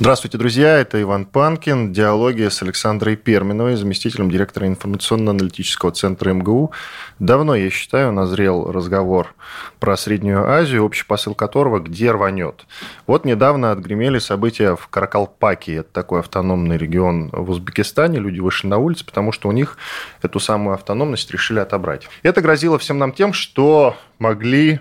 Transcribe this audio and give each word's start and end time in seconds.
Здравствуйте, 0.00 0.38
друзья. 0.38 0.78
Это 0.78 1.02
Иван 1.02 1.24
Панкин. 1.24 1.92
Диалоги 1.92 2.46
с 2.46 2.62
Александрой 2.62 3.16
Перминовой, 3.16 3.74
заместителем 3.74 4.30
директора 4.30 4.68
информационно-аналитического 4.68 5.90
центра 5.90 6.32
МГУ. 6.34 6.70
Давно, 7.18 7.56
я 7.56 7.68
считаю, 7.68 8.12
назрел 8.12 8.70
разговор 8.70 9.34
про 9.80 9.96
Среднюю 9.96 10.48
Азию, 10.48 10.84
общий 10.84 11.04
посыл 11.04 11.34
которого 11.34 11.80
«Где 11.80 12.12
рванет?». 12.12 12.64
Вот 13.08 13.24
недавно 13.24 13.72
отгремели 13.72 14.20
события 14.20 14.76
в 14.76 14.86
Каракалпаке. 14.86 15.78
Это 15.78 15.92
такой 15.92 16.20
автономный 16.20 16.78
регион 16.78 17.30
в 17.32 17.50
Узбекистане. 17.50 18.20
Люди 18.20 18.38
вышли 18.38 18.68
на 18.68 18.78
улицы, 18.78 19.04
потому 19.04 19.32
что 19.32 19.48
у 19.48 19.52
них 19.52 19.78
эту 20.22 20.38
самую 20.38 20.74
автономность 20.74 21.28
решили 21.32 21.58
отобрать. 21.58 22.08
Это 22.22 22.40
грозило 22.40 22.78
всем 22.78 22.98
нам 22.98 23.10
тем, 23.10 23.32
что 23.32 23.96
могли 24.20 24.78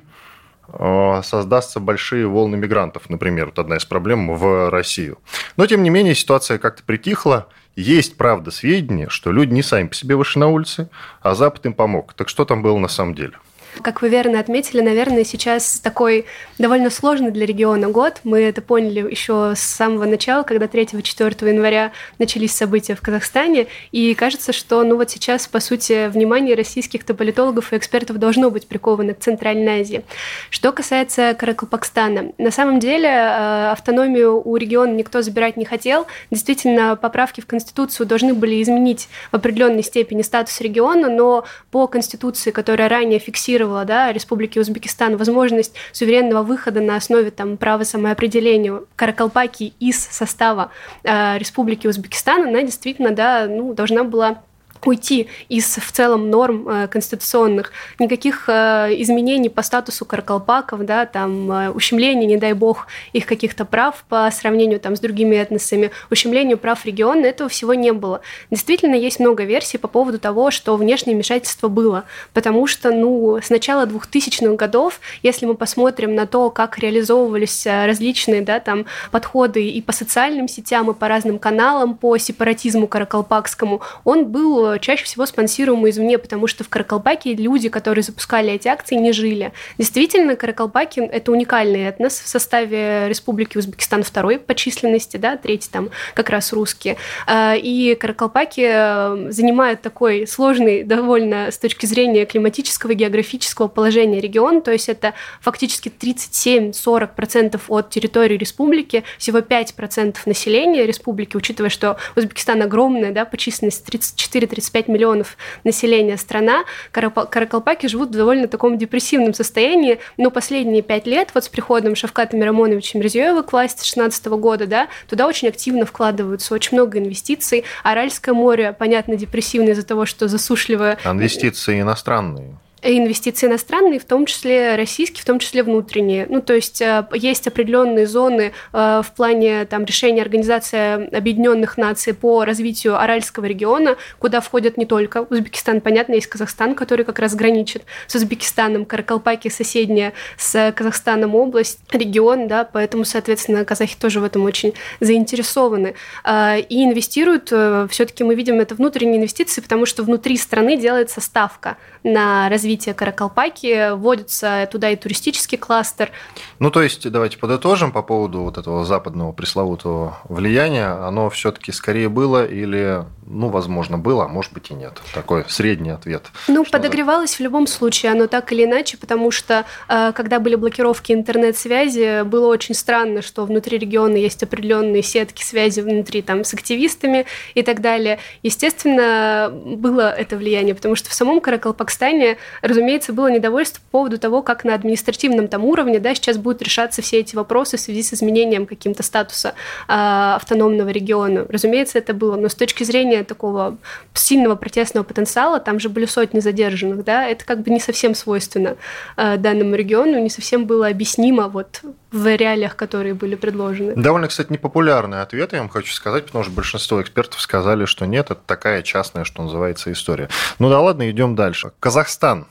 создастся 1.24 1.80
большие 1.80 2.28
волны 2.28 2.58
мигрантов, 2.58 3.10
например, 3.10 3.48
вот 3.48 3.60
одна 3.60 3.78
из 3.78 3.86
проблем 3.86 4.34
в 4.34 4.70
Россию. 4.70 5.20
Но, 5.56 5.66
тем 5.66 5.84
не 5.84 5.90
менее, 5.90 6.16
ситуация 6.16 6.58
как-то 6.58 6.84
притихла. 6.84 7.48
Есть, 7.76 8.18
правда, 8.18 8.50
сведения, 8.50 9.08
что 9.08 9.32
люди 9.32 9.54
не 9.54 9.62
сами 9.62 9.88
по 9.88 9.94
себе 9.94 10.16
вышли 10.16 10.40
на 10.40 10.48
улицы, 10.48 10.90
а 11.22 11.36
Запад 11.36 11.66
им 11.68 11.74
помог. 11.74 12.14
Так 12.14 12.28
что 12.28 12.44
там 12.44 12.64
было 12.64 12.78
на 12.78 12.88
самом 12.88 13.14
деле? 13.14 13.38
Как 13.82 14.02
вы 14.02 14.10
верно 14.10 14.40
отметили, 14.40 14.82
наверное, 14.82 15.24
сейчас 15.24 15.80
такой 15.80 16.26
довольно 16.58 16.90
сложный 16.90 17.32
для 17.32 17.46
региона 17.46 17.90
год. 17.90 18.22
Мы 18.24 18.42
это 18.42 18.62
поняли 18.62 19.00
еще 19.10 19.54
с 19.56 19.60
самого 19.60 20.06
начала, 20.06 20.44
когда 20.44 20.66
3-4 20.66 21.48
января 21.50 21.92
начались 22.20 22.54
события 22.54 22.96
в 22.96 23.02
Казахстане. 23.02 23.68
И 23.92 24.14
кажется, 24.16 24.54
что 24.54 24.84
ну 24.84 24.98
вот 24.98 25.10
сейчас, 25.10 25.48
по 25.48 25.60
сути, 25.60 26.08
внимание 26.08 26.56
российских-то 26.56 27.14
политологов 27.14 27.74
и 27.74 27.78
экспертов 27.78 28.18
должно 28.18 28.50
быть 28.50 28.68
приковано 28.68 29.14
к 29.14 29.20
Центральной 29.20 29.82
Азии. 29.82 30.04
Что 30.50 30.72
касается 30.72 31.36
Каракалпакстана, 31.38 32.32
на 32.38 32.52
самом 32.52 32.80
деле 32.80 33.10
э, 33.10 33.72
автономию 33.72 34.42
у 34.44 34.56
региона 34.58 34.92
никто 34.92 35.22
забирать 35.22 35.58
не 35.58 35.66
хотел. 35.66 36.08
Действительно, 36.32 36.96
поправки 36.96 37.42
в 37.42 37.46
Конституцию 37.46 38.08
должны 38.08 38.34
были 38.34 38.62
изменить 38.62 39.08
в 39.32 39.36
определенной 39.36 39.84
степени 39.84 40.22
статус 40.22 40.60
региона, 40.62 41.10
но 41.10 41.46
по 41.72 41.88
Конституции, 41.88 42.52
которая 42.52 42.90
ранее 42.90 43.20
фиксировала 43.20 43.67
гарантировала 43.68 43.86
да, 43.86 44.12
Республике 44.12 44.60
Узбекистан 44.60 45.18
возможность 45.18 45.74
суверенного 45.92 46.44
выхода 46.44 46.82
на 46.82 46.96
основе 46.96 47.32
там, 47.32 47.58
права 47.58 47.84
самоопределения 47.84 48.82
Каракалпаки 48.96 49.74
из 49.80 50.00
состава 50.00 50.72
э, 51.04 51.38
Республики 51.38 51.88
Узбекистан, 51.88 52.48
она 52.48 52.64
действительно 52.64 53.12
да, 53.12 53.48
ну, 53.48 53.74
должна 53.74 54.04
была 54.04 54.42
уйти 54.86 55.28
из 55.50 55.78
в 55.78 55.92
целом 55.92 56.30
норм 56.30 56.68
э, 56.68 56.88
конституционных, 56.88 57.72
никаких 58.00 58.46
э, 58.48 58.94
изменений 58.98 59.50
по 59.50 59.62
статусу 59.62 60.06
каракалпаков, 60.06 60.86
да, 60.86 61.06
там 61.06 61.52
э, 61.52 61.70
ущемления, 61.70 62.28
не 62.28 62.38
дай 62.38 62.54
бог, 62.54 62.88
их 63.14 63.26
каких-то 63.26 63.66
прав 63.66 64.04
по 64.10 64.30
сравнению 64.32 64.80
там 64.80 64.96
с 64.96 65.00
другими 65.00 65.36
этносами, 65.36 65.92
ущемлению 66.10 66.58
прав 66.58 66.86
региона, 66.86 67.26
этого 67.26 67.50
всего 67.50 67.74
не 67.74 67.92
было. 67.94 68.22
Действительно, 68.52 68.96
есть 68.96 69.20
много 69.20 69.44
версий 69.44 69.78
по 69.78 69.88
поводу 69.88 70.20
того, 70.20 70.52
что 70.52 70.76
внешнее 70.78 71.16
вмешательство 71.16 71.68
было, 71.68 72.06
потому 72.34 72.68
что, 72.68 72.92
ну, 72.92 73.38
с 73.38 73.50
начала 73.50 73.86
2000-х 73.86 74.56
годов, 74.56 75.00
если 75.24 75.46
мы 75.46 75.56
посмотрим 75.56 76.16
на 76.16 76.26
то, 76.28 76.50
как 76.50 76.78
реализовывались 76.80 77.66
различные, 77.66 78.42
да, 78.42 78.60
там, 78.60 78.86
подходы 79.12 79.68
и 79.68 79.82
по 79.82 79.92
социальным 79.92 80.48
сетям, 80.48 80.90
и 80.92 80.94
по 80.94 81.08
разным 81.08 81.40
каналам 81.40 81.96
по 81.96 82.18
сепаратизму 82.18 82.88
каракалпакскому, 82.88 83.82
он 84.04 84.26
был 84.26 84.67
чаще 84.80 85.04
всего 85.04 85.26
спонсируемые 85.26 85.92
извне, 85.92 86.18
потому 86.18 86.48
что 86.48 86.64
в 86.64 86.70
Каракалпаке 86.70 87.34
люди, 87.34 87.70
которые 87.70 88.04
запускали 88.04 88.52
эти 88.52 88.68
акции, 88.68 88.96
не 88.96 89.12
жили. 89.12 89.52
Действительно, 89.78 90.36
Каракалпаки– 90.36 91.00
это 91.12 91.32
уникальный 91.32 91.84
этнос 91.84 92.20
в 92.20 92.28
составе 92.28 93.08
Республики 93.08 93.58
Узбекистан 93.58 94.04
второй 94.04 94.40
по 94.40 94.56
численности, 94.56 95.18
да, 95.18 95.38
третий 95.38 95.70
там 95.72 95.90
как 96.14 96.30
раз 96.30 96.54
русские. 96.54 96.98
А, 97.26 97.56
и 97.56 97.96
Каракалпаки 97.96 98.68
э, 98.68 99.32
занимают 99.32 99.82
такой 99.82 100.28
сложный 100.28 100.84
довольно 100.84 101.52
с 101.52 101.58
точки 101.58 101.86
зрения 101.86 102.26
климатического 102.26 102.92
и 102.92 102.96
географического 102.96 103.68
положения 103.68 104.20
регион, 104.20 104.62
то 104.62 104.72
есть 104.72 104.90
это 104.90 105.14
фактически 105.42 105.90
37-40% 105.90 107.60
от 107.68 107.90
территории 107.90 108.38
республики, 108.38 109.04
всего 109.18 109.40
5% 109.40 110.18
населения 110.26 110.86
республики, 110.86 111.36
учитывая, 111.38 111.70
что 111.70 111.98
Узбекистан 112.16 112.62
огромная, 112.62 113.12
да, 113.12 113.26
по 113.26 113.38
численности 113.38 113.84
34 113.84 114.48
35 114.58 114.88
миллионов 114.88 115.38
населения 115.64 116.18
страна, 116.18 116.64
каракалпаки 116.92 117.88
живут 117.88 118.10
в 118.10 118.14
довольно 118.14 118.48
таком 118.48 118.78
депрессивном 118.78 119.36
состоянии, 119.36 120.00
но 120.18 120.32
последние 120.32 120.82
пять 120.82 121.06
лет, 121.06 121.30
вот 121.36 121.44
с 121.44 121.50
приходом 121.50 121.96
Шавката 121.96 122.36
Мирамоновича 122.36 122.98
Мирзиёева 122.98 123.44
к 123.44 123.52
власти 123.52 123.78
2016 123.78 124.26
года, 124.26 124.66
да, 124.66 124.88
туда 125.08 125.28
очень 125.28 125.48
активно 125.48 125.86
вкладываются, 125.86 126.56
очень 126.56 126.76
много 126.78 126.98
инвестиций. 126.98 127.66
Аральское 127.84 128.34
море, 128.34 128.76
понятно, 128.78 129.16
депрессивное 129.16 129.74
из-за 129.74 129.86
того, 129.86 130.06
что 130.08 130.28
засушливое. 130.28 130.98
А 131.04 131.12
инвестиции 131.12 131.80
иностранные 131.80 132.58
инвестиции 132.84 133.48
иностранные, 133.48 134.00
в 134.00 134.06
том 134.06 134.26
числе 134.26 134.76
российские, 134.76 135.22
в 135.24 135.26
том 135.26 135.40
числе 135.40 135.64
внутренние. 135.64 136.28
Ну, 136.30 136.42
то 136.42 136.54
есть 136.54 136.82
э, 136.82 137.06
есть 137.14 137.48
определенные 137.48 138.06
зоны 138.06 138.54
э, 138.74 139.02
в 139.04 139.12
плане 139.16 139.66
там, 139.66 139.86
решения 139.86 140.22
Организации 140.22 141.14
Объединенных 141.16 141.78
Наций 141.78 142.14
по 142.14 142.46
развитию 142.46 143.00
Аральского 143.00 143.46
региона, 143.46 143.98
куда 144.20 144.42
входят 144.42 144.78
не 144.78 144.86
только 144.86 145.26
Узбекистан, 145.30 145.82
понятно, 145.82 146.14
есть 146.14 146.28
Казахстан, 146.28 146.76
который 146.76 147.04
как 147.04 147.20
раз 147.20 147.36
граничит 147.36 147.84
с 148.06 148.16
Узбекистаном, 148.16 148.86
Каракалпаки 148.86 149.50
соседняя 149.50 150.14
с 150.38 150.72
Казахстаном 150.76 151.36
область, 151.36 151.80
регион, 151.92 152.48
да, 152.48 152.64
поэтому, 152.64 153.06
соответственно, 153.06 153.66
казахи 153.66 153.96
тоже 154.00 154.20
в 154.20 154.24
этом 154.24 154.44
очень 154.44 154.74
заинтересованы. 155.00 155.96
Э, 156.24 156.60
и 156.60 156.84
инвестируют, 156.84 157.48
все-таки 157.92 158.24
мы 158.24 158.36
видим 158.36 158.60
это 158.60 158.76
внутренние 158.76 159.18
инвестиции, 159.18 159.62
потому 159.62 159.88
что 159.88 160.04
внутри 160.04 160.38
страны 160.38 160.78
делается 160.78 161.22
ставка 161.22 161.78
на 162.04 162.50
развитие 162.50 162.67
Каракалпаки, 162.94 163.94
вводится 163.94 164.68
туда 164.72 164.90
и 164.90 164.96
туристический 164.96 165.58
кластер. 165.58 166.12
Ну, 166.60 166.72
то 166.72 166.82
есть, 166.82 167.10
давайте 167.10 167.38
подытожим 167.38 167.92
по 167.92 168.02
поводу 168.02 168.42
вот 168.42 168.58
этого 168.58 168.86
западного 168.86 169.32
пресловутого 169.32 170.18
влияния. 170.28 170.88
Оно 170.88 171.30
все-таки 171.30 171.72
скорее 171.72 172.10
было 172.10 172.46
или, 172.46 173.04
ну, 173.26 173.50
возможно, 173.50 173.98
было, 173.98 174.26
а 174.26 174.28
может 174.28 174.54
быть 174.54 174.72
и 174.72 174.74
нет. 174.74 175.02
Такой 175.14 175.46
средний 175.48 175.92
ответ. 175.92 176.24
Ну, 176.48 176.64
подогревалось 176.64 177.32
за... 177.32 177.38
в 177.38 177.40
любом 177.42 177.68
случае, 177.68 178.12
оно 178.12 178.28
так 178.28 178.52
или 178.52 178.66
иначе, 178.66 178.98
потому 178.98 179.32
что, 179.32 179.66
э, 179.88 180.12
когда 180.14 180.40
были 180.40 180.56
блокировки 180.56 181.12
интернет-связи, 181.12 182.24
было 182.24 182.48
очень 182.48 182.76
странно, 182.76 183.22
что 183.22 183.46
внутри 183.46 183.78
региона 183.78 184.16
есть 184.16 184.44
определенные 184.44 185.04
сетки 185.04 185.44
связи 185.44 185.82
внутри 185.82 186.22
там 186.22 186.44
с 186.44 186.54
активистами 186.54 187.26
и 187.54 187.64
так 187.64 187.82
далее. 187.82 188.20
Естественно, 188.44 189.52
было 189.54 190.12
это 190.12 190.38
влияние, 190.38 190.76
потому 190.76 190.96
что 190.96 191.10
в 191.10 191.14
самом 191.14 191.42
Каракалпакстане 191.42 192.38
разумеется, 192.62 193.14
было 193.14 193.32
недовольство 193.32 193.82
по 193.82 194.00
поводу 194.00 194.18
того, 194.18 194.42
как 194.42 194.64
на 194.64 194.74
административном 194.74 195.48
там 195.48 195.66
уровне 195.66 196.00
да, 196.00 196.16
сейчас 196.16 196.38
будут 196.48 196.62
решаться 196.62 197.02
все 197.02 197.20
эти 197.20 197.36
вопросы 197.36 197.76
в 197.76 197.82
связи 197.82 198.02
с 198.04 198.14
изменением 198.14 198.66
каким-то 198.66 199.04
статуса 199.04 199.50
э, 199.50 199.54
автономного 199.88 200.88
региона. 200.88 201.46
Разумеется, 201.50 201.98
это 201.98 202.14
было, 202.14 202.38
но 202.38 202.48
с 202.48 202.56
точки 202.56 202.86
зрения 202.86 203.26
такого 203.26 203.78
сильного 204.14 204.56
протестного 204.56 205.04
потенциала, 205.04 205.60
там 205.60 205.78
же 205.82 205.90
были 205.90 206.06
сотни 206.06 206.40
задержанных, 206.40 207.04
да, 207.04 207.26
это 207.26 207.44
как 207.44 207.64
бы 207.64 207.70
не 207.70 207.82
совсем 207.82 208.16
свойственно 208.16 208.78
э, 209.18 209.36
данному 209.36 209.76
региону, 209.76 210.20
не 210.20 210.30
совсем 210.30 210.66
было 210.66 210.88
объяснимо 210.88 211.50
вот 211.50 211.82
в 212.14 212.34
реалиях, 212.34 212.78
которые 212.78 213.14
были 213.14 213.36
предложены. 213.36 213.94
Довольно, 213.96 214.30
кстати, 214.30 214.50
непопулярный 214.50 215.22
ответ, 215.22 215.52
я 215.52 215.60
вам 215.60 215.68
хочу 215.68 215.94
сказать, 215.94 216.28
потому 216.28 216.46
что 216.46 216.54
большинство 216.54 217.02
экспертов 217.02 217.42
сказали, 217.42 217.84
что 217.84 218.06
нет, 218.06 218.32
это 218.32 218.40
такая 218.46 218.84
частная, 218.84 219.26
что 219.26 219.44
называется, 219.44 219.92
история. 219.92 220.30
Ну 220.60 220.70
да 220.70 220.80
ладно, 220.80 221.10
идем 221.10 221.36
дальше. 221.36 221.72
Казахстан. 221.82 222.48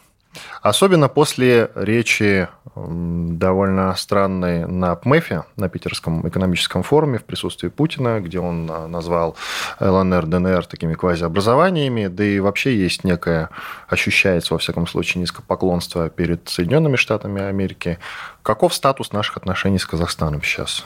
Особенно 0.62 1.09
после 1.09 1.71
речи 1.75 2.49
довольно 2.75 3.94
странной 3.94 4.67
на 4.67 4.94
ПМЭФе, 4.97 5.44
на 5.56 5.69
Питерском 5.69 6.29
экономическом 6.29 6.83
форуме 6.83 7.19
в 7.19 7.25
присутствии 7.25 7.69
Путина, 7.69 8.21
где 8.21 8.38
он 8.38 8.71
а, 8.71 8.87
назвал 8.87 9.37
ЛНР, 9.81 10.27
ДНР 10.27 10.67
такими 10.67 10.94
квазиобразованиями, 10.94 12.09
да 12.09 12.25
и 12.25 12.38
вообще 12.38 12.77
есть 12.77 13.05
некое, 13.05 13.49
ощущается 13.88 14.55
во 14.55 14.59
всяком 14.59 14.87
случае, 14.87 15.23
низкопоклонство 15.23 16.11
перед 16.11 16.49
Соединенными 16.49 16.97
Штатами 16.97 17.43
Америки. 17.43 17.99
Каков 18.43 18.75
статус 18.75 19.12
наших 19.12 19.38
отношений 19.38 19.79
с 19.79 19.87
Казахстаном 19.87 20.43
сейчас? 20.43 20.85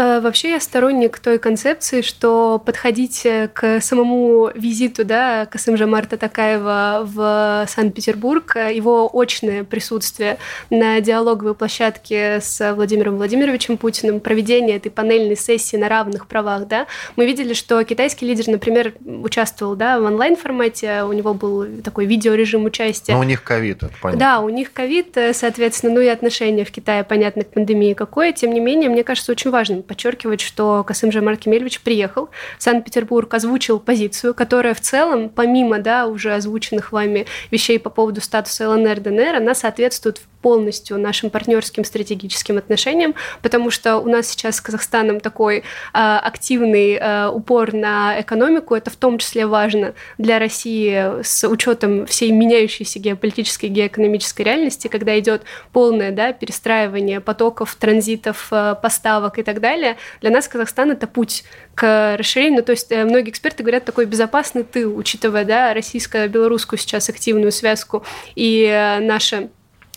А, 0.00 0.20
вообще 0.20 0.50
я 0.50 0.60
сторонник 0.60 1.18
той 1.18 1.40
концепции, 1.40 2.02
что 2.02 2.62
подходить 2.64 3.26
э, 3.26 3.48
к 3.52 3.80
самому 3.80 4.48
визиту 4.54 5.04
да, 5.04 5.44
Касымжа-Марта 5.46 6.16
Такаева 6.16 7.00
в 7.02 7.66
Санкт-Петербург, 7.68 8.54
э, 8.54 8.72
его 8.76 9.10
очное 9.12 9.64
присутствие 9.64 10.38
на 10.70 11.00
диалоговой 11.00 11.56
площадке 11.56 12.38
с 12.40 12.74
Владимиром 12.74 13.16
Владимировичем 13.16 13.76
Путиным, 13.76 14.20
проведение 14.20 14.76
этой 14.76 14.90
панельной 14.90 15.36
сессии 15.36 15.76
на 15.76 15.88
равных 15.88 16.28
правах, 16.28 16.68
да, 16.68 16.86
мы 17.16 17.26
видели, 17.26 17.52
что 17.52 17.82
китайский 17.82 18.24
лидер, 18.24 18.46
например, 18.46 18.94
участвовал 19.04 19.74
да, 19.74 19.98
в 19.98 20.04
онлайн-формате, 20.04 21.02
у 21.02 21.12
него 21.12 21.34
был 21.34 21.66
такой 21.82 22.06
видеорежим 22.06 22.66
участия. 22.66 23.14
Но 23.14 23.18
у 23.18 23.24
них 23.24 23.42
ковид, 23.42 23.82
это 23.82 23.90
понятно. 24.00 24.20
Да, 24.20 24.38
у 24.38 24.48
них 24.48 24.72
ковид, 24.72 25.16
э, 25.16 25.34
соответственно, 25.34 25.94
ну 25.94 26.00
и 26.02 26.06
отношение 26.06 26.64
в 26.64 26.70
Китае, 26.70 27.02
понятно, 27.02 27.42
к 27.42 27.48
пандемии 27.48 27.94
какое. 27.94 28.32
Тем 28.32 28.54
не 28.54 28.60
менее, 28.60 28.90
мне 28.90 29.02
кажется, 29.02 29.32
очень 29.32 29.50
важным 29.50 29.82
подчеркивать, 29.88 30.40
что 30.40 30.84
Касым 30.84 31.10
Жамар 31.10 31.36
Кемельевич 31.36 31.80
приехал 31.80 32.28
в 32.58 32.62
Санкт-Петербург, 32.62 33.32
озвучил 33.34 33.80
позицию, 33.80 34.34
которая 34.34 34.74
в 34.74 34.80
целом, 34.80 35.28
помимо 35.28 35.80
да, 35.80 36.06
уже 36.06 36.34
озвученных 36.34 36.92
вами 36.92 37.26
вещей 37.50 37.80
по 37.80 37.90
поводу 37.90 38.20
статуса 38.20 38.68
ЛНР, 38.68 39.00
ДНР, 39.00 39.36
она 39.36 39.54
соответствует 39.54 40.20
полностью 40.40 40.98
нашим 40.98 41.30
партнерским 41.30 41.84
стратегическим 41.84 42.58
отношениям, 42.58 43.14
потому 43.42 43.70
что 43.70 43.98
у 43.98 44.08
нас 44.08 44.28
сейчас 44.28 44.56
с 44.56 44.60
Казахстаном 44.60 45.20
такой 45.20 45.58
э, 45.58 45.62
активный 45.92 46.94
э, 46.94 47.28
упор 47.28 47.72
на 47.72 48.20
экономику, 48.20 48.74
это 48.74 48.90
в 48.90 48.96
том 48.96 49.18
числе 49.18 49.46
важно 49.46 49.94
для 50.16 50.38
России 50.38 51.22
с 51.22 51.46
учетом 51.48 52.06
всей 52.06 52.30
меняющейся 52.30 52.98
геополитической, 52.98 53.66
геоэкономической 53.66 54.44
реальности, 54.44 54.88
когда 54.88 55.18
идет 55.18 55.42
полное 55.72 56.12
да, 56.12 56.32
перестраивание 56.32 57.20
потоков, 57.20 57.74
транзитов, 57.74 58.48
э, 58.50 58.74
поставок 58.80 59.38
и 59.38 59.42
так 59.42 59.60
далее. 59.60 59.96
Для 60.20 60.30
нас 60.30 60.48
Казахстан 60.48 60.92
это 60.92 61.06
путь 61.06 61.44
к 61.74 62.16
расширению. 62.16 62.64
То 62.64 62.72
есть 62.72 62.90
э, 62.90 63.04
многие 63.04 63.30
эксперты 63.30 63.62
говорят 63.62 63.84
такой 63.84 64.06
безопасный 64.06 64.64
тыл, 64.64 64.96
учитывая 64.96 65.44
да, 65.44 65.74
российско-белорусскую 65.74 66.78
сейчас 66.78 67.08
активную 67.08 67.52
связку 67.52 68.04
и 68.34 68.64
э, 68.64 69.00
наше 69.00 69.50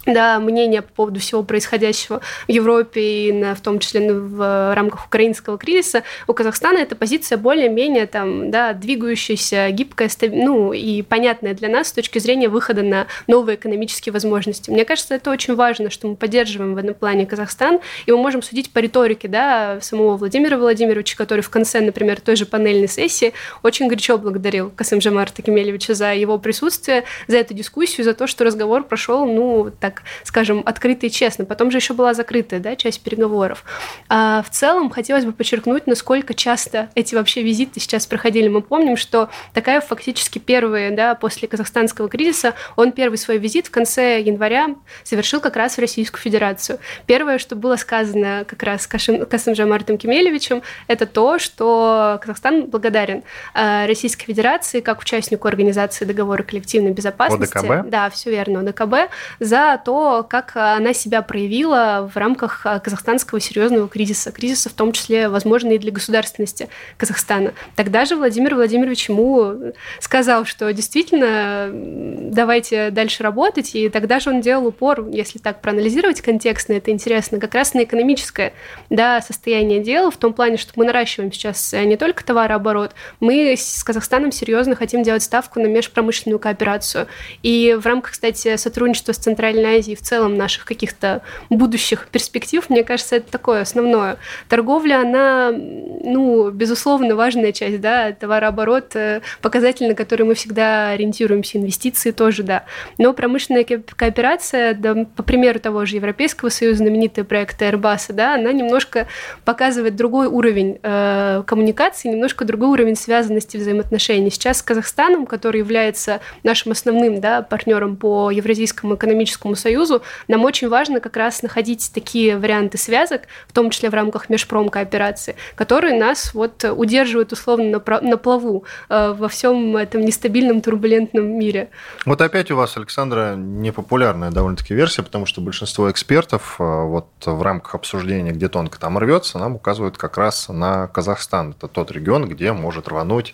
да, 0.05 0.39
мнение 0.39 0.81
по 0.81 0.91
поводу 0.93 1.19
всего 1.19 1.43
происходящего 1.43 2.21
в 2.47 2.51
Европе 2.51 3.01
и 3.01 3.31
на, 3.31 3.53
в 3.53 3.61
том 3.61 3.79
числе 3.79 4.11
в 4.11 4.73
рамках 4.73 5.05
украинского 5.05 5.57
кризиса, 5.57 6.03
у 6.27 6.33
Казахстана 6.33 6.79
эта 6.79 6.95
позиция 6.95 7.37
более-менее 7.37 8.07
там, 8.07 8.49
да, 8.49 8.73
двигающаяся, 8.73 9.69
гибкая, 9.71 10.09
ну 10.31 10.73
и 10.73 11.01
понятная 11.03 11.53
для 11.53 11.69
нас 11.69 11.89
с 11.89 11.91
точки 11.91 12.19
зрения 12.19 12.49
выхода 12.49 12.81
на 12.81 13.07
новые 13.27 13.55
экономические 13.55 14.13
возможности. 14.13 14.71
Мне 14.71 14.85
кажется, 14.85 15.15
это 15.15 15.29
очень 15.29 15.55
важно, 15.55 15.89
что 15.89 16.07
мы 16.07 16.15
поддерживаем 16.15 16.73
в 16.73 16.77
этом 16.77 16.95
плане 16.95 17.25
Казахстан, 17.25 17.79
и 18.05 18.11
мы 18.11 18.17
можем 18.17 18.41
судить 18.41 18.71
по 18.71 18.79
риторике 18.79 19.27
да, 19.27 19.79
самого 19.81 20.17
Владимира 20.17 20.57
Владимировича, 20.57 21.15
который 21.15 21.41
в 21.41 21.49
конце, 21.49 21.79
например, 21.79 22.21
той 22.21 22.35
же 22.35 22.45
панельной 22.45 22.87
сессии 22.87 23.33
очень 23.61 23.87
горячо 23.87 24.17
благодарил 24.17 24.71
Касым 24.75 24.99
Жамарта 24.99 25.41
Кемелевича 25.41 25.93
за 25.93 26.13
его 26.13 26.37
присутствие, 26.39 27.03
за 27.27 27.37
эту 27.37 27.53
дискуссию, 27.53 28.03
за 28.03 28.13
то, 28.13 28.25
что 28.25 28.43
разговор 28.43 28.83
прошел, 28.83 29.25
ну, 29.25 29.71
так 29.79 29.90
так 29.91 30.03
скажем, 30.23 30.63
открыто 30.65 31.05
и 31.05 31.09
честно. 31.09 31.45
Потом 31.45 31.71
же 31.71 31.77
еще 31.77 31.93
была 31.93 32.13
закрытая 32.13 32.59
да, 32.59 32.75
часть 32.75 33.01
переговоров. 33.01 33.63
А 34.09 34.41
в 34.43 34.49
целом 34.49 34.89
хотелось 34.89 35.25
бы 35.25 35.33
подчеркнуть, 35.33 35.87
насколько 35.87 36.33
часто 36.33 36.89
эти 36.95 37.15
вообще 37.15 37.43
визиты 37.43 37.79
сейчас 37.79 38.07
проходили. 38.07 38.47
Мы 38.47 38.61
помним, 38.61 38.97
что 38.97 39.29
такая 39.53 39.81
фактически 39.81 40.39
первый, 40.39 40.91
да, 40.91 41.15
после 41.15 41.47
казахстанского 41.47 42.07
кризиса, 42.07 42.53
он 42.75 42.91
первый 42.91 43.17
свой 43.17 43.37
визит 43.37 43.67
в 43.67 43.71
конце 43.71 44.21
января 44.21 44.75
совершил 45.03 45.41
как 45.41 45.55
раз 45.55 45.75
в 45.75 45.79
Российскую 45.79 46.21
Федерацию. 46.21 46.79
Первое, 47.05 47.37
что 47.37 47.55
было 47.55 47.75
сказано 47.75 48.45
как 48.47 48.63
раз 48.63 48.87
Касым 48.87 49.55
Жамартом 49.55 49.97
Кемелевичем, 49.97 50.61
это 50.87 51.05
то, 51.05 51.39
что 51.39 52.19
Казахстан 52.21 52.65
благодарен 52.67 53.23
а, 53.53 53.87
Российской 53.87 54.25
Федерации 54.25 54.79
как 54.79 54.99
участнику 54.99 55.47
организации 55.47 56.05
договора 56.05 56.43
коллективной 56.43 56.91
безопасности. 56.91 57.57
ОДКБ? 57.57 57.89
Да, 57.89 58.09
все 58.09 58.31
верно, 58.31 58.61
ОДКБ, 58.61 59.11
за 59.39 59.80
то, 59.83 60.25
как 60.27 60.53
она 60.55 60.93
себя 60.93 61.21
проявила 61.21 62.09
в 62.11 62.17
рамках 62.17 62.65
а, 62.65 62.79
казахстанского 62.79 63.39
серьезного 63.39 63.87
кризиса, 63.87 64.31
кризиса 64.31 64.69
в 64.69 64.73
том 64.73 64.91
числе, 64.91 65.29
возможно, 65.29 65.71
и 65.71 65.77
для 65.77 65.91
государственности 65.91 66.69
Казахстана. 66.97 67.53
Тогда 67.75 68.05
же 68.05 68.15
Владимир 68.15 68.55
Владимирович 68.55 69.09
ему 69.09 69.73
сказал, 69.99 70.45
что 70.45 70.71
действительно 70.71 71.69
давайте 71.71 72.91
дальше 72.91 73.23
работать, 73.23 73.75
и 73.75 73.89
тогда 73.89 74.19
же 74.19 74.29
он 74.29 74.41
делал 74.41 74.67
упор, 74.67 75.07
если 75.09 75.39
так 75.39 75.61
проанализировать 75.61 76.21
контекстно, 76.21 76.73
это 76.73 76.91
интересно, 76.91 77.39
как 77.39 77.53
раз 77.55 77.73
на 77.73 77.83
экономическое 77.83 78.53
да, 78.89 79.21
состояние 79.21 79.81
дела, 79.81 80.11
в 80.11 80.17
том 80.17 80.33
плане, 80.33 80.57
что 80.57 80.71
мы 80.75 80.85
наращиваем 80.85 81.31
сейчас 81.31 81.73
не 81.73 81.97
только 81.97 82.23
товарооборот, 82.23 82.93
мы 83.19 83.53
с 83.57 83.83
Казахстаном 83.83 84.31
серьезно 84.31 84.75
хотим 84.75 85.03
делать 85.03 85.23
ставку 85.23 85.59
на 85.59 85.67
межпромышленную 85.67 86.39
кооперацию. 86.39 87.07
И 87.43 87.77
в 87.79 87.85
рамках, 87.85 88.11
кстати, 88.11 88.55
сотрудничества 88.57 89.13
с 89.13 89.17
Центральной 89.17 89.70
Азии, 89.77 89.95
в 89.95 90.01
целом 90.01 90.37
наших 90.37 90.65
каких-то 90.65 91.21
будущих 91.49 92.07
перспектив, 92.07 92.69
мне 92.69 92.83
кажется, 92.83 93.17
это 93.17 93.31
такое 93.31 93.61
основное. 93.61 94.17
Торговля, 94.49 95.01
она, 95.01 95.51
ну, 95.51 96.49
безусловно, 96.51 97.15
важная 97.15 97.51
часть, 97.51 97.81
да, 97.81 98.11
товарооборот, 98.11 98.95
э, 98.95 99.21
показатель, 99.41 99.87
на 99.87 99.95
который 99.95 100.25
мы 100.25 100.35
всегда 100.35 100.89
ориентируемся, 100.89 101.57
инвестиции 101.57 102.11
тоже, 102.11 102.43
да. 102.43 102.65
Но 102.97 103.13
промышленная 103.13 103.63
кооперация, 103.63 104.73
да, 104.73 105.05
по 105.15 105.23
примеру 105.23 105.59
того 105.59 105.85
же 105.85 105.95
Европейского 105.95 106.49
Союза, 106.49 106.77
знаменитые 106.77 107.25
проекты 107.25 107.65
Airbus, 107.65 108.13
да, 108.13 108.35
она 108.35 108.51
немножко 108.51 109.07
показывает 109.45 109.95
другой 109.95 110.27
уровень 110.27 110.79
э, 110.81 111.43
коммуникации, 111.45 112.09
немножко 112.09 112.45
другой 112.45 112.69
уровень 112.69 112.95
связанности 112.95 113.57
взаимоотношений. 113.57 114.29
Сейчас 114.29 114.59
с 114.59 114.61
Казахстаном, 114.61 115.25
который 115.25 115.59
является 115.59 116.21
нашим 116.43 116.71
основным 116.71 117.21
да, 117.21 117.41
партнером 117.41 117.95
по 117.97 118.31
Евразийскому 118.31 118.95
экономическому 118.95 119.55
Союзу, 119.61 120.01
нам 120.27 120.43
очень 120.43 120.69
важно 120.69 120.99
как 120.99 121.17
раз 121.17 121.43
находить 121.43 121.91
такие 121.93 122.37
варианты 122.37 122.77
связок, 122.77 123.21
в 123.47 123.53
том 123.53 123.69
числе 123.69 123.89
в 123.89 123.93
рамках 123.93 124.29
межпромкооперации, 124.29 125.35
которые 125.55 125.97
нас 125.97 126.33
вот 126.33 126.63
удерживают 126.63 127.31
условно 127.31 127.81
на, 127.85 128.01
на 128.01 128.17
плаву 128.17 128.65
э, 128.89 129.13
во 129.17 129.27
всем 129.27 129.77
этом 129.77 130.01
нестабильном, 130.01 130.61
турбулентном 130.61 131.25
мире. 131.25 131.69
Вот 132.05 132.21
опять 132.21 132.51
у 132.51 132.55
вас, 132.55 132.77
Александра, 132.77 133.35
непопулярная 133.35 134.31
довольно-таки 134.31 134.73
версия, 134.73 135.03
потому 135.03 135.25
что 135.25 135.41
большинство 135.41 135.89
экспертов 135.91 136.55
э, 136.59 136.63
вот 136.63 137.07
в 137.25 137.41
рамках 137.41 137.75
обсуждения, 137.75 138.31
где 138.31 138.49
тонко 138.49 138.79
там 138.79 138.97
рвется, 138.97 139.37
нам 139.37 139.55
указывают 139.55 139.97
как 139.97 140.17
раз 140.17 140.49
на 140.49 140.87
Казахстан. 140.87 141.51
Это 141.51 141.67
тот 141.67 141.91
регион, 141.91 142.27
где 142.27 142.51
может 142.53 142.87
рвануть, 142.87 143.33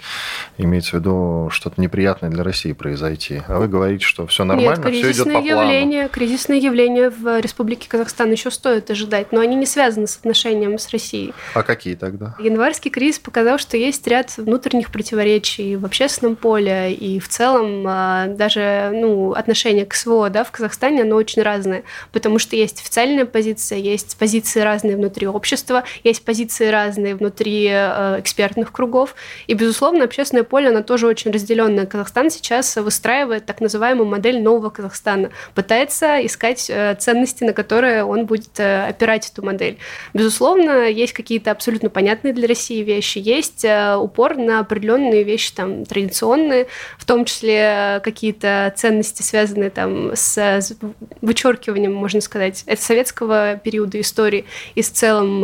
имеется 0.57 0.91
в 0.91 0.94
виду 1.00 1.50
что-то 1.51 1.79
неприятное 1.81 2.29
для 2.29 2.44
России 2.44 2.74
произойти. 2.74 3.41
А 3.47 3.59
вы 3.59 3.68
говорите, 3.68 4.06
что 4.06 4.27
все 4.27 4.44
нормально, 4.44 4.88
Нет, 4.88 4.95
все 4.95 5.12
идет 5.12 5.33
по 5.33 5.38
явление, 5.38 6.09
кризисные 6.17 6.59
явления 6.59 7.11
в 7.11 7.39
Республике 7.41 7.87
Казахстан 7.87 8.31
еще 8.31 8.49
стоит 8.49 8.89
ожидать, 8.89 9.31
но 9.31 9.39
они 9.39 9.55
не 9.55 9.67
связаны 9.67 10.07
с 10.07 10.17
отношением 10.17 10.79
с 10.79 10.89
Россией. 10.89 11.31
А 11.53 11.62
какие 11.62 11.93
тогда? 11.93 12.36
Январский 12.39 12.89
кризис 12.89 13.19
показал, 13.19 13.59
что 13.59 13.77
есть 13.77 14.07
ряд 14.07 14.36
внутренних 14.36 14.91
противоречий 14.91 15.75
в 15.75 15.86
общественном 15.86 16.36
поле 16.36 16.91
и 16.91 17.19
в 17.19 17.29
целом 17.29 17.86
а, 17.88 18.25
даже 18.29 18.89
ну, 18.95 19.33
отношение 19.33 19.86
к 19.86 19.93
СВО 19.93 20.31
да, 20.31 20.43
в 20.43 20.50
Казахстане, 20.50 21.03
оно 21.03 21.17
очень 21.17 21.43
разное, 21.43 21.83
потому 22.12 22.39
что 22.39 22.55
есть 22.55 22.81
официальная 22.81 23.25
позиция, 23.25 23.77
есть 23.77 24.17
позиции 24.17 24.62
разные 24.62 24.95
внутри 24.95 25.27
общества, 25.27 25.83
есть 26.03 26.25
позиции 26.25 26.69
разные 26.69 27.15
внутри 27.15 27.67
э, 27.69 28.19
экспертных 28.19 28.71
кругов, 28.71 29.13
и, 29.45 29.53
безусловно, 29.53 30.05
общественное 30.05 30.43
поле, 30.43 30.69
оно 30.69 30.81
тоже 30.81 31.05
очень 31.05 31.29
разделенное. 31.29 31.86
Казахстан 31.86 32.31
сейчас 32.31 32.75
выстраивает 32.77 33.45
так 33.45 33.62
называемую 33.62 34.07
модель 34.07 34.41
нового 34.41 34.71
Казахстана, 34.71 35.29
пытается 35.53 36.06
пытается 36.07 36.25
искать 36.25 36.69
э, 36.69 36.95
ценности, 36.95 37.43
на 37.43 37.53
которые 37.53 38.03
он 38.03 38.25
будет 38.25 38.59
э, 38.59 38.87
опирать 38.87 39.29
эту 39.29 39.43
модель. 39.43 39.77
Безусловно, 40.13 40.87
есть 40.87 41.13
какие-то 41.13 41.51
абсолютно 41.51 41.89
понятные 41.89 42.33
для 42.33 42.47
России 42.47 42.81
вещи, 42.81 43.19
есть 43.19 43.65
э, 43.65 43.95
упор 43.95 44.37
на 44.37 44.59
определенные 44.59 45.23
вещи 45.23 45.53
там 45.53 45.85
традиционные, 45.85 46.67
в 46.97 47.05
том 47.05 47.25
числе 47.25 48.01
какие-то 48.03 48.73
ценности, 48.75 49.21
связанные 49.21 49.69
там 49.69 50.11
с 50.13 50.77
вычеркиванием, 51.21 51.93
можно 51.93 52.21
сказать, 52.21 52.63
это 52.65 52.81
советского 52.81 53.55
периода 53.57 53.99
истории 53.99 54.45
и 54.75 54.81
с 54.81 54.89
целым 54.89 55.43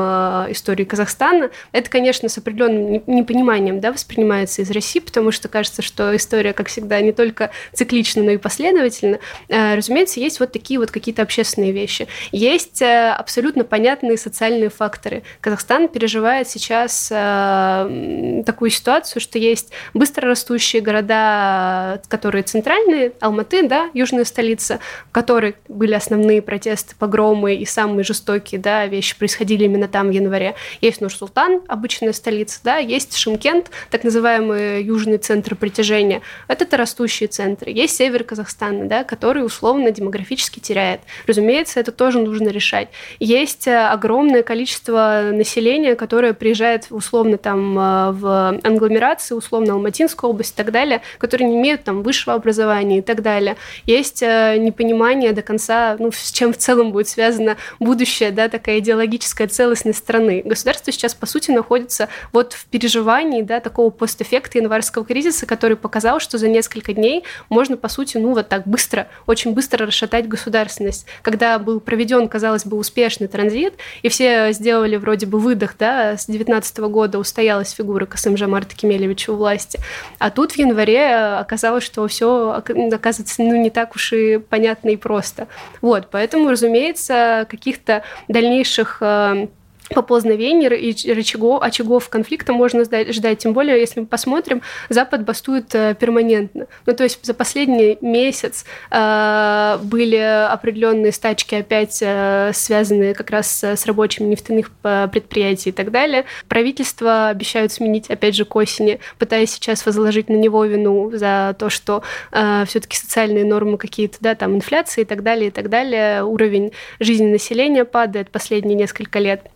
истории 0.51 0.83
Казахстана. 0.83 1.49
Это, 1.71 1.89
конечно, 1.89 2.29
с 2.29 2.37
определенным 2.37 3.03
непониманием 3.07 3.79
да, 3.79 3.91
воспринимается 3.91 4.61
из 4.61 4.71
России, 4.71 4.99
потому 4.99 5.31
что 5.31 5.47
кажется, 5.47 5.81
что 5.81 6.15
история, 6.15 6.53
как 6.53 6.67
всегда, 6.67 7.01
не 7.01 7.11
только 7.11 7.51
циклична, 7.73 8.23
но 8.23 8.31
и 8.31 8.37
последовательна. 8.37 9.19
Разумеется, 9.49 10.19
есть 10.19 10.39
вот 10.39 10.52
такие 10.53 10.79
вот 10.79 10.91
какие-то 10.91 11.21
общественные 11.23 11.71
вещи. 11.71 12.07
Есть 12.31 12.81
э, 12.81 13.09
абсолютно 13.09 13.63
понятные 13.63 14.17
социальные 14.17 14.69
факторы. 14.69 15.23
Казахстан 15.41 15.87
переживает 15.87 16.47
сейчас 16.47 17.09
э, 17.11 18.43
такую 18.45 18.69
ситуацию, 18.69 19.21
что 19.21 19.39
есть 19.39 19.71
быстро 19.93 20.27
растущие 20.27 20.81
города, 20.81 22.01
которые 22.07 22.43
центральные, 22.43 23.13
Алматы, 23.19 23.67
да, 23.67 23.89
южная 23.93 24.25
столица, 24.25 24.79
в 25.09 25.11
которой 25.11 25.55
были 25.67 25.93
основные 25.93 26.41
протесты, 26.41 26.95
погромы 26.97 27.55
и 27.55 27.65
самые 27.65 28.03
жестокие 28.03 28.61
да, 28.61 28.85
вещи 28.85 29.17
происходили 29.17 29.65
именно 29.65 29.87
там 29.87 30.09
в 30.09 30.11
январе. 30.11 30.55
Есть 30.81 31.01
Нур-Султан, 31.01 31.61
обычная 31.67 32.13
столица, 32.13 32.59
да, 32.63 32.77
есть 32.77 33.15
Шимкент, 33.17 33.71
так 33.89 34.03
называемый 34.03 34.83
южный 34.83 35.17
центр 35.17 35.55
притяжения. 35.55 36.21
Это 36.47 36.77
растущие 36.77 37.27
центры. 37.27 37.71
Есть 37.71 37.95
север 37.95 38.23
Казахстана, 38.23 38.85
да, 38.85 39.03
который 39.03 39.45
условно 39.45 39.91
демографически 39.91 40.42
теряет. 40.51 41.01
Разумеется, 41.27 41.79
это 41.79 41.91
тоже 41.91 42.19
нужно 42.19 42.49
решать. 42.49 42.89
Есть 43.19 43.67
э, 43.67 43.87
огромное 43.87 44.43
количество 44.43 45.29
населения, 45.31 45.95
которое 45.95 46.33
приезжает 46.33 46.87
условно 46.89 47.37
там 47.37 47.77
э, 47.77 48.11
в 48.11 48.59
англомерации, 48.63 49.35
условно 49.35 49.73
Алматинскую 49.73 50.29
область 50.31 50.53
и 50.53 50.57
так 50.57 50.71
далее, 50.71 51.01
которые 51.17 51.49
не 51.49 51.57
имеют 51.57 51.83
там 51.83 52.03
высшего 52.03 52.35
образования 52.35 52.99
и 52.99 53.01
так 53.01 53.21
далее. 53.21 53.55
Есть 53.85 54.23
э, 54.23 54.57
непонимание 54.57 55.33
до 55.33 55.41
конца, 55.41 55.95
ну, 55.99 56.11
с 56.11 56.31
чем 56.31 56.53
в 56.53 56.57
целом 56.57 56.91
будет 56.91 57.07
связано 57.07 57.57
будущее, 57.79 58.31
да, 58.31 58.49
такая 58.49 58.79
идеологическая 58.79 59.47
целостность 59.47 59.99
страны. 59.99 60.41
Государство 60.43 60.91
сейчас, 60.91 61.13
по 61.13 61.25
сути, 61.25 61.51
находится 61.51 62.09
вот 62.31 62.53
в 62.53 62.65
переживании, 62.65 63.41
да, 63.41 63.59
такого 63.59 63.89
постэффекта 63.89 64.57
январского 64.57 65.05
кризиса, 65.05 65.45
который 65.45 65.77
показал, 65.77 66.19
что 66.19 66.37
за 66.37 66.47
несколько 66.47 66.93
дней 66.93 67.23
можно, 67.49 67.77
по 67.77 67.87
сути, 67.87 68.17
ну, 68.17 68.33
вот 68.33 68.49
так 68.49 68.67
быстро, 68.67 69.07
очень 69.27 69.53
быстро 69.53 69.85
расшатать 69.85 70.22
государственность. 70.27 71.05
Когда 71.21 71.59
был 71.59 71.79
проведен, 71.79 72.27
казалось 72.27 72.65
бы, 72.65 72.77
успешный 72.77 73.27
транзит, 73.27 73.75
и 74.01 74.09
все 74.09 74.51
сделали 74.51 74.95
вроде 74.95 75.25
бы 75.25 75.39
выдох, 75.39 75.75
да, 75.77 76.17
с 76.17 76.25
19 76.27 76.79
года 76.79 77.19
устоялась 77.19 77.71
фигура 77.71 78.05
Касымжа 78.05 78.47
Марта 78.47 78.75
Кемелевича 78.75 79.31
у 79.31 79.35
власти. 79.35 79.79
А 80.19 80.29
тут 80.29 80.53
в 80.53 80.57
январе 80.57 81.15
оказалось, 81.15 81.83
что 81.83 82.07
все 82.07 82.51
оказывается 82.51 83.41
ну, 83.41 83.55
не 83.55 83.69
так 83.69 83.95
уж 83.95 84.13
и 84.13 84.37
понятно 84.37 84.89
и 84.89 84.95
просто. 84.95 85.47
Вот, 85.81 86.07
поэтому, 86.11 86.49
разумеется, 86.49 87.47
каких-то 87.49 88.03
дальнейших 88.27 88.97
э, 89.01 89.47
поползновений 89.89 90.67
и 90.67 91.13
рычагов, 91.13 91.61
очагов 91.61 92.09
конфликта 92.09 92.53
можно 92.53 92.83
ждать. 92.83 93.39
Тем 93.39 93.53
более, 93.53 93.79
если 93.79 94.01
мы 94.01 94.05
посмотрим, 94.05 94.61
Запад 94.89 95.23
бастует 95.23 95.73
э, 95.75 95.95
перманентно. 95.99 96.67
Ну, 96.85 96.93
то 96.93 97.03
есть 97.03 97.23
за 97.23 97.33
последний 97.33 97.97
месяц 98.01 98.65
э, 98.91 99.77
были 99.83 100.15
определенные 100.15 101.11
стачки 101.11 101.55
опять 101.55 101.99
э, 102.01 102.51
связанные 102.53 103.13
как 103.13 103.29
раз 103.29 103.63
с 103.63 103.85
рабочими 103.85 104.27
нефтяных 104.27 104.71
предприятий 104.81 105.69
и 105.69 105.73
так 105.73 105.91
далее. 105.91 106.25
Правительство 106.47 107.29
обещают 107.29 107.71
сменить, 107.71 108.09
опять 108.09 108.35
же, 108.35 108.45
к 108.45 108.55
осени, 108.55 108.99
пытаясь 109.17 109.51
сейчас 109.51 109.85
возложить 109.85 110.29
на 110.29 110.35
него 110.35 110.63
вину 110.65 111.11
за 111.13 111.55
то, 111.57 111.69
что 111.69 112.03
все-таки 112.31 112.97
социальные 112.97 113.45
нормы 113.45 113.77
какие-то, 113.77 114.17
да, 114.19 114.35
там 114.35 114.55
инфляция 114.55 115.03
и 115.03 115.05
так 115.05 115.23
далее, 115.23 115.47
и 115.47 115.51
так 115.51 115.69
далее, 115.69 116.23
уровень 116.23 116.71
жизни 116.99 117.27
населения 117.27 117.85
падает 117.85 118.29
последние 118.29 118.75
несколько 118.75 119.19
лет. 119.19 119.52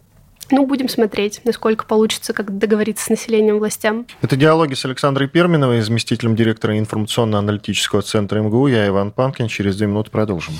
Ну, 0.49 0.65
будем 0.65 0.87
смотреть, 0.87 1.41
насколько 1.43 1.85
получится, 1.85 2.33
как 2.33 2.57
договориться 2.57 3.05
с 3.05 3.09
населением 3.09 3.59
властям. 3.59 4.05
Это 4.21 4.35
диалоги 4.35 4.73
с 4.73 4.85
Александрой 4.85 5.27
Перминовой, 5.27 5.81
заместителем 5.81 6.35
директора 6.35 6.77
информационно-аналитического 6.79 8.01
центра 8.01 8.39
МГУ. 8.41 8.67
Я 8.67 8.87
Иван 8.87 9.11
Панкин. 9.11 9.47
Через 9.47 9.77
две 9.77 9.87
минуты 9.87 10.11
продолжим. 10.11 10.53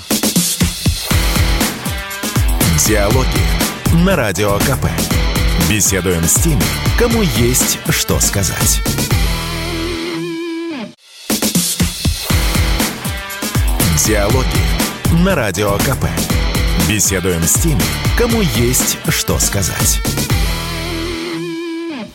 Диалоги 2.86 4.04
на 4.04 4.16
Радио 4.16 4.56
КП. 4.58 4.86
Беседуем 5.70 6.22
с 6.24 6.34
теми, 6.34 6.62
кому 6.98 7.22
есть 7.22 7.78
что 7.90 8.18
сказать. 8.20 8.80
Диалоги 14.06 15.24
на 15.24 15.34
Радио 15.34 15.72
КП. 15.78 16.37
Беседуем 16.86 17.42
с 17.42 17.54
теми, 17.54 17.80
кому 18.18 18.42
есть 18.42 18.98
что 19.08 19.38
сказать. 19.38 20.00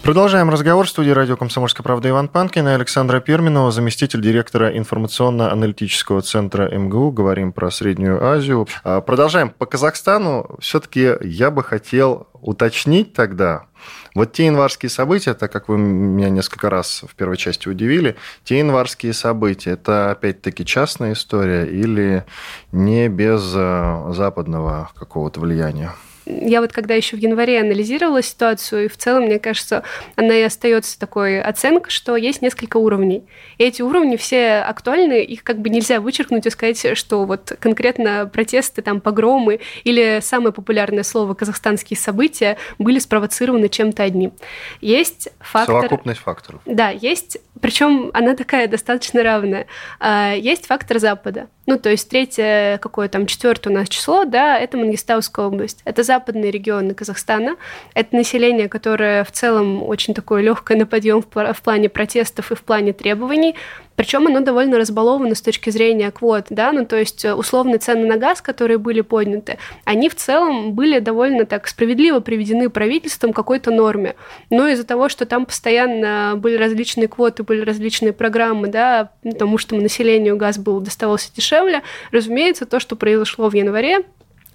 Продолжаем 0.03 0.49
разговор 0.49 0.85
в 0.85 0.89
студии 0.89 1.11
радио 1.11 1.37
«Комсомольская 1.37 1.81
правда» 1.81 2.09
Иван 2.09 2.27
Панкин 2.27 2.67
и 2.67 2.71
Александра 2.71 3.21
Перминова, 3.21 3.71
заместитель 3.71 4.21
директора 4.21 4.77
информационно-аналитического 4.77 6.21
центра 6.21 6.69
МГУ. 6.69 7.11
Говорим 7.11 7.53
про 7.53 7.71
Среднюю 7.71 8.23
Азию. 8.23 8.67
А, 8.83 8.99
продолжаем. 8.99 9.49
По 9.49 9.65
Казахстану 9.65 10.57
все-таки 10.59 11.13
я 11.21 11.51
бы 11.51 11.63
хотел 11.63 12.27
уточнить 12.33 13.13
тогда, 13.13 13.67
вот 14.15 14.33
те 14.33 14.45
январские 14.45 14.89
события, 14.89 15.33
так 15.33 15.51
как 15.51 15.69
вы 15.69 15.77
меня 15.77 16.29
несколько 16.29 16.69
раз 16.69 17.03
в 17.07 17.15
первой 17.15 17.37
части 17.37 17.67
удивили, 17.67 18.15
те 18.43 18.59
январские 18.59 19.13
события, 19.13 19.71
это 19.71 20.11
опять-таки 20.11 20.65
частная 20.65 21.13
история 21.13 21.65
или 21.65 22.25
не 22.71 23.09
без 23.09 23.53
э, 23.55 24.11
западного 24.13 24.91
какого-то 24.95 25.39
влияния? 25.39 25.93
Я 26.25 26.61
вот 26.61 26.71
когда 26.71 26.93
еще 26.93 27.15
в 27.15 27.19
январе 27.19 27.59
анализировала 27.59 28.21
ситуацию, 28.21 28.85
и 28.85 28.87
в 28.87 28.97
целом, 28.97 29.23
мне 29.23 29.39
кажется, 29.39 29.83
она 30.15 30.35
и 30.35 30.41
остается 30.41 30.99
такой 30.99 31.41
оценка, 31.41 31.89
что 31.89 32.15
есть 32.15 32.41
несколько 32.41 32.77
уровней. 32.77 33.23
И 33.57 33.63
эти 33.63 33.81
уровни 33.81 34.15
все 34.15 34.59
актуальны, 34.59 35.23
их 35.23 35.43
как 35.43 35.59
бы 35.59 35.69
нельзя 35.69 35.99
вычеркнуть 35.99 36.45
и 36.45 36.49
сказать, 36.49 36.97
что 36.97 37.25
вот 37.25 37.55
конкретно 37.59 38.29
протесты, 38.31 38.81
там, 38.81 39.01
погромы 39.01 39.59
или 39.83 40.19
самое 40.21 40.53
популярное 40.53 41.03
слово 41.03 41.33
«казахстанские 41.33 41.97
события» 41.97 42.57
были 42.79 42.99
спровоцированы 42.99 43.69
чем-то 43.69 44.03
одним. 44.03 44.33
Есть 44.81 45.29
фактор... 45.39 45.75
Совокупность 45.75 46.19
факторов. 46.21 46.61
Да, 46.65 46.89
есть, 46.89 47.37
причем 47.61 48.11
она 48.13 48.35
такая 48.35 48.67
достаточно 48.67 49.23
равная. 49.23 49.67
А, 49.99 50.33
есть 50.33 50.67
фактор 50.67 50.99
Запада. 50.99 51.47
Ну, 51.65 51.79
то 51.79 51.89
есть 51.89 52.09
третье, 52.09 52.77
какое 52.79 53.07
там, 53.07 53.25
четвертое 53.25 53.69
у 53.69 53.73
нас 53.73 53.87
число, 53.87 54.25
да, 54.25 54.59
это 54.59 54.77
Мангистауская 54.77 55.45
область. 55.45 55.81
Это 55.85 56.03
западные 56.13 56.51
регионы 56.51 56.93
Казахстана. 56.93 57.55
Это 57.95 58.15
население, 58.15 58.69
которое 58.69 59.23
в 59.23 59.31
целом 59.31 59.83
очень 59.83 60.13
такое 60.13 60.43
легкое 60.43 60.77
на 60.77 60.85
подъем 60.85 61.23
в 61.23 61.61
плане 61.63 61.89
протестов 61.89 62.51
и 62.51 62.55
в 62.55 62.61
плане 62.61 62.93
требований. 62.93 63.55
Причем 63.95 64.27
оно 64.27 64.39
довольно 64.39 64.77
разбаловано 64.77 65.35
с 65.35 65.41
точки 65.41 65.69
зрения 65.69 66.09
квот, 66.11 66.47
да, 66.49 66.71
ну 66.71 66.85
то 66.85 66.95
есть 66.95 67.23
э, 67.25 67.33
условные 67.33 67.77
цены 67.77 68.07
на 68.07 68.17
газ, 68.17 68.41
которые 68.41 68.79
были 68.79 69.01
подняты, 69.01 69.59
они 69.85 70.09
в 70.09 70.15
целом 70.15 70.73
были 70.73 70.97
довольно 70.97 71.45
так 71.45 71.67
справедливо 71.67 72.19
приведены 72.19 72.69
правительством 72.69 73.33
к 73.33 73.35
какой-то 73.35 73.69
норме. 73.69 74.15
Но 74.49 74.67
из-за 74.67 74.83
того, 74.83 75.09
что 75.09 75.25
там 75.25 75.45
постоянно 75.45 76.33
были 76.37 76.55
различные 76.55 77.07
квоты, 77.07 77.43
были 77.43 77.61
различные 77.61 78.13
программы, 78.13 78.67
да, 78.67 79.11
потому 79.23 79.59
что 79.59 79.75
населению 79.75 80.37
газ 80.37 80.57
был 80.57 80.79
доставался 80.79 81.31
дешевле, 81.35 81.83
разумеется, 82.11 82.65
то, 82.65 82.79
что 82.79 82.95
произошло 82.95 83.47
в 83.47 83.53
январе, 83.53 83.99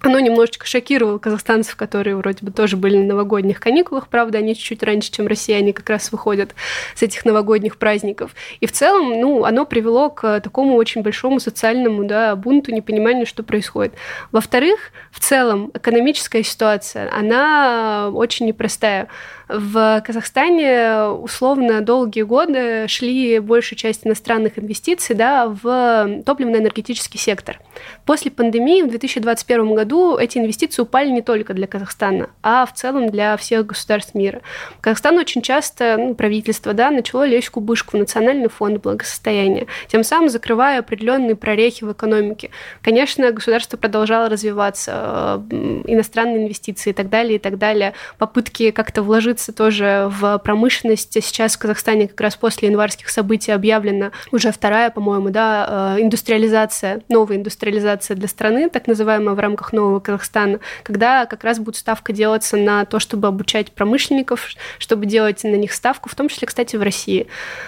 оно 0.01 0.19
немножечко 0.19 0.65
шокировало 0.65 1.17
казахстанцев, 1.17 1.75
которые 1.75 2.15
вроде 2.15 2.45
бы 2.45 2.51
тоже 2.51 2.77
были 2.77 2.97
на 2.97 3.05
новогодних 3.05 3.59
каникулах, 3.59 4.07
правда, 4.07 4.39
они 4.39 4.55
чуть-чуть 4.55 4.83
раньше, 4.83 5.11
чем 5.11 5.27
россияне, 5.27 5.73
как 5.73 5.89
раз 5.89 6.11
выходят 6.11 6.55
с 6.95 7.03
этих 7.03 7.25
новогодних 7.25 7.77
праздников. 7.77 8.31
И 8.59 8.65
в 8.65 8.71
целом, 8.71 9.19
ну, 9.19 9.43
оно 9.43 9.65
привело 9.65 10.09
к 10.09 10.39
такому 10.41 10.75
очень 10.75 11.01
большому 11.01 11.39
социальному, 11.39 12.03
да, 12.05 12.35
бунту, 12.35 12.71
непониманию, 12.71 13.25
что 13.25 13.43
происходит. 13.43 13.93
Во-вторых, 14.31 14.91
в 15.11 15.19
целом, 15.19 15.71
экономическая 15.73 16.43
ситуация, 16.43 17.11
она 17.13 18.09
очень 18.13 18.47
непростая. 18.47 19.07
В 19.49 20.03
Казахстане 20.05 21.05
условно 21.05 21.81
долгие 21.81 22.21
годы 22.21 22.87
шли 22.87 23.39
большая 23.39 23.77
часть 23.77 24.05
иностранных 24.05 24.59
инвестиций 24.59 25.15
да, 25.15 25.47
в 25.47 26.21
топливно-энергетический 26.23 27.19
сектор. 27.19 27.59
После 28.05 28.29
пандемии 28.29 28.83
в 28.83 28.89
2021 28.89 29.73
году 29.73 30.17
эти 30.17 30.37
инвестиции 30.37 30.83
упали 30.83 31.09
не 31.09 31.23
только 31.23 31.55
для 31.55 31.65
Казахстана, 31.65 32.29
а 32.43 32.67
в 32.67 32.75
целом 32.75 33.09
для 33.09 33.35
всех 33.37 33.65
государств 33.65 34.13
мира. 34.13 34.41
Казахстан 34.81 35.17
очень 35.17 35.41
часто, 35.41 35.97
ну, 35.97 36.13
правительство, 36.13 36.73
да, 36.73 36.91
начало 36.91 37.25
лезть 37.25 37.47
в 37.47 37.51
кубышку 37.51 37.97
в 37.97 37.99
Национальный 37.99 38.49
фонд 38.49 38.83
благосостояния, 38.83 39.65
тем 39.87 40.03
самым 40.03 40.29
закрывая 40.29 40.77
определенные 40.79 41.35
прорехи 41.35 41.83
в 41.83 41.91
экономике. 41.91 42.51
Конечно, 42.83 43.31
государство 43.31 43.77
продолжало 43.77 44.29
развиваться, 44.29 45.43
иностранные 45.49 46.43
инвестиции 46.43 46.91
и 46.91 46.93
так 46.93 47.09
далее, 47.09 47.37
и 47.37 47.39
так 47.39 47.57
далее, 47.57 47.95
попытки 48.19 48.69
как-то 48.69 49.01
вложиться 49.01 49.38
инвестироваться 49.39 49.53
тоже 49.53 50.07
в 50.09 50.37
промышленность. 50.39 51.13
Сейчас 51.13 51.55
в 51.55 51.59
Казахстане 51.59 52.07
как 52.07 52.19
раз 52.21 52.35
после 52.35 52.67
январских 52.67 53.09
событий 53.09 53.51
объявлена 53.51 54.11
уже 54.31 54.51
вторая, 54.51 54.89
по-моему, 54.89 55.29
да, 55.29 55.95
э, 55.97 56.01
индустриализация, 56.01 57.01
новая 57.09 57.37
индустриализация 57.37 58.15
для 58.15 58.27
страны, 58.27 58.69
так 58.69 58.87
называемая 58.87 59.35
в 59.35 59.39
рамках 59.39 59.73
нового 59.73 59.99
Казахстана, 59.99 60.59
когда 60.83 61.25
как 61.25 61.43
раз 61.43 61.59
будет 61.59 61.77
ставка 61.77 62.13
делаться 62.13 62.57
на 62.57 62.85
то, 62.85 62.99
чтобы 62.99 63.27
обучать 63.27 63.71
промышленников, 63.71 64.49
чтобы 64.77 65.05
делать 65.05 65.43
на 65.43 65.55
них 65.55 65.73
ставку, 65.73 66.09
в 66.09 66.15
том 66.15 66.27
числе, 66.29 66.47
кстати, 66.47 66.75
в 66.75 66.81
России. 66.81 67.27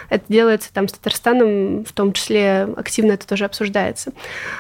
Это 0.10 0.26
делается 0.28 0.74
там 0.74 0.88
с 0.88 0.94
Татарстаном, 0.94 1.86
в 1.86 1.92
том 1.94 2.14
числе 2.14 2.68
активно 2.76 3.14
это 3.14 3.28
тоже 3.28 3.46
обсуждается. 3.46 4.12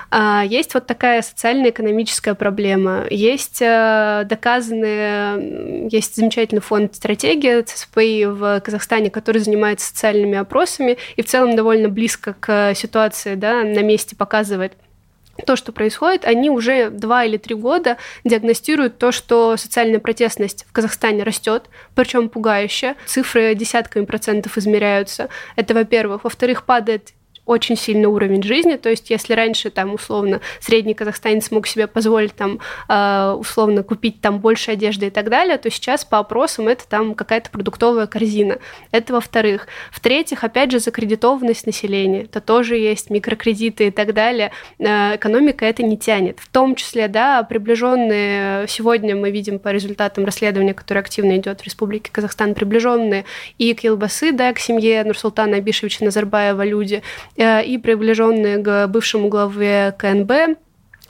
А, 0.10 0.44
есть 0.46 0.74
вот 0.74 0.88
такая 0.88 1.22
социально-экономическая 1.22 2.36
проблема. 2.36 3.06
Есть 3.10 3.62
э, 3.62 4.24
доказанные, 4.25 5.89
есть 5.89 6.15
замечательный 6.15 6.62
фонд 6.62 6.96
«Стратегия» 7.01 7.63
ЦСПИ 7.63 8.25
в 8.25 8.60
Казахстане, 8.60 9.10
который 9.10 9.39
занимается 9.39 9.88
социальными 9.88 10.38
опросами 10.38 11.00
и 11.15 11.24
в 11.24 11.25
целом 11.25 11.55
довольно 11.55 11.89
близко 11.89 12.36
к 12.39 12.75
ситуации 12.75 13.34
да, 13.34 13.63
на 13.63 13.79
месте 13.79 14.15
показывает 14.15 14.74
то, 15.48 15.55
что 15.55 15.72
происходит, 15.72 16.25
они 16.25 16.51
уже 16.51 16.91
два 16.91 17.25
или 17.25 17.38
три 17.38 17.55
года 17.55 17.98
диагностируют 18.24 19.00
то, 19.00 19.12
что 19.12 19.58
социальная 19.58 20.00
протестность 20.00 20.67
в 20.70 20.72
Казахстане 20.74 21.24
растет, 21.24 21.72
причем 21.96 22.29
пугающе. 22.29 22.96
Цифры 23.08 23.55
десятками 23.55 24.05
процентов 24.05 24.60
измеряются. 24.60 25.29
Это, 25.55 25.74
во-первых. 25.74 26.24
Во-вторых, 26.24 26.65
падает 26.65 27.13
очень 27.46 27.76
сильный 27.76 28.06
уровень 28.06 28.44
жизни. 28.44 28.76
То 28.76 28.90
есть, 28.90 29.10
если 29.10 29.34
раньше 29.34 29.70
там 29.70 29.94
условно 29.94 30.42
средний 30.60 30.94
казахстанец 30.94 31.52
мог 31.52 31.68
себе 31.68 31.88
позволить 31.88 32.36
там 32.36 32.60
э, 32.88 33.36
условно 33.38 33.84
купить 33.84 34.22
там 34.22 34.40
больше 34.40 34.72
одежды 34.72 35.08
и 35.08 35.10
так 35.10 35.30
далее, 35.30 35.58
то 35.58 35.70
сейчас 35.70 36.06
по 36.06 36.20
опросам 36.20 36.68
это 36.68 36.88
там 36.88 37.16
какая-то 37.16 37.50
продуктовая 37.50 38.08
корзина. 38.08 38.60
Это 38.92 39.14
во-вторых. 39.14 39.68
В-третьих, 39.92 40.44
опять 40.44 40.72
же, 40.72 40.80
закредитованность 40.80 41.66
населения. 41.66 42.24
Это 42.24 42.42
тоже 42.42 42.78
есть 42.78 43.10
микрокредиты 43.10 43.88
и 43.88 43.92
так 43.92 44.14
далее. 44.14 44.52
Э, 44.80 45.16
экономика 45.16 45.66
это 45.66 45.84
не 45.84 45.98
тянет. 45.98 46.40
В 46.40 46.50
том 46.50 46.76
числе, 46.76 47.08
да, 47.08 47.44
приближенные 47.44 48.68
сегодня 48.68 49.16
мы 49.16 49.32
видим 49.32 49.60
по 49.60 49.70
результатам 49.70 50.26
расследования, 50.26 50.74
которое 50.74 51.02
активно 51.02 51.38
идет 51.38 51.62
в 51.62 51.66
Республике 51.66 52.12
Казахстан, 52.12 52.54
приближенные 52.54 53.26
и 53.58 53.74
к 53.74 53.84
Елбасы, 53.84 54.32
да, 54.32 54.54
к 54.54 54.60
семье 54.60 55.04
Нурсултана 55.04 55.58
Абишевича 55.58 56.04
Назарбаева 56.06 56.64
люди, 56.66 57.02
и 57.38 57.80
приближенные 57.82 58.58
к 58.58 58.88
бывшему 58.88 59.30
главе 59.30 59.96
КНБ 59.98 60.58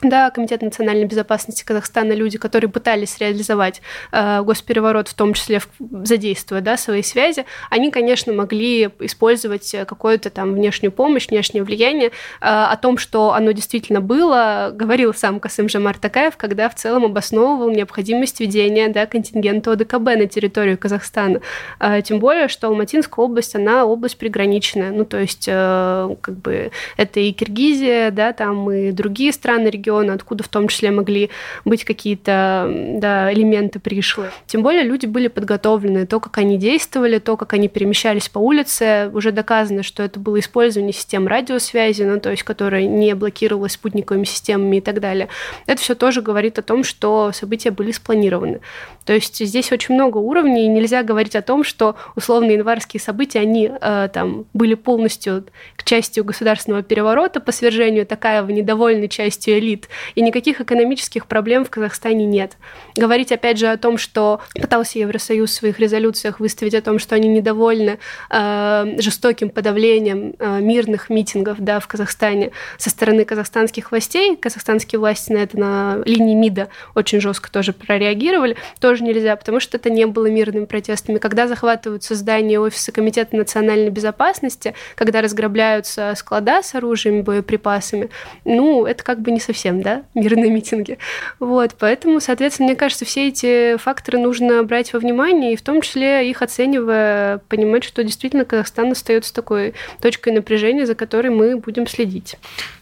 да, 0.02 0.30
Комитет 0.30 0.62
национальной 0.62 1.04
безопасности 1.04 1.64
Казахстана, 1.64 2.12
люди, 2.12 2.38
которые 2.38 2.70
пытались 2.70 3.18
реализовать 3.18 3.80
э, 4.12 4.42
госпереворот, 4.42 5.08
в 5.08 5.14
том 5.14 5.34
числе 5.34 5.60
в, 5.60 5.68
задействуя 6.04 6.60
да, 6.60 6.76
свои 6.76 7.02
связи, 7.02 7.44
они, 7.70 7.90
конечно, 7.90 8.32
могли 8.32 8.90
использовать 9.00 9.74
какую-то 9.86 10.30
там 10.30 10.54
внешнюю 10.54 10.92
помощь, 10.92 11.28
внешнее 11.28 11.64
влияние. 11.64 12.10
Э, 12.40 12.66
о 12.72 12.76
том, 12.76 12.98
что 12.98 13.32
оно 13.32 13.52
действительно 13.52 14.00
было, 14.00 14.70
говорил 14.72 15.14
сам 15.14 15.40
Касым 15.40 15.68
Жамар 15.68 15.98
Такаев, 15.98 16.36
когда 16.36 16.68
в 16.68 16.74
целом 16.74 17.04
обосновывал 17.04 17.70
необходимость 17.70 18.40
введения 18.40 18.88
да, 18.88 19.06
контингента 19.06 19.72
ОДКБ 19.72 20.04
на 20.16 20.26
территорию 20.26 20.78
Казахстана. 20.78 21.40
Э, 21.80 22.02
тем 22.02 22.18
более, 22.18 22.48
что 22.48 22.68
Алматинская 22.68 23.24
область, 23.24 23.54
она 23.54 23.84
область 23.84 24.18
приграничная. 24.18 24.90
Ну, 24.90 25.04
то 25.04 25.18
есть, 25.18 25.46
э, 25.48 26.16
как 26.20 26.36
бы, 26.36 26.70
это 26.96 27.20
и 27.20 27.32
Киргизия, 27.32 28.10
да, 28.10 28.32
там 28.32 28.70
и 28.70 28.90
другие 28.90 29.32
страны 29.32 29.68
региона, 29.68 29.91
региона, 29.92 30.14
откуда 30.14 30.44
в 30.44 30.48
том 30.48 30.68
числе 30.68 30.90
могли 30.90 31.30
быть 31.64 31.84
какие-то 31.84 32.70
да, 32.96 33.32
элементы 33.32 33.78
пришлые. 33.78 34.30
Тем 34.46 34.62
более 34.62 34.82
люди 34.82 35.06
были 35.06 35.28
подготовлены, 35.28 36.06
то, 36.06 36.20
как 36.20 36.38
они 36.38 36.58
действовали, 36.58 37.18
то, 37.18 37.36
как 37.36 37.52
они 37.52 37.68
перемещались 37.68 38.28
по 38.28 38.38
улице, 38.38 39.10
уже 39.12 39.32
доказано, 39.32 39.82
что 39.82 40.02
это 40.02 40.18
было 40.18 40.38
использование 40.38 40.92
систем 40.92 41.26
радиосвязи, 41.26 42.02
ну, 42.02 42.20
то 42.20 42.30
есть, 42.30 42.42
которая 42.42 42.86
не 42.86 43.14
блокировалась 43.14 43.72
спутниковыми 43.72 44.24
системами 44.24 44.76
и 44.76 44.80
так 44.80 45.00
далее. 45.00 45.28
Это 45.66 45.80
все 45.80 45.94
тоже 45.94 46.22
говорит 46.22 46.58
о 46.58 46.62
том, 46.62 46.84
что 46.84 47.30
события 47.32 47.70
были 47.70 47.92
спланированы. 47.92 48.60
То 49.04 49.12
есть 49.12 49.44
здесь 49.44 49.72
очень 49.72 49.94
много 49.94 50.18
уровней, 50.18 50.66
и 50.66 50.68
нельзя 50.68 51.02
говорить 51.02 51.36
о 51.36 51.42
том, 51.42 51.64
что 51.64 51.96
условно 52.14 52.50
январские 52.50 53.00
события, 53.00 53.40
они 53.40 53.70
э, 53.80 54.08
там 54.12 54.46
были 54.54 54.74
полностью 54.74 55.44
к 55.76 55.84
частью 55.84 56.24
государственного 56.24 56.82
переворота 56.82 57.40
по 57.40 57.52
свержению 57.52 58.06
Такаева 58.06 58.48
недовольной 58.48 59.08
частью 59.08 59.58
элит, 59.58 59.81
и 60.14 60.22
никаких 60.22 60.60
экономических 60.60 61.26
проблем 61.26 61.64
в 61.64 61.70
Казахстане 61.70 62.24
нет. 62.24 62.56
Говорить 62.96 63.32
опять 63.32 63.58
же 63.58 63.66
о 63.66 63.76
том, 63.76 63.98
что 63.98 64.40
пытался 64.54 64.98
Евросоюз 65.00 65.50
в 65.50 65.54
своих 65.54 65.80
резолюциях 65.80 66.38
выставить 66.38 66.74
о 66.74 66.82
том, 66.82 66.98
что 66.98 67.16
они 67.16 67.28
недовольны 67.28 67.98
э, 68.30 68.94
жестоким 68.98 69.50
подавлением 69.50 70.34
э, 70.38 70.60
мирных 70.60 71.10
митингов 71.10 71.56
да, 71.58 71.80
в 71.80 71.88
Казахстане 71.88 72.52
со 72.78 72.90
стороны 72.90 73.24
казахстанских 73.24 73.90
властей, 73.90 74.36
казахстанские 74.36 75.00
власти 75.00 75.32
на 75.32 75.38
это 75.38 75.58
на 75.58 75.98
линии 76.04 76.34
МИДа 76.34 76.68
очень 76.94 77.20
жестко 77.20 77.50
тоже 77.50 77.72
прореагировали, 77.72 78.56
то 78.78 78.92
тоже 78.92 79.04
нельзя, 79.04 79.34
потому 79.36 79.58
что 79.58 79.78
это 79.78 79.88
не 79.88 80.04
было 80.04 80.26
мирными 80.26 80.66
протестами. 80.66 81.16
Когда 81.16 81.48
захватываются 81.48 82.14
здания 82.14 82.60
офиса 82.60 82.92
Комитета 82.92 83.34
национальной 83.34 83.88
безопасности, 83.88 84.74
когда 84.96 85.22
разграбляются 85.22 86.12
склада 86.14 86.62
с 86.62 86.74
оружием, 86.74 87.22
боеприпасами, 87.22 88.10
ну, 88.44 88.84
это 88.84 89.02
как 89.02 89.22
бы 89.22 89.30
не 89.30 89.40
совсем, 89.40 89.61
да, 89.70 90.02
мирные 90.14 90.50
митинги. 90.50 90.98
Вот, 91.38 91.74
поэтому, 91.78 92.20
соответственно, 92.20 92.68
мне 92.68 92.76
кажется, 92.76 93.04
все 93.04 93.28
эти 93.28 93.76
факторы 93.76 94.18
нужно 94.18 94.62
брать 94.64 94.92
во 94.92 94.98
внимание, 94.98 95.52
и 95.52 95.56
в 95.56 95.62
том 95.62 95.80
числе 95.80 96.28
их 96.28 96.42
оценивая, 96.42 97.38
понимать, 97.48 97.84
что 97.84 98.02
действительно 98.02 98.44
Казахстан 98.44 98.92
остается 98.92 99.32
такой 99.32 99.74
точкой 100.00 100.32
напряжения, 100.32 100.86
за 100.86 100.94
которой 100.94 101.28
мы 101.28 101.56
будем 101.56 101.86
следить. 101.86 102.36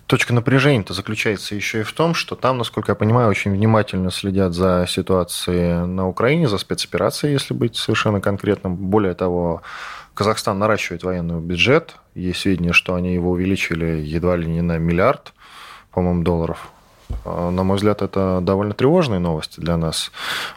Точка 0.06 0.34
напряжения-то 0.34 0.92
заключается 0.92 1.54
еще 1.54 1.80
и 1.80 1.84
в 1.84 1.92
том, 1.92 2.14
что 2.14 2.34
там, 2.34 2.58
насколько 2.58 2.90
я 2.90 2.96
понимаю, 2.96 3.28
очень 3.28 3.52
внимательно 3.52 4.10
следят 4.10 4.54
за 4.54 4.84
ситуацией 4.88 5.86
на 5.86 6.08
Украине, 6.08 6.48
за 6.48 6.58
спецоперацией, 6.58 7.32
если 7.32 7.54
быть 7.54 7.76
совершенно 7.76 8.20
конкретным. 8.20 8.74
Более 8.74 9.14
того, 9.14 9.62
Казахстан 10.14 10.58
наращивает 10.58 11.04
военный 11.04 11.40
бюджет. 11.40 11.94
Есть 12.16 12.40
сведения, 12.40 12.72
что 12.72 12.94
они 12.94 13.14
его 13.14 13.30
увеличили 13.30 14.00
едва 14.00 14.36
ли 14.36 14.46
не 14.46 14.62
на 14.62 14.78
миллиард, 14.78 15.32
по-моему, 15.90 16.22
долларов 16.22 16.70
а, 17.24 17.50
на 17.50 17.62
мой 17.64 17.76
взгляд, 17.76 18.02
это 18.02 18.40
довольно 18.42 18.74
тревожные 18.74 19.20
новости 19.20 19.60
для 19.60 19.76
нас. 19.76 20.10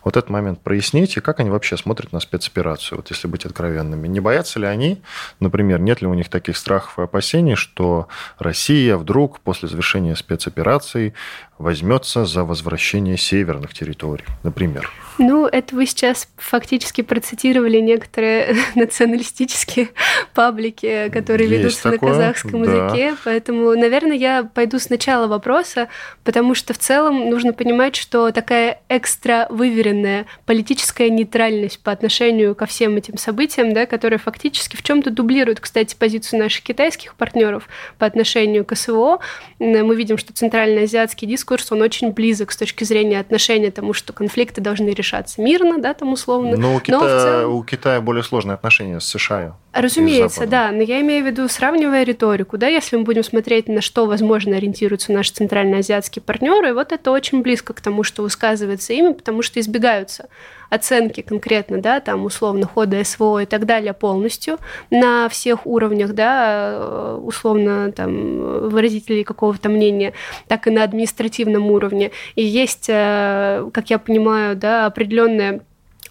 Вот 0.04 0.18
этот 0.18 0.30
момент 0.30 0.62
проясните, 0.62 1.22
как 1.22 1.40
они 1.40 1.50
вообще 1.50 1.78
смотрят 1.78 2.12
на 2.12 2.20
спецоперацию, 2.20 2.98
вот 2.98 3.10
если 3.10 3.28
быть 3.28 3.46
откровенными. 3.46 4.08
Не 4.08 4.20
боятся 4.20 4.60
ли 4.60 4.68
они, 4.68 5.02
например, 5.40 5.80
нет 5.80 6.02
ли 6.02 6.08
у 6.08 6.14
них 6.14 6.30
таких 6.30 6.58
страхов 6.58 7.00
и 7.00 7.04
опасений, 7.04 7.56
что 7.56 8.08
Россия 8.40 8.98
вдруг 8.98 9.40
после 9.40 9.68
завершения 9.68 10.16
спецоперации 10.16 11.14
возьмется 11.58 12.26
за 12.26 12.44
возвращение 12.44 13.18
северных 13.18 13.74
территорий, 13.74 14.26
например? 14.44 14.90
Ну, 15.20 15.46
это 15.46 15.76
вы 15.76 15.86
сейчас 15.86 16.28
фактически 16.38 17.02
процитировали 17.02 17.80
некоторые 17.80 18.56
националистические 18.76 19.90
паблики, 20.34 21.10
которые 21.10 21.50
Есть 21.50 21.60
ведутся 21.60 21.92
такое, 21.92 22.10
на 22.10 22.16
казахском 22.16 22.64
да. 22.64 22.72
языке. 22.72 23.16
Поэтому, 23.24 23.76
наверное, 23.76 24.18
я 24.18 24.44
пойду 24.44 24.80
с 24.80 24.90
начала 24.90 25.28
вопроса, 25.28 25.88
потому 26.24 26.56
что 26.56 26.74
в 26.74 26.80
целом 26.80 27.30
нужно 27.30 27.54
понимать, 27.54 27.96
что 27.96 28.32
такая 28.32 28.82
экстра 28.90 29.48
выверенная 29.50 30.26
политическая 30.46 31.10
нейтральность 31.10 31.80
по 31.80 31.92
отношению 31.92 32.56
ко 32.56 32.66
всем 32.66 32.96
этим 32.96 33.18
событиям, 33.18 33.74
да, 33.74 33.86
которая 33.86 34.20
фактически 34.20 34.76
в 34.76 34.84
чем-то 34.84 35.12
дублирует, 35.12 35.60
кстати, 35.60 35.96
позицию 35.96 36.40
наших 36.40 36.64
китайских 36.64 37.16
партнеров 37.16 37.68
по 38.00 38.06
отношению 38.06 38.66
к 38.66 38.76
СВО. 38.76 39.20
Мы 39.60 39.96
видим, 39.96 40.18
что 40.18 40.34
центральноазиатский 40.34 41.28
дискурс, 41.28 41.72
он 41.72 41.82
очень 41.82 42.12
близок 42.12 42.52
с 42.52 42.58
точки 42.58 42.84
зрения 42.84 43.20
отношения 43.20 43.72
тому, 43.72 43.94
что 43.94 44.14
конфликты 44.14 44.62
должны 44.62 44.90
решаться 44.90 45.03
решаться 45.04 45.42
мирно, 45.42 45.78
да, 45.78 45.94
там 45.94 46.14
условно. 46.14 46.58
Но 46.58 46.76
у 46.76 46.80
Китая, 46.80 47.00
но 47.00 47.08
целом... 47.08 47.56
у 47.56 47.64
Китая 47.64 48.02
более 48.02 48.24
сложные 48.24 48.56
отношения 48.56 49.00
с 49.00 49.06
США. 49.06 49.56
Разумеется, 49.74 50.48
да, 50.48 50.72
но 50.72 50.82
я 50.82 51.02
имею 51.02 51.24
в 51.24 51.28
виду, 51.28 51.48
сравнивая 51.48 52.04
риторику, 52.04 52.58
да, 52.58 52.68
если 52.68 52.96
мы 52.96 53.04
будем 53.04 53.24
смотреть, 53.24 53.68
на 53.68 53.82
что, 53.82 54.06
возможно, 54.06 54.56
ориентируются 54.56 55.12
наши 55.12 55.34
центральноазиатские 55.34 56.24
партнеры, 56.24 56.74
вот 56.74 56.92
это 56.92 57.12
очень 57.12 57.42
близко 57.42 57.74
к 57.74 57.82
тому, 57.82 58.04
что 58.04 58.24
высказывается 58.24 58.94
ими, 58.94 59.14
потому 59.14 59.42
что 59.42 59.60
избегаются 59.60 60.30
оценки 60.74 61.22
конкретно, 61.22 61.80
да, 61.80 62.00
там 62.00 62.26
условно 62.26 62.66
хода 62.66 63.04
СВО 63.04 63.44
и 63.44 63.46
так 63.46 63.66
далее 63.66 63.94
полностью 63.94 64.58
на 64.90 65.30
всех 65.30 65.66
уровнях, 65.68 66.14
да, 66.14 67.18
условно 67.22 67.92
там 67.92 68.70
выразителей 68.70 69.24
какого-то 69.24 69.70
мнения, 69.70 70.14
так 70.48 70.68
и 70.68 70.72
на 70.72 70.84
административном 70.84 71.70
уровне. 71.72 72.12
И 72.36 72.44
есть, 72.44 72.88
э, 72.90 73.70
как 73.74 73.90
я 73.90 74.00
понимаю, 74.00 74.56
да, 74.56 74.86
определенная 74.86 75.62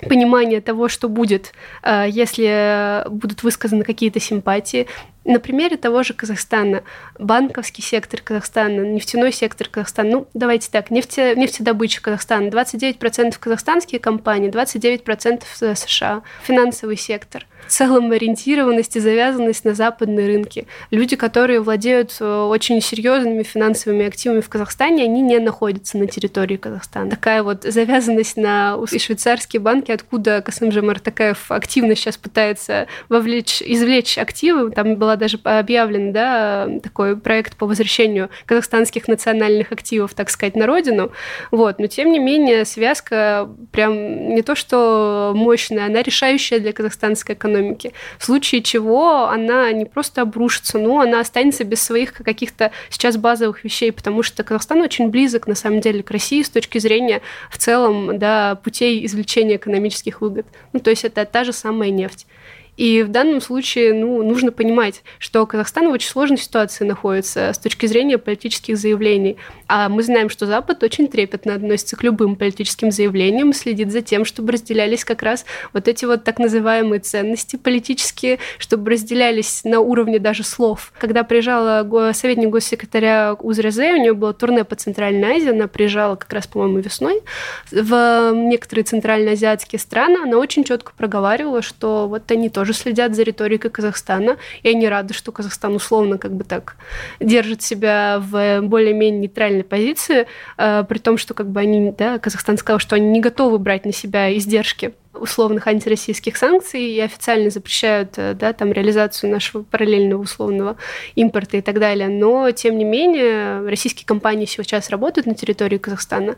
понимание 0.08 0.60
того, 0.60 0.88
что 0.88 1.08
будет, 1.08 1.52
э, 1.82 2.06
если 2.08 3.08
будут 3.08 3.42
высказаны 3.42 3.84
какие-то 3.84 4.20
симпатии. 4.20 4.86
На 5.24 5.38
примере 5.38 5.76
того 5.76 6.02
же 6.02 6.14
Казахстана, 6.14 6.82
банковский 7.18 7.82
сектор 7.82 8.20
Казахстана, 8.20 8.80
нефтяной 8.80 9.32
сектор 9.32 9.68
Казахстана, 9.68 10.10
ну, 10.10 10.28
давайте 10.34 10.70
так, 10.70 10.90
нефте, 10.90 11.34
нефтедобыча 11.36 12.02
Казахстана, 12.02 12.48
29% 12.48 13.38
казахстанские 13.38 14.00
компании, 14.00 14.50
29% 14.50 15.44
США, 15.74 16.22
финансовый 16.42 16.96
сектор 16.96 17.46
целом 17.72 18.10
ориентированность 18.12 18.96
и 18.96 19.00
завязанность 19.00 19.64
на 19.64 19.74
западные 19.74 20.26
рынки. 20.26 20.66
Люди, 20.90 21.16
которые 21.16 21.60
владеют 21.60 22.14
э, 22.20 22.42
очень 22.42 22.80
серьезными 22.82 23.42
финансовыми 23.42 24.06
активами 24.06 24.40
в 24.40 24.48
Казахстане, 24.50 25.04
они 25.04 25.22
не 25.22 25.38
находятся 25.38 25.96
на 25.96 26.06
территории 26.06 26.56
Казахстана. 26.56 27.08
Такая 27.08 27.42
вот 27.42 27.62
завязанность 27.62 28.36
на 28.36 28.78
швейцарские 28.86 29.60
банки, 29.60 29.90
откуда 29.90 30.42
Касымжамар 30.42 31.00
Такаев 31.00 31.50
активно 31.50 31.96
сейчас 31.96 32.18
пытается 32.18 32.88
вовлечь, 33.08 33.62
извлечь 33.62 34.18
активы. 34.18 34.70
Там 34.70 34.96
была 34.96 35.16
даже 35.16 35.38
объявлен 35.42 36.12
да, 36.12 36.68
такой 36.82 37.16
проект 37.16 37.56
по 37.56 37.66
возвращению 37.66 38.28
казахстанских 38.44 39.08
национальных 39.08 39.72
активов, 39.72 40.12
так 40.12 40.28
сказать, 40.28 40.56
на 40.56 40.66
родину. 40.66 41.10
Вот. 41.50 41.78
Но, 41.78 41.86
тем 41.86 42.12
не 42.12 42.18
менее, 42.18 42.66
связка 42.66 43.48
прям 43.70 44.34
не 44.34 44.42
то 44.42 44.54
что 44.54 45.32
мощная, 45.34 45.86
она 45.86 46.02
решающая 46.02 46.58
для 46.58 46.74
казахстанской 46.74 47.34
экономики 47.34 47.61
экономики, 47.62 47.92
в 48.18 48.24
случае 48.24 48.62
чего 48.62 49.28
она 49.28 49.70
не 49.72 49.84
просто 49.84 50.22
обрушится, 50.22 50.78
но 50.78 51.00
она 51.00 51.20
останется 51.20 51.64
без 51.64 51.82
своих 51.82 52.12
каких-то 52.12 52.72
сейчас 52.90 53.16
базовых 53.16 53.64
вещей, 53.64 53.92
потому 53.92 54.22
что 54.22 54.42
Казахстан 54.42 54.80
очень 54.80 55.08
близок, 55.08 55.46
на 55.46 55.54
самом 55.54 55.80
деле, 55.80 56.02
к 56.02 56.10
России 56.10 56.42
с 56.42 56.50
точки 56.50 56.78
зрения 56.78 57.22
в 57.50 57.58
целом 57.58 58.18
да, 58.18 58.56
путей 58.56 59.04
извлечения 59.06 59.56
экономических 59.56 60.20
выгод. 60.20 60.46
Ну, 60.72 60.80
то 60.80 60.90
есть 60.90 61.04
это 61.04 61.24
та 61.24 61.44
же 61.44 61.52
самая 61.52 61.90
нефть. 61.90 62.26
И 62.76 63.02
в 63.02 63.08
данном 63.08 63.40
случае 63.40 63.92
ну, 63.92 64.22
нужно 64.22 64.50
понимать, 64.50 65.02
что 65.18 65.44
Казахстан 65.46 65.88
в 65.88 65.92
очень 65.92 66.08
сложной 66.08 66.38
ситуации 66.38 66.84
находится 66.84 67.52
с 67.52 67.58
точки 67.58 67.86
зрения 67.86 68.18
политических 68.18 68.78
заявлений. 68.78 69.36
А 69.68 69.88
мы 69.88 70.02
знаем, 70.02 70.30
что 70.30 70.46
Запад 70.46 70.82
очень 70.82 71.08
трепетно 71.08 71.54
относится 71.54 71.96
к 71.96 72.02
любым 72.02 72.36
политическим 72.36 72.90
заявлениям, 72.90 73.52
следит 73.52 73.92
за 73.92 74.00
тем, 74.00 74.24
чтобы 74.24 74.52
разделялись 74.52 75.04
как 75.04 75.22
раз 75.22 75.44
вот 75.72 75.86
эти 75.86 76.04
вот 76.04 76.24
так 76.24 76.38
называемые 76.38 77.00
ценности 77.00 77.56
политические, 77.56 78.38
чтобы 78.58 78.92
разделялись 78.92 79.64
на 79.64 79.80
уровне 79.80 80.18
даже 80.18 80.42
слов. 80.42 80.92
Когда 80.98 81.24
приезжала 81.24 82.12
советник 82.12 82.48
госсекретаря 82.48 83.34
Узрезе, 83.34 83.92
у 83.92 83.96
нее 83.98 84.14
было 84.14 84.32
турне 84.32 84.64
по 84.64 84.76
Центральной 84.76 85.36
Азии, 85.36 85.50
она 85.50 85.68
приезжала 85.68 86.16
как 86.16 86.32
раз, 86.32 86.46
по-моему, 86.46 86.78
весной 86.78 87.22
в 87.70 88.32
некоторые 88.32 88.84
центральноазиатские 88.84 89.78
страны, 89.78 90.18
она 90.22 90.38
очень 90.38 90.64
четко 90.64 90.92
проговаривала, 90.96 91.62
что 91.62 92.08
вот 92.08 92.30
они 92.30 92.48
тоже 92.48 92.61
тоже 92.62 92.74
следят 92.74 93.16
за 93.16 93.24
риторикой 93.24 93.72
Казахстана, 93.72 94.36
и 94.62 94.68
они 94.68 94.88
рады, 94.88 95.14
что 95.14 95.32
Казахстан 95.32 95.74
условно 95.74 96.16
как 96.16 96.32
бы 96.32 96.44
так 96.44 96.76
держит 97.18 97.60
себя 97.60 98.20
в 98.20 98.60
более-менее 98.60 99.22
нейтральной 99.22 99.64
позиции, 99.64 100.28
э, 100.58 100.84
при 100.88 100.98
том, 100.98 101.18
что 101.18 101.34
как 101.34 101.48
бы 101.48 101.58
они, 101.58 101.90
да, 101.90 102.20
Казахстан 102.20 102.56
сказал, 102.58 102.78
что 102.78 102.94
они 102.94 103.10
не 103.10 103.20
готовы 103.20 103.58
брать 103.58 103.84
на 103.84 103.92
себя 103.92 104.32
издержки 104.36 104.94
условных 105.12 105.66
антироссийских 105.66 106.36
санкций 106.36 106.82
и 106.82 107.00
официально 107.00 107.50
запрещают 107.50 108.14
э, 108.16 108.34
да, 108.34 108.52
там, 108.52 108.70
реализацию 108.70 109.32
нашего 109.32 109.64
параллельного 109.64 110.22
условного 110.22 110.76
импорта 111.16 111.56
и 111.56 111.62
так 111.62 111.80
далее. 111.80 112.08
Но, 112.08 112.48
тем 112.52 112.78
не 112.78 112.84
менее, 112.84 113.68
российские 113.68 114.06
компании 114.06 114.46
сейчас 114.46 114.88
работают 114.88 115.26
на 115.26 115.34
территории 115.34 115.78
Казахстана, 115.78 116.36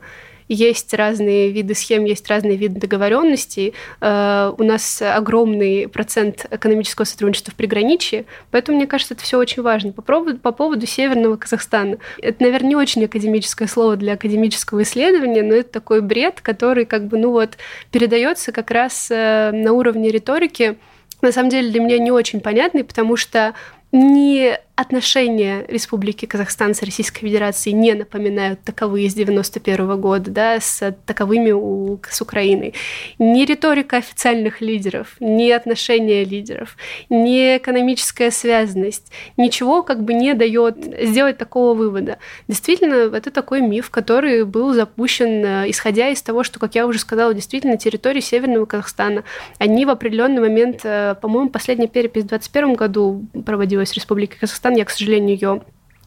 есть 0.49 0.93
разные 0.95 1.51
виды 1.51 1.75
схем, 1.75 2.05
есть 2.05 2.29
разные 2.29 2.57
виды 2.57 2.81
договоренностей. 2.81 3.75
Э, 4.01 4.53
у 4.57 4.63
нас 4.63 5.03
огромный 5.03 5.89
процент 5.89 6.47
экономического 6.51 7.05
сотрудничества 7.05 7.53
в 7.53 7.57
приграничье, 7.57 8.25
поэтому, 8.51 8.79
мне 8.79 8.87
кажется, 8.87 9.15
это 9.15 9.23
все 9.23 9.39
очень 9.39 9.63
важно. 9.63 9.93
По 9.93 10.03
поводу, 10.03 10.39
по 10.39 10.53
поводу 10.53 10.87
Северного 10.87 11.37
Казахстана. 11.37 11.99
Это, 12.21 12.43
наверное, 12.43 12.71
не 12.71 12.77
очень 12.77 13.05
академическое 13.05 13.69
слово 13.69 13.97
для 13.97 14.15
академического 14.15 14.83
исследования, 14.83 15.43
но 15.43 15.55
это 15.55 15.71
такой 15.71 16.01
бред, 16.01 16.41
который 16.41 16.85
как 16.85 17.07
бы, 17.07 17.19
ну 17.19 17.31
вот, 17.31 17.57
передается 17.91 18.53
как 18.53 18.71
раз 18.71 19.09
э, 19.11 19.51
на 19.53 19.73
уровне 19.73 20.11
риторики, 20.11 20.77
на 21.23 21.33
самом 21.33 21.49
деле 21.49 21.71
для 21.71 21.81
меня 21.81 21.99
не 21.99 22.11
очень 22.11 22.41
понятный, 22.41 22.85
потому 22.85 23.17
что 23.17 23.55
не 23.93 24.59
отношения 24.77 25.65
Республики 25.69 26.27
Казахстан 26.27 26.75
с 26.75 26.83
Российской 26.83 27.21
Федерацией 27.21 27.77
не 27.77 27.95
напоминают 27.95 28.61
таковые 28.65 29.09
с 29.09 29.15
91 29.15 30.01
года, 30.01 30.31
да, 30.31 30.59
с 30.59 30.97
таковыми 31.07 31.53
у, 31.53 32.01
с 32.11 32.21
Украиной. 32.21 32.75
Ни 33.21 33.45
риторика 33.45 33.99
официальных 33.99 34.61
лидеров, 34.61 35.15
ни 35.21 35.51
отношения 35.51 36.25
лидеров, 36.25 36.77
ни 37.09 37.57
экономическая 37.57 38.33
связанность, 38.33 39.13
ничего 39.37 39.85
как 39.85 40.03
бы 40.03 40.13
не 40.13 40.35
дает 40.35 40.77
сделать 41.03 41.39
такого 41.39 41.75
вывода. 41.75 42.19
Действительно, 42.49 43.15
это 43.15 43.31
такой 43.31 43.61
миф, 43.61 43.91
который 43.91 44.45
был 44.45 44.75
запущен, 44.75 45.45
э, 45.45 45.71
исходя 45.71 46.09
из 46.09 46.21
того, 46.21 46.43
что, 46.43 46.59
как 46.59 46.75
я 46.75 46.87
уже 46.87 46.99
сказала, 46.99 47.33
действительно 47.33 47.77
территории 47.77 48.21
Северного 48.21 48.65
Казахстана, 48.65 49.23
они 49.59 49.87
в 49.87 49.91
определенный 49.91 50.41
момент, 50.41 50.81
э, 50.83 51.15
по-моему, 51.23 51.51
последняя 51.51 51.87
перепись 51.87 52.25
в 52.25 52.29
2021 52.29 52.75
году 52.75 53.27
проводилась 53.47 53.93
в 53.93 53.95
Республике 53.95 54.37
Казахстан, 54.41 54.64
Казахстан, 54.65 54.75
я, 54.77 54.85
к 54.85 54.91
сожалению, 54.91 55.35
ее 55.35 55.61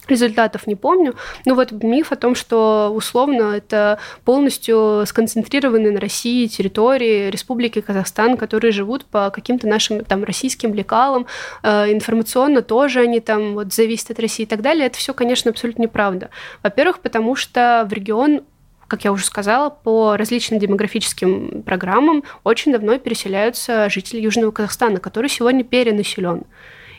результатов 0.08 0.68
не 0.68 0.76
помню. 0.76 1.16
Но 1.46 1.54
вот 1.54 1.72
миф 1.72 2.12
о 2.12 2.16
том, 2.16 2.34
что 2.34 2.92
условно 2.96 3.54
это 3.56 4.00
полностью 4.24 5.04
сконцентрированные 5.06 5.92
на 5.92 6.00
России 6.00 6.48
территории 6.48 7.30
Республики 7.30 7.82
Казахстан, 7.82 8.38
которые 8.38 8.72
живут 8.72 9.06
по 9.06 9.30
каким-то 9.30 9.68
нашим 9.68 10.06
там 10.06 10.24
российским 10.24 10.74
лекалам, 10.74 11.28
э, 11.62 11.92
информационно 11.92 12.62
тоже 12.62 13.02
они 13.02 13.20
там 13.20 13.54
вот 13.54 13.74
зависят 13.74 14.12
от 14.12 14.20
России 14.20 14.44
и 14.44 14.48
так 14.48 14.62
далее, 14.62 14.88
это 14.88 14.98
все, 14.98 15.14
конечно, 15.14 15.52
абсолютно 15.52 15.84
неправда. 15.84 16.30
Во-первых, 16.64 17.00
потому 17.00 17.36
что 17.36 17.86
в 17.90 17.94
регион 17.94 18.42
как 18.88 19.04
я 19.04 19.12
уже 19.12 19.26
сказала, 19.26 19.70
по 19.70 20.16
различным 20.16 20.62
демографическим 20.62 21.62
программам 21.64 22.24
очень 22.46 22.72
давно 22.72 22.98
переселяются 22.98 23.90
жители 23.90 24.22
Южного 24.22 24.52
Казахстана, 24.52 25.02
который 25.02 25.30
сегодня 25.30 25.66
перенаселен 25.66 26.46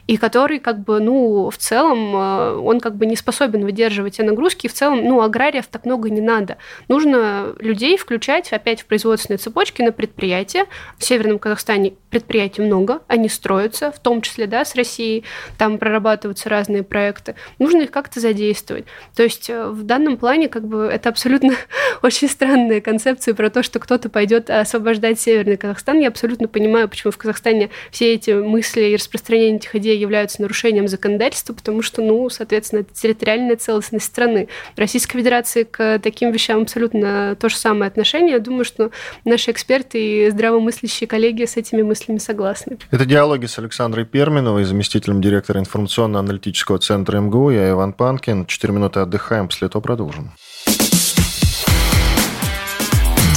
и 0.09 0.17
который 0.17 0.59
как 0.59 0.81
бы, 0.81 1.01
ну, 1.01 1.51
в 1.51 1.59
целом, 1.59 2.17
э, 2.17 2.57
он 2.57 2.81
как 2.81 2.97
бы 2.97 3.05
не 3.05 3.15
способен 3.15 3.63
выдерживать 3.63 4.17
те 4.17 4.23
нагрузки, 4.23 4.65
и 4.65 4.69
в 4.69 4.73
целом, 4.73 5.05
ну, 5.05 5.21
аграриев 5.21 5.67
так 5.67 5.85
много 5.85 6.09
не 6.09 6.23
надо. 6.23 6.57
Нужно 6.89 7.55
людей 7.59 7.99
включать 7.99 8.51
опять 8.55 8.81
в 8.81 8.87
производственные 8.87 9.37
цепочки 9.37 9.83
на 9.83 9.93
предприятия. 9.93 10.65
В 10.97 11.05
Северном 11.05 11.39
Казахстане 11.39 11.93
предприятий 12.09 12.63
много, 12.63 13.03
они 13.07 13.29
строятся, 13.29 13.93
в 13.93 13.99
том 13.99 14.23
числе, 14.23 14.47
да, 14.47 14.65
с 14.65 14.75
Россией, 14.75 15.25
там 15.59 15.77
прорабатываются 15.77 16.49
разные 16.49 16.83
проекты. 16.83 17.35
Нужно 17.59 17.83
их 17.83 17.91
как-то 17.91 18.19
задействовать. 18.19 18.87
То 19.15 19.23
есть 19.23 19.51
э, 19.51 19.67
в 19.69 19.83
данном 19.83 20.17
плане 20.17 20.49
как 20.49 20.67
бы 20.67 20.89
это 20.91 21.11
абсолютно 21.11 21.53
очень 22.03 22.29
странная 22.29 22.81
концепция 22.81 23.35
про 23.35 23.51
то, 23.51 23.63
что 23.63 23.79
кто-то 23.79 24.09
пойдет 24.09 24.49
освобождать 24.49 25.21
Северный 25.21 25.59
Казахстан. 25.59 26.01
Я 26.01 26.09
абсолютно 26.09 26.49
понимаю, 26.49 26.89
почему 26.89 27.11
в 27.11 27.19
Казахстане 27.19 27.69
все 27.91 28.15
эти 28.15 28.31
мысли 28.31 28.81
и 28.85 28.97
распространение 28.97 29.59
этих 29.59 29.75
идей 29.75 29.98
являются 29.99 30.43
нарушением 30.43 30.89
законодательства, 30.89 31.53
потому 31.53 31.83
что, 31.83 32.03
ну, 32.03 32.29
соответственно, 32.31 32.81
это 32.81 32.95
территориальная 32.95 33.57
целостность 33.57 34.07
страны. 34.07 34.49
В 34.77 34.79
Российской 34.79 35.19
Федерации 35.19 35.65
к 35.65 35.99
таким 35.99 36.31
вещам 36.31 36.63
абсолютно 36.63 37.37
то 37.37 37.49
же 37.49 37.57
самое 37.57 37.89
отношение. 37.89 38.33
Я 38.33 38.39
думаю, 38.39 38.65
что 38.65 38.91
наши 39.25 39.51
эксперты 39.51 40.27
и 40.27 40.31
здравомыслящие 40.31 41.07
коллеги 41.07 41.45
с 41.45 41.57
этими 41.57 41.83
мыслями 41.83 42.19
согласны. 42.19 42.79
Это 42.91 43.05
диалоги 43.05 43.47
с 43.47 43.59
Александрой 43.59 44.05
Перминовой, 44.05 44.65
заместителем 44.65 45.21
директора 45.21 45.61
информационно-аналитического 45.61 46.79
центра 46.79 47.21
МГУ. 47.21 47.51
Я 47.51 47.71
Иван 47.71 47.93
Панкин. 47.93 48.47
Четыре 48.47 48.75
минуты 48.75 49.01
отдыхаем, 49.01 49.49
после 49.49 49.69
этого 49.69 49.81
продолжим. 49.81 50.33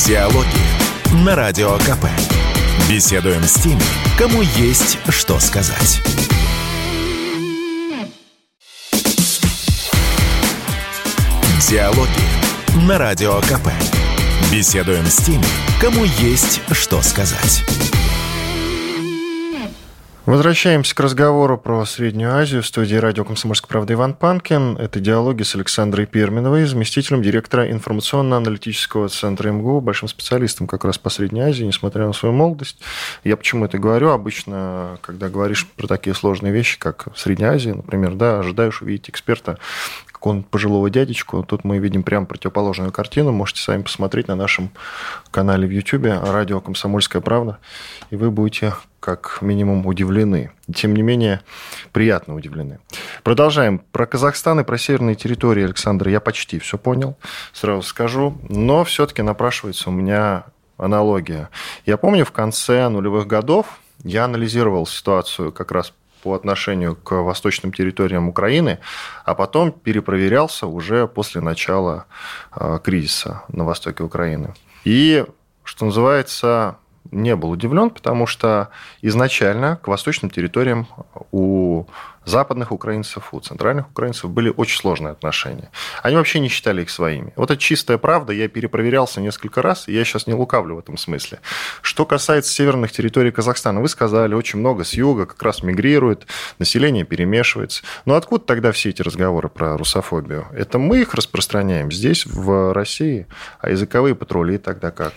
Диалоги 0.05 0.45
на 1.25 1.35
Радио 1.35 1.77
КП. 1.77 2.05
Беседуем 2.89 3.43
с 3.43 3.53
теми, 3.61 3.81
кому 4.17 4.41
есть 4.41 4.97
что 5.09 5.39
сказать. 5.39 6.01
Диалоги 11.71 12.85
на 12.85 12.97
Радио 12.97 13.39
КП. 13.39 13.69
Беседуем 14.51 15.05
с 15.05 15.23
теми, 15.23 15.45
кому 15.79 16.03
есть 16.03 16.61
что 16.73 17.01
сказать. 17.01 17.63
Возвращаемся 20.25 20.93
к 20.93 20.99
разговору 20.99 21.57
про 21.57 21.85
Среднюю 21.85 22.35
Азию. 22.35 22.61
В 22.61 22.67
студии 22.67 22.95
радио 22.95 23.23
«Комсомольская 23.23 23.69
правда» 23.69 23.93
Иван 23.93 24.15
Панкин. 24.15 24.77
Это 24.77 24.99
диалоги 24.99 25.43
с 25.43 25.55
Александрой 25.55 26.07
Перминовой, 26.07 26.65
заместителем 26.65 27.21
директора 27.21 27.71
информационно-аналитического 27.71 29.07
центра 29.07 29.49
МГУ, 29.49 29.79
большим 29.79 30.09
специалистом 30.09 30.67
как 30.67 30.83
раз 30.83 30.97
по 30.97 31.09
Средней 31.09 31.41
Азии, 31.41 31.63
несмотря 31.63 32.05
на 32.05 32.13
свою 32.13 32.35
молодость. 32.35 32.79
Я 33.23 33.37
почему 33.37 33.65
это 33.65 33.77
говорю? 33.79 34.09
Обычно, 34.09 34.99
когда 35.01 35.29
говоришь 35.29 35.65
про 35.67 35.87
такие 35.87 36.13
сложные 36.13 36.51
вещи, 36.51 36.77
как 36.77 37.07
Средняя 37.15 37.53
Азия, 37.53 37.73
например, 37.73 38.13
да, 38.15 38.39
ожидаешь 38.39 38.81
увидеть 38.81 39.09
эксперта, 39.09 39.57
какого-нибудь 40.21 40.51
пожилого 40.51 40.91
дядечку. 40.91 41.41
Тут 41.41 41.63
мы 41.63 41.79
видим 41.79 42.03
прям 42.03 42.27
противоположную 42.27 42.91
картину. 42.91 43.31
Можете 43.31 43.63
сами 43.63 43.81
посмотреть 43.81 44.27
на 44.27 44.35
нашем 44.35 44.69
канале 45.31 45.67
в 45.67 45.71
YouTube 45.71 46.05
«Радио 46.05 46.61
Комсомольская 46.61 47.23
правда», 47.23 47.57
и 48.11 48.15
вы 48.15 48.29
будете 48.29 48.75
как 48.99 49.39
минимум 49.41 49.87
удивлены. 49.87 50.51
Тем 50.71 50.93
не 50.93 51.01
менее, 51.01 51.41
приятно 51.91 52.35
удивлены. 52.35 52.77
Продолжаем. 53.23 53.81
Про 53.91 54.05
Казахстан 54.05 54.59
и 54.59 54.63
про 54.63 54.77
северные 54.77 55.15
территории, 55.15 55.63
Александр, 55.63 56.09
я 56.09 56.19
почти 56.19 56.59
все 56.59 56.77
понял, 56.77 57.17
сразу 57.51 57.81
скажу. 57.81 58.37
Но 58.47 58.83
все-таки 58.83 59.23
напрашивается 59.23 59.89
у 59.89 59.91
меня 59.91 60.43
аналогия. 60.77 61.49
Я 61.87 61.97
помню, 61.97 62.25
в 62.25 62.31
конце 62.31 62.87
нулевых 62.89 63.25
годов 63.25 63.79
я 64.03 64.25
анализировал 64.25 64.85
ситуацию 64.85 65.51
как 65.51 65.71
раз 65.71 65.93
по 66.21 66.33
отношению 66.33 66.95
к 66.95 67.21
восточным 67.21 67.73
территориям 67.73 68.29
Украины, 68.29 68.79
а 69.25 69.35
потом 69.35 69.71
перепроверялся 69.71 70.67
уже 70.67 71.07
после 71.07 71.41
начала 71.41 72.05
э, 72.55 72.79
кризиса 72.83 73.43
на 73.47 73.65
востоке 73.65 74.03
Украины. 74.03 74.53
И, 74.83 75.25
что 75.63 75.85
называется, 75.85 76.77
не 77.11 77.35
был 77.35 77.51
удивлен, 77.51 77.89
потому 77.89 78.25
что 78.25 78.69
изначально 79.01 79.77
к 79.77 79.87
восточным 79.87 80.31
территориям 80.31 80.87
у 81.31 81.85
западных 82.25 82.71
украинцев, 82.71 83.33
у 83.33 83.39
центральных 83.39 83.89
украинцев 83.89 84.29
были 84.29 84.53
очень 84.55 84.77
сложные 84.77 85.11
отношения. 85.11 85.71
Они 86.03 86.15
вообще 86.15 86.39
не 86.39 86.49
считали 86.49 86.83
их 86.83 86.89
своими. 86.89 87.33
Вот 87.35 87.49
это 87.49 87.59
чистая 87.59 87.97
правда, 87.97 88.31
я 88.33 88.47
перепроверялся 88.47 89.21
несколько 89.21 89.61
раз, 89.61 89.87
и 89.87 89.93
я 89.93 90.03
сейчас 90.05 90.27
не 90.27 90.33
лукавлю 90.33 90.75
в 90.75 90.79
этом 90.79 90.97
смысле. 90.97 91.39
Что 91.81 92.05
касается 92.05 92.53
северных 92.53 92.91
территорий 92.91 93.31
Казахстана, 93.31 93.81
вы 93.81 93.89
сказали, 93.89 94.33
очень 94.33 94.59
много 94.59 94.83
с 94.83 94.93
юга 94.93 95.25
как 95.25 95.41
раз 95.41 95.63
мигрирует, 95.63 96.27
население 96.59 97.05
перемешивается. 97.05 97.83
Но 98.05 98.15
откуда 98.15 98.45
тогда 98.45 98.71
все 98.71 98.89
эти 98.89 99.01
разговоры 99.01 99.49
про 99.49 99.77
русофобию? 99.77 100.45
Это 100.53 100.77
мы 100.77 101.01
их 101.01 101.13
распространяем 101.13 101.91
здесь, 101.91 102.25
в 102.25 102.73
России, 102.73 103.27
а 103.59 103.71
языковые 103.71 104.15
патрули 104.15 104.57
тогда 104.57 104.91
как? 104.91 105.13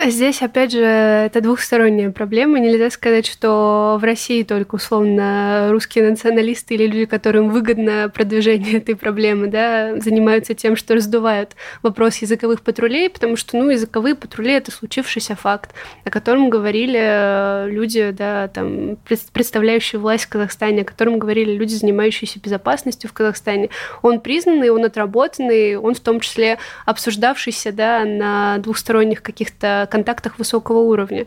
Здесь, 0.00 0.42
опять 0.42 0.72
же, 0.72 0.80
это 0.80 1.40
двухсторонняя 1.40 2.10
проблема. 2.10 2.58
Нельзя 2.58 2.90
сказать, 2.90 3.26
что 3.26 3.96
в 4.00 4.04
России 4.04 4.42
только 4.42 4.74
условно 4.74 5.68
русские 5.70 6.10
националисты 6.10 6.74
или 6.74 6.86
люди, 6.86 7.04
которым 7.04 7.50
выгодно 7.50 8.10
продвижение 8.12 8.78
этой 8.78 8.96
проблемы, 8.96 9.46
да, 9.46 9.98
занимаются 10.00 10.54
тем, 10.54 10.74
что 10.74 10.94
раздувают 10.94 11.54
вопрос 11.82 12.16
языковых 12.16 12.62
патрулей, 12.62 13.08
потому 13.08 13.36
что, 13.36 13.56
ну, 13.56 13.70
языковые 13.70 14.16
патрули— 14.16 14.52
это 14.54 14.72
случившийся 14.72 15.36
факт, 15.36 15.74
о 16.04 16.10
котором 16.10 16.50
говорили 16.50 17.00
э, 17.00 17.68
люди, 17.70 18.10
да, 18.10 18.48
там, 18.48 18.96
представляющие 19.32 20.00
власть 20.00 20.24
в 20.24 20.28
Казахстане, 20.28 20.82
о 20.82 20.84
котором 20.84 21.20
говорили 21.20 21.52
люди, 21.52 21.72
занимающиеся 21.74 22.40
безопасностью 22.40 23.08
в 23.08 23.12
Казахстане. 23.12 23.70
Он 24.02 24.20
признанный, 24.20 24.70
он 24.70 24.84
отработанный, 24.84 25.76
он 25.76 25.94
в 25.94 26.00
том 26.00 26.18
числе 26.18 26.58
обсуждавшийся, 26.84 27.70
да, 27.70 28.04
на 28.04 28.58
двухсторонних 28.58 29.22
каких-то 29.22 29.83
контактах 29.86 30.38
высокого 30.38 30.78
уровня. 30.78 31.26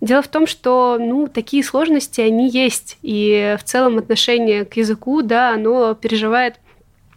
Дело 0.00 0.22
в 0.22 0.28
том, 0.28 0.46
что 0.46 0.98
ну, 1.00 1.26
такие 1.26 1.64
сложности, 1.64 2.20
они 2.20 2.50
есть. 2.50 2.98
И 3.02 3.56
в 3.58 3.64
целом 3.64 3.98
отношение 3.98 4.64
к 4.64 4.74
языку, 4.74 5.22
да, 5.22 5.54
оно 5.54 5.94
переживает 5.94 6.60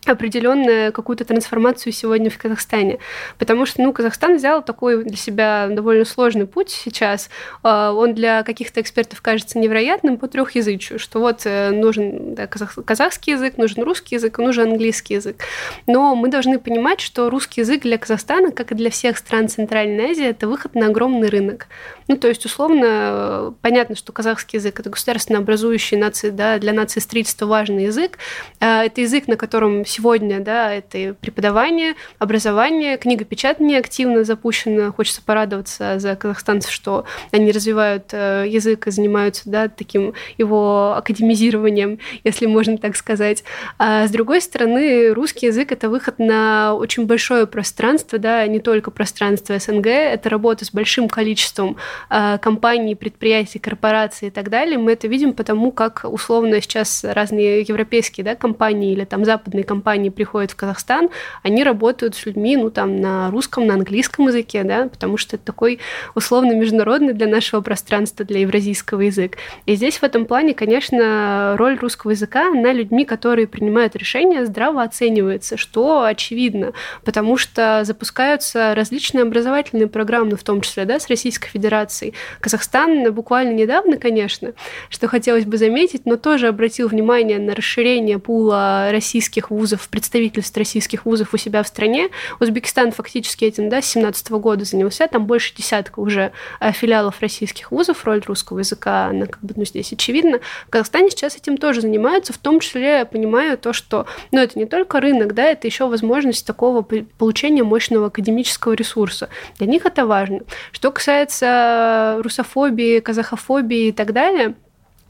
определенную 0.05 0.91
какую-то 0.91 1.25
трансформацию 1.25 1.93
сегодня 1.93 2.29
в 2.29 2.38
Казахстане. 2.38 2.99
Потому 3.38 3.65
что, 3.65 3.81
ну, 3.81 3.93
Казахстан 3.93 4.38
взял 4.38 4.63
такой 4.63 5.03
для 5.03 5.17
себя 5.17 5.67
довольно 5.69 6.05
сложный 6.05 6.47
путь 6.47 6.69
сейчас. 6.69 7.29
А, 7.63 7.91
он 7.91 8.13
для 8.13 8.43
каких-то 8.43 8.81
экспертов 8.81 9.21
кажется 9.21 9.59
невероятным 9.59 10.17
по 10.17 10.27
трехязычию, 10.27 10.99
что 10.99 11.19
вот 11.19 11.41
э, 11.45 11.71
нужен 11.71 12.35
да, 12.35 12.47
казахский 12.47 13.33
язык, 13.33 13.57
нужен 13.57 13.83
русский 13.83 14.15
язык, 14.15 14.38
нужен 14.38 14.71
английский 14.71 15.15
язык. 15.15 15.38
Но 15.88 16.15
мы 16.15 16.29
должны 16.29 16.59
понимать, 16.59 17.01
что 17.01 17.29
русский 17.29 17.62
язык 17.62 17.81
для 17.81 17.97
Казахстана, 17.97 18.51
как 18.51 18.71
и 18.71 18.75
для 18.75 18.89
всех 18.89 19.17
стран 19.17 19.49
Центральной 19.49 20.12
Азии, 20.12 20.25
это 20.25 20.47
выход 20.47 20.75
на 20.75 20.88
огромный 20.88 21.29
рынок. 21.29 21.67
Ну, 22.07 22.17
то 22.17 22.27
есть, 22.27 22.45
условно, 22.45 23.53
понятно, 23.62 23.95
что 23.95 24.12
казахский 24.12 24.57
язык– 24.57 24.79
это 24.81 24.89
государственно 24.89 25.39
образующий 25.39 25.97
нации, 25.97 26.29
да, 26.29 26.57
для 26.57 26.73
нации 26.73 26.99
строительства 26.99 27.45
важный 27.45 27.85
язык. 27.85 28.17
А, 28.59 28.83
это 28.83 29.01
язык, 29.01 29.27
на 29.27 29.35
котором 29.35 29.85
сегодня, 29.89 30.39
да, 30.39 30.73
это 30.73 31.15
преподавание, 31.19 31.95
образование, 32.19 32.97
книгопечатание 32.97 33.80
активно 33.80 34.23
запущено. 34.23 34.91
Хочется 34.91 35.21
порадоваться 35.21 35.99
за 35.99 36.15
казахстанцев, 36.15 36.71
что 36.71 37.06
они 37.32 37.52
развивают 37.52 38.10
э, 38.12 38.45
язык 38.47 38.88
и 38.88 38.91
занимаются, 38.91 39.43
да, 39.45 39.67
таким 39.67 40.13
его 40.38 40.93
академизированием, 40.95 41.99
если 42.23 42.45
можно 42.45 42.78
так 42.78 42.95
сказать. 42.95 43.43
А 43.78 44.08
с 44.08 44.12
другой 44.12 44.41
стороны, 44.41 45.13
русский 45.13 45.47
язык— 45.47 45.71
это 45.73 45.89
выход 45.89 46.19
на 46.19 46.73
очень 46.75 47.06
большое 47.06 47.47
пространство, 47.47 48.19
да, 48.19 48.45
не 48.47 48.60
только 48.60 48.91
пространство 48.91 49.58
СНГ, 49.58 49.88
это 49.88 50.30
работа 50.30 50.65
с 50.65 50.71
большим 50.71 51.10
количеством 51.10 51.78
э, 52.10 52.38
компаний, 52.39 52.95
предприятий, 52.95 53.60
корпораций 53.60 54.30
и 54.30 54.32
так 54.32 54.49
далее. 54.49 54.78
Мы 54.78 54.93
это 54.93 55.08
видим 55.08 55.34
потому, 55.34 55.71
как 55.71 56.06
условно 56.06 56.62
сейчас 56.62 57.04
разные 57.04 57.62
европейские 57.62 58.23
да, 58.23 58.36
компании 58.36 58.93
или 58.93 59.06
там 59.06 59.25
западные 59.25 59.63
компании 59.63 59.78
компании 59.79 60.09
приходят 60.09 60.51
в 60.51 60.57
Казахстан, 60.57 61.09
они 61.41 61.63
работают 61.63 62.13
с 62.13 62.25
людьми, 62.25 62.57
ну, 62.57 62.69
там, 62.69 62.97
на 62.97 63.31
русском, 63.31 63.65
на 63.65 63.75
английском 63.75 64.27
языке, 64.27 64.63
да, 64.63 64.89
потому 64.89 65.15
что 65.15 65.37
это 65.37 65.45
такой 65.45 65.79
условно 66.15 66.51
международный 66.53 67.13
для 67.13 67.27
нашего 67.27 67.61
пространства, 67.61 68.25
для 68.25 68.41
евразийского 68.41 69.01
язык. 69.01 69.37
И 69.65 69.75
здесь 69.75 69.99
в 69.99 70.03
этом 70.03 70.25
плане, 70.25 70.53
конечно, 70.53 71.55
роль 71.57 71.77
русского 71.79 72.11
языка, 72.11 72.49
на 72.49 72.73
людьми, 72.73 73.05
которые 73.05 73.47
принимают 73.47 73.95
решения, 73.95 74.45
здраво 74.45 74.83
оценивается, 74.83 75.55
что 75.55 76.03
очевидно, 76.03 76.73
потому 77.05 77.37
что 77.37 77.83
запускаются 77.85 78.75
различные 78.75 79.21
образовательные 79.21 79.87
программы, 79.87 80.35
в 80.35 80.43
том 80.43 80.59
числе, 80.59 80.83
да, 80.83 80.99
с 80.99 81.07
Российской 81.07 81.47
Федерацией. 81.47 82.13
Казахстан 82.41 83.13
буквально 83.13 83.53
недавно, 83.53 83.95
конечно, 83.95 84.51
что 84.89 85.07
хотелось 85.07 85.45
бы 85.45 85.55
заметить, 85.55 86.01
но 86.05 86.17
тоже 86.17 86.47
обратил 86.47 86.89
внимание 86.89 87.39
на 87.39 87.55
расширение 87.55 88.19
пула 88.19 88.89
российских 88.91 89.51
вузов 89.51 89.68
вузов, 89.69 89.88
представительств 89.89 90.58
российских 90.58 91.05
вузов 91.05 91.34
у 91.34 91.38
себя 91.38 91.62
в 91.62 91.67
стране. 91.67 92.10
Узбекистан 92.39 92.91
фактически 92.91 93.45
этим 93.45 93.69
да, 93.69 93.82
с 93.82 93.93
2017 93.93 94.32
года 94.32 94.65
занялся, 94.65 95.08
там 95.08 95.25
больше 95.25 95.53
десятка 95.55 95.99
уже 95.99 96.32
э, 96.60 96.71
филиалов 96.71 97.21
российских 97.21 97.71
вузов, 97.71 98.03
роль 98.05 98.21
русского 98.25 98.60
языка, 98.60 99.08
она 99.08 99.27
как 99.27 99.41
бы 99.41 99.53
ну, 99.55 99.65
здесь 99.65 99.93
очевидна. 99.93 100.39
В 100.67 100.69
Казахстане 100.71 101.12
сейчас 101.12 101.36
этим 101.36 101.58
тоже 101.58 101.82
занимаются, 101.82 102.34
в 102.34 102.38
том 102.39 102.60
числе 102.60 102.99
я 102.99 103.05
понимаю 103.05 103.58
то, 103.58 103.73
что 103.73 104.08
ну, 104.32 104.39
это 104.39 104.58
не 104.58 104.65
только 104.65 104.99
рынок, 104.99 105.34
да, 105.34 105.43
это 105.43 105.67
еще 105.67 105.88
возможность 105.88 106.45
такого 106.45 106.82
получения 106.82 107.63
мощного 107.63 108.08
академического 108.08 108.73
ресурса. 108.73 109.29
Для 109.58 109.67
них 109.67 109.86
это 109.86 110.05
важно. 110.05 110.39
Что 110.71 110.91
касается 110.91 112.19
русофобии, 112.23 112.99
казахофобии 112.99 113.89
и 113.89 113.91
так 113.91 114.13
далее, 114.13 114.55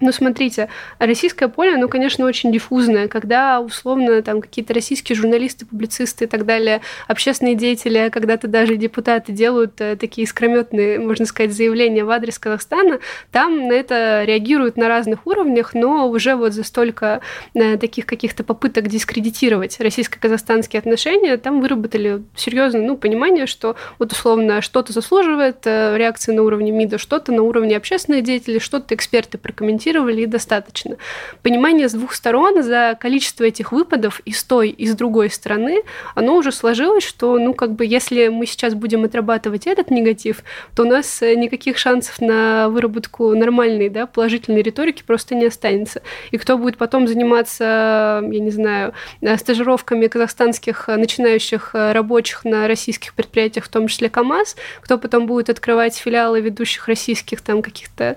ну, 0.01 0.11
смотрите, 0.11 0.69
российское 0.97 1.47
поле, 1.47 1.77
ну, 1.77 1.89
конечно, 1.89 2.25
очень 2.25 2.51
диффузное, 2.51 3.07
когда, 3.07 3.59
условно, 3.59 4.21
там 4.21 4.41
какие-то 4.41 4.73
российские 4.73 5.15
журналисты, 5.15 5.65
публицисты 5.65 6.25
и 6.25 6.27
так 6.27 6.45
далее, 6.45 6.81
общественные 7.07 7.55
деятели, 7.55 8.09
когда-то 8.11 8.47
даже 8.47 8.75
депутаты 8.75 9.31
делают 9.31 9.79
э, 9.81 9.95
такие 9.95 10.25
искрометные, 10.25 10.99
можно 10.99 11.25
сказать, 11.25 11.53
заявления 11.53 12.03
в 12.03 12.09
адрес 12.09 12.39
Казахстана, 12.39 12.99
там 13.31 13.67
на 13.67 13.73
это 13.73 14.23
реагируют 14.25 14.77
на 14.77 14.87
разных 14.87 15.27
уровнях, 15.27 15.73
но 15.73 16.09
уже 16.09 16.35
вот 16.35 16.53
за 16.53 16.63
столько 16.63 17.21
э, 17.53 17.77
таких 17.77 18.05
каких-то 18.05 18.43
попыток 18.43 18.87
дискредитировать 18.87 19.79
российско-казахстанские 19.79 20.79
отношения, 20.79 21.37
там 21.37 21.61
выработали 21.61 22.23
серьезное, 22.35 22.81
ну, 22.81 22.97
понимание, 22.97 23.45
что 23.45 23.75
вот, 23.97 24.11
условно, 24.11 24.61
что-то 24.61 24.93
заслуживает 24.93 25.65
э, 25.65 25.97
реакции 25.97 26.31
на 26.31 26.43
уровне 26.43 26.71
МИДа, 26.71 26.97
что-то 26.97 27.31
на 27.31 27.43
уровне 27.43 27.75
общественных 27.75 28.23
деятелей, 28.23 28.59
что-то 28.59 28.95
эксперты 28.95 29.37
прокомментируют, 29.37 29.88
зафиксировали, 29.89 30.21
и 30.21 30.25
достаточно. 30.25 30.97
Понимание 31.43 31.87
с 31.87 31.93
двух 31.93 32.13
сторон 32.13 32.63
за 32.63 32.97
количество 32.99 33.43
этих 33.43 33.71
выпадов 33.71 34.21
и 34.25 34.31
с 34.31 34.43
той, 34.43 34.69
и 34.69 34.87
с 34.87 34.95
другой 34.95 35.29
стороны, 35.29 35.83
оно 36.15 36.35
уже 36.35 36.51
сложилось, 36.51 37.03
что, 37.03 37.37
ну, 37.39 37.53
как 37.53 37.73
бы, 37.73 37.85
если 37.85 38.29
мы 38.29 38.45
сейчас 38.45 38.73
будем 38.73 39.03
отрабатывать 39.03 39.67
этот 39.67 39.91
негатив, 39.91 40.43
то 40.75 40.83
у 40.83 40.85
нас 40.85 41.21
э, 41.21 41.35
никаких 41.35 41.77
шансов 41.77 42.21
на 42.21 42.69
выработку 42.69 43.35
нормальной, 43.35 43.89
да, 43.89 44.05
положительной 44.05 44.61
риторики 44.61 45.03
просто 45.05 45.35
не 45.35 45.45
останется. 45.45 46.01
И 46.31 46.37
кто 46.37 46.57
будет 46.57 46.77
потом 46.77 47.07
заниматься, 47.07 48.21
я 48.23 48.39
не 48.39 48.51
знаю, 48.51 48.93
э, 49.21 49.37
стажировками 49.37 50.07
казахстанских 50.07 50.89
э, 50.89 50.95
начинающих 50.95 51.71
рабочих 51.73 52.45
на 52.45 52.67
российских 52.67 53.13
предприятиях, 53.13 53.65
в 53.65 53.69
том 53.69 53.87
числе 53.87 54.09
КАМАЗ, 54.09 54.55
кто 54.81 54.97
потом 54.97 55.25
будет 55.25 55.49
открывать 55.49 55.95
филиалы 55.95 56.41
ведущих 56.41 56.87
российских 56.87 57.41
там 57.41 57.61
каких-то 57.61 58.15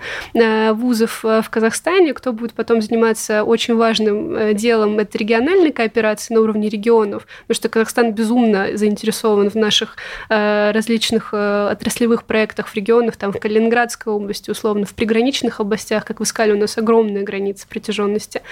вузов 0.73 1.23
в 1.23 1.45
Казахстане, 1.51 1.62
Казахстане, 1.63 2.13
кто 2.13 2.33
будет 2.33 2.55
потом 2.55 2.83
заниматься 2.83 3.45
очень 3.45 3.77
важным 3.77 4.35
э, 4.35 4.53
делом, 4.53 4.99
это 4.99 5.17
региональной 5.17 5.71
кооперации 5.71 6.35
на 6.35 6.41
уровне 6.41 6.69
регионов, 6.69 7.29
потому 7.47 7.55
что 7.55 7.69
Казахстан 7.69 8.13
безумно 8.13 8.77
заинтересован 8.77 9.49
в 9.49 9.55
наших 9.55 9.97
э, 10.29 10.73
различных 10.73 11.29
э, 11.33 11.69
отраслевых 11.71 12.25
проектах 12.25 12.67
в 12.67 12.75
регионах, 12.75 13.15
там 13.15 13.33
в 13.33 13.39
Калининградской 13.39 14.13
области, 14.13 14.51
условно, 14.51 14.87
в 14.87 14.95
приграничных 14.95 15.61
областях, 15.61 16.05
как 16.05 16.19
вы 16.19 16.27
сказали, 16.27 16.55
у 16.55 16.59
нас 16.59 16.77
огромная 16.77 17.23
граница 17.23 17.69
протяженности. 17.69 18.43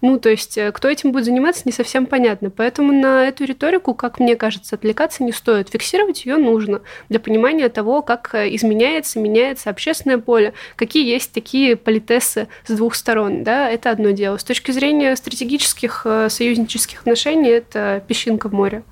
Ну, 0.00 0.20
то 0.20 0.28
есть, 0.28 0.56
кто 0.72 0.88
этим 0.88 1.10
будет 1.10 1.24
заниматься, 1.24 1.62
не 1.64 1.72
совсем 1.72 2.06
понятно. 2.06 2.50
Поэтому 2.50 2.92
на 2.92 3.26
эту 3.26 3.42
риторику, 3.46 3.94
как 3.94 4.20
мне 4.20 4.36
кажется, 4.36 4.76
отвлекаться 4.76 5.24
не 5.24 5.32
стоит. 5.32 5.70
Фиксировать 5.70 6.24
ее 6.24 6.36
нужно 6.36 6.82
для 7.08 7.18
понимания 7.18 7.68
того, 7.68 8.02
как 8.02 8.32
изменяется, 8.32 9.18
меняется 9.18 9.70
общественное 9.70 10.18
поле, 10.18 10.52
какие 10.76 11.04
есть 11.04 11.32
такие 11.32 11.74
политессы 11.74 12.46
с 12.66 12.72
двух 12.72 12.94
сторон. 12.94 13.44
Да, 13.44 13.68
это 13.68 13.90
одно 13.90 14.10
дело. 14.10 14.36
С 14.36 14.44
точки 14.44 14.70
зрения 14.70 15.16
стратегических 15.16 16.06
союзнических 16.28 17.00
отношений, 17.00 17.50
это 17.50 18.02
песчинка 18.06 18.48
в 18.48 18.52
море. 18.52 18.82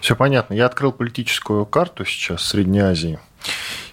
Все 0.00 0.16
понятно. 0.16 0.54
Я 0.54 0.66
открыл 0.66 0.92
политическую 0.92 1.66
карту 1.66 2.04
сейчас 2.04 2.42
Средней 2.44 2.80
Азии. 2.80 3.18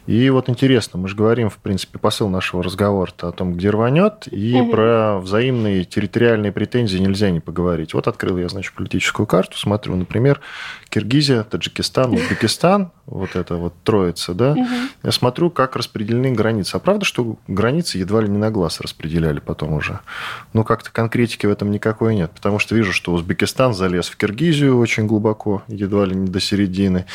И 0.06 0.30
вот 0.30 0.50
интересно, 0.50 1.00
мы 1.00 1.08
же 1.08 1.16
говорим, 1.16 1.50
в 1.50 1.58
принципе, 1.58 1.98
посыл 1.98 2.28
нашего 2.28 2.62
разговора 2.62 3.12
о 3.22 3.32
том, 3.32 3.54
где 3.54 3.70
рванет, 3.70 4.28
и 4.30 4.60
угу. 4.60 4.72
про 4.72 5.20
взаимные 5.20 5.86
территориальные 5.86 6.52
претензии 6.52 6.98
нельзя 6.98 7.30
не 7.32 7.40
поговорить. 7.40 7.94
Вот 7.94 8.08
открыл 8.08 8.38
я, 8.38 8.50
значит, 8.50 8.74
политическую 8.74 9.26
карту, 9.26 9.58
смотрю, 9.58 9.96
например, 9.96 10.42
Киргизия, 10.90 11.44
Таджикистан, 11.44 12.14
Узбекистан, 12.14 12.92
вот 13.06 13.36
это 13.36 13.56
вот 13.56 13.74
троица, 13.84 14.34
да, 14.34 14.52
угу. 14.52 14.68
я 15.04 15.12
смотрю, 15.12 15.50
как 15.50 15.76
распределены 15.78 16.32
границы. 16.32 16.76
А 16.76 16.80
правда, 16.80 17.06
что 17.06 17.38
границы 17.48 17.98
едва 17.98 18.22
ли 18.22 18.28
не 18.28 18.38
на 18.38 18.52
глаз 18.52 18.82
распределяли 18.82 19.40
потом 19.40 19.74
уже? 19.74 20.00
Ну, 20.52 20.66
как-то 20.66 20.92
конкретики 20.92 21.46
в 21.46 21.52
этом 21.52 21.72
никакой 21.72 22.16
нет, 22.16 22.32
потому 22.32 22.60
что 22.60 22.76
вижу, 22.76 22.92
что 22.92 23.14
Узбекистан 23.14 23.74
залез 23.74 24.10
в 24.10 24.18
Киргизию 24.18 24.78
очень 24.78 25.08
глубоко, 25.08 25.64
едва 25.68 26.06
ли 26.06 26.16
не 26.16 26.28
до 26.28 26.42
середины, 26.42 27.06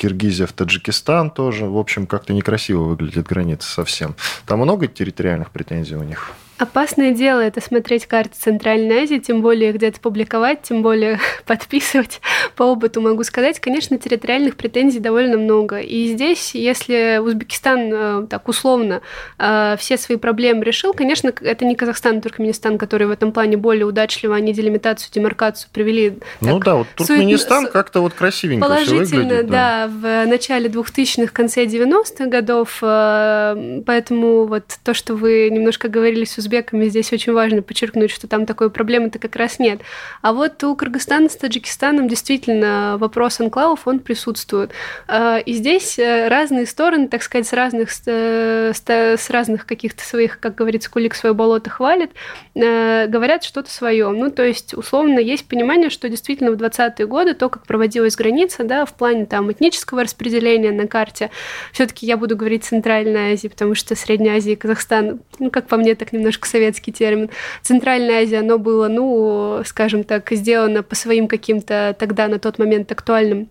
Киргизия 0.00 0.46
в 0.46 0.52
Таджикистан 0.54 1.30
тоже. 1.30 1.66
В 1.66 1.76
общем, 1.76 2.06
как-то 2.06 2.32
некрасиво 2.32 2.84
выглядит 2.84 3.26
граница 3.26 3.68
совсем. 3.70 4.16
Там 4.46 4.60
много 4.60 4.86
территориальных 4.86 5.50
претензий 5.50 5.94
у 5.94 6.02
них? 6.02 6.32
Опасное 6.60 7.12
дело 7.12 7.40
это 7.40 7.62
смотреть 7.62 8.04
карты 8.04 8.34
Центральной 8.38 9.04
Азии, 9.04 9.16
тем 9.16 9.40
более 9.40 9.72
где-то 9.72 9.98
публиковать, 9.98 10.60
тем 10.60 10.82
более 10.82 11.18
подписывать. 11.46 12.20
По 12.54 12.64
опыту 12.64 13.00
могу 13.00 13.24
сказать, 13.24 13.58
конечно, 13.60 13.96
территориальных 13.96 14.56
претензий 14.56 14.98
довольно 14.98 15.38
много. 15.38 15.80
И 15.80 16.08
здесь, 16.08 16.54
если 16.54 17.16
Узбекистан 17.16 17.78
э, 17.90 18.26
так 18.28 18.46
условно 18.46 19.00
э, 19.38 19.76
все 19.78 19.96
свои 19.96 20.18
проблемы 20.18 20.62
решил, 20.62 20.92
конечно, 20.92 21.32
это 21.40 21.64
не 21.64 21.74
Казахстан, 21.74 22.18
а 22.18 22.20
Туркменистан, 22.20 22.76
которые 22.76 23.08
в 23.08 23.12
этом 23.12 23.32
плане 23.32 23.56
более 23.56 23.86
удачливо, 23.86 24.36
они 24.36 24.52
делимитацию, 24.52 25.10
демаркацию 25.14 25.70
привели. 25.72 26.18
Ну 26.42 26.56
так, 26.56 26.64
да, 26.64 26.74
вот 26.74 26.88
Туркменистан 26.94 27.62
сует... 27.62 27.72
как-то 27.72 28.02
вот 28.02 28.12
красивенько 28.12 28.66
Положительно, 28.66 29.04
все 29.06 29.16
выглядит. 29.16 29.46
Да. 29.46 29.86
да, 29.86 30.24
в 30.26 30.28
начале 30.28 30.68
2000-х, 30.68 31.32
конце 31.32 31.64
90-х 31.64 32.26
годов, 32.26 32.80
э, 32.82 33.80
поэтому 33.86 34.44
вот 34.44 34.64
то, 34.84 34.92
что 34.92 35.14
вы 35.14 35.48
немножко 35.50 35.88
говорили 35.88 36.26
с 36.26 36.38
узбеками, 36.50 36.88
здесь 36.88 37.12
очень 37.12 37.32
важно 37.32 37.62
подчеркнуть, 37.62 38.10
что 38.10 38.26
там 38.26 38.44
такой 38.44 38.70
проблемы-то 38.70 39.18
как 39.18 39.36
раз 39.36 39.58
нет. 39.58 39.80
А 40.22 40.32
вот 40.32 40.62
у 40.64 40.74
Кыргызстана 40.74 41.28
с 41.28 41.36
Таджикистаном 41.36 42.08
действительно 42.08 42.96
вопрос 42.98 43.40
анклавов, 43.40 43.86
он 43.86 44.00
присутствует. 44.00 44.72
А, 45.06 45.38
и 45.38 45.52
здесь 45.52 45.98
э, 45.98 46.28
разные 46.28 46.66
стороны, 46.66 47.08
так 47.08 47.22
сказать, 47.22 47.46
с 47.46 47.52
разных, 47.52 47.90
с 47.90 49.30
разных 49.30 49.66
каких-то 49.66 50.02
своих, 50.04 50.40
как 50.40 50.56
говорится, 50.56 50.90
кулик 50.90 51.14
свое 51.14 51.34
болото 51.34 51.70
хвалит, 51.70 52.10
э, 52.54 53.06
говорят 53.06 53.44
что-то 53.44 53.70
свое. 53.70 54.08
Ну, 54.10 54.30
то 54.30 54.44
есть, 54.44 54.74
условно, 54.74 55.18
есть 55.18 55.46
понимание, 55.46 55.90
что 55.90 56.08
действительно 56.08 56.50
в 56.50 56.56
20-е 56.56 57.06
годы 57.06 57.34
то, 57.34 57.48
как 57.48 57.66
проводилась 57.66 58.16
граница, 58.16 58.64
да, 58.64 58.84
в 58.84 58.94
плане 58.94 59.26
там 59.26 59.50
этнического 59.52 60.02
распределения 60.02 60.72
на 60.72 60.86
карте, 60.88 61.30
все-таки 61.72 62.06
я 62.06 62.16
буду 62.16 62.36
говорить 62.36 62.64
Центральная 62.64 63.34
Азия, 63.34 63.50
потому 63.50 63.74
что 63.74 63.94
Средняя 63.94 64.36
Азия 64.36 64.52
и 64.52 64.56
Казахстан, 64.56 65.20
ну, 65.38 65.50
как 65.50 65.66
по 65.68 65.76
мне, 65.76 65.94
так 65.94 66.12
немножко 66.12 66.39
немножко 66.40 66.48
советский 66.48 66.92
термин. 66.92 67.30
Центральная 67.62 68.22
Азия, 68.22 68.38
оно 68.38 68.58
было, 68.58 68.88
ну, 68.88 69.62
скажем 69.64 70.04
так, 70.04 70.30
сделано 70.30 70.82
по 70.82 70.94
своим 70.94 71.28
каким-то 71.28 71.94
тогда 71.98 72.28
на 72.28 72.38
тот 72.38 72.58
момент 72.58 72.90
актуальным 72.92 73.48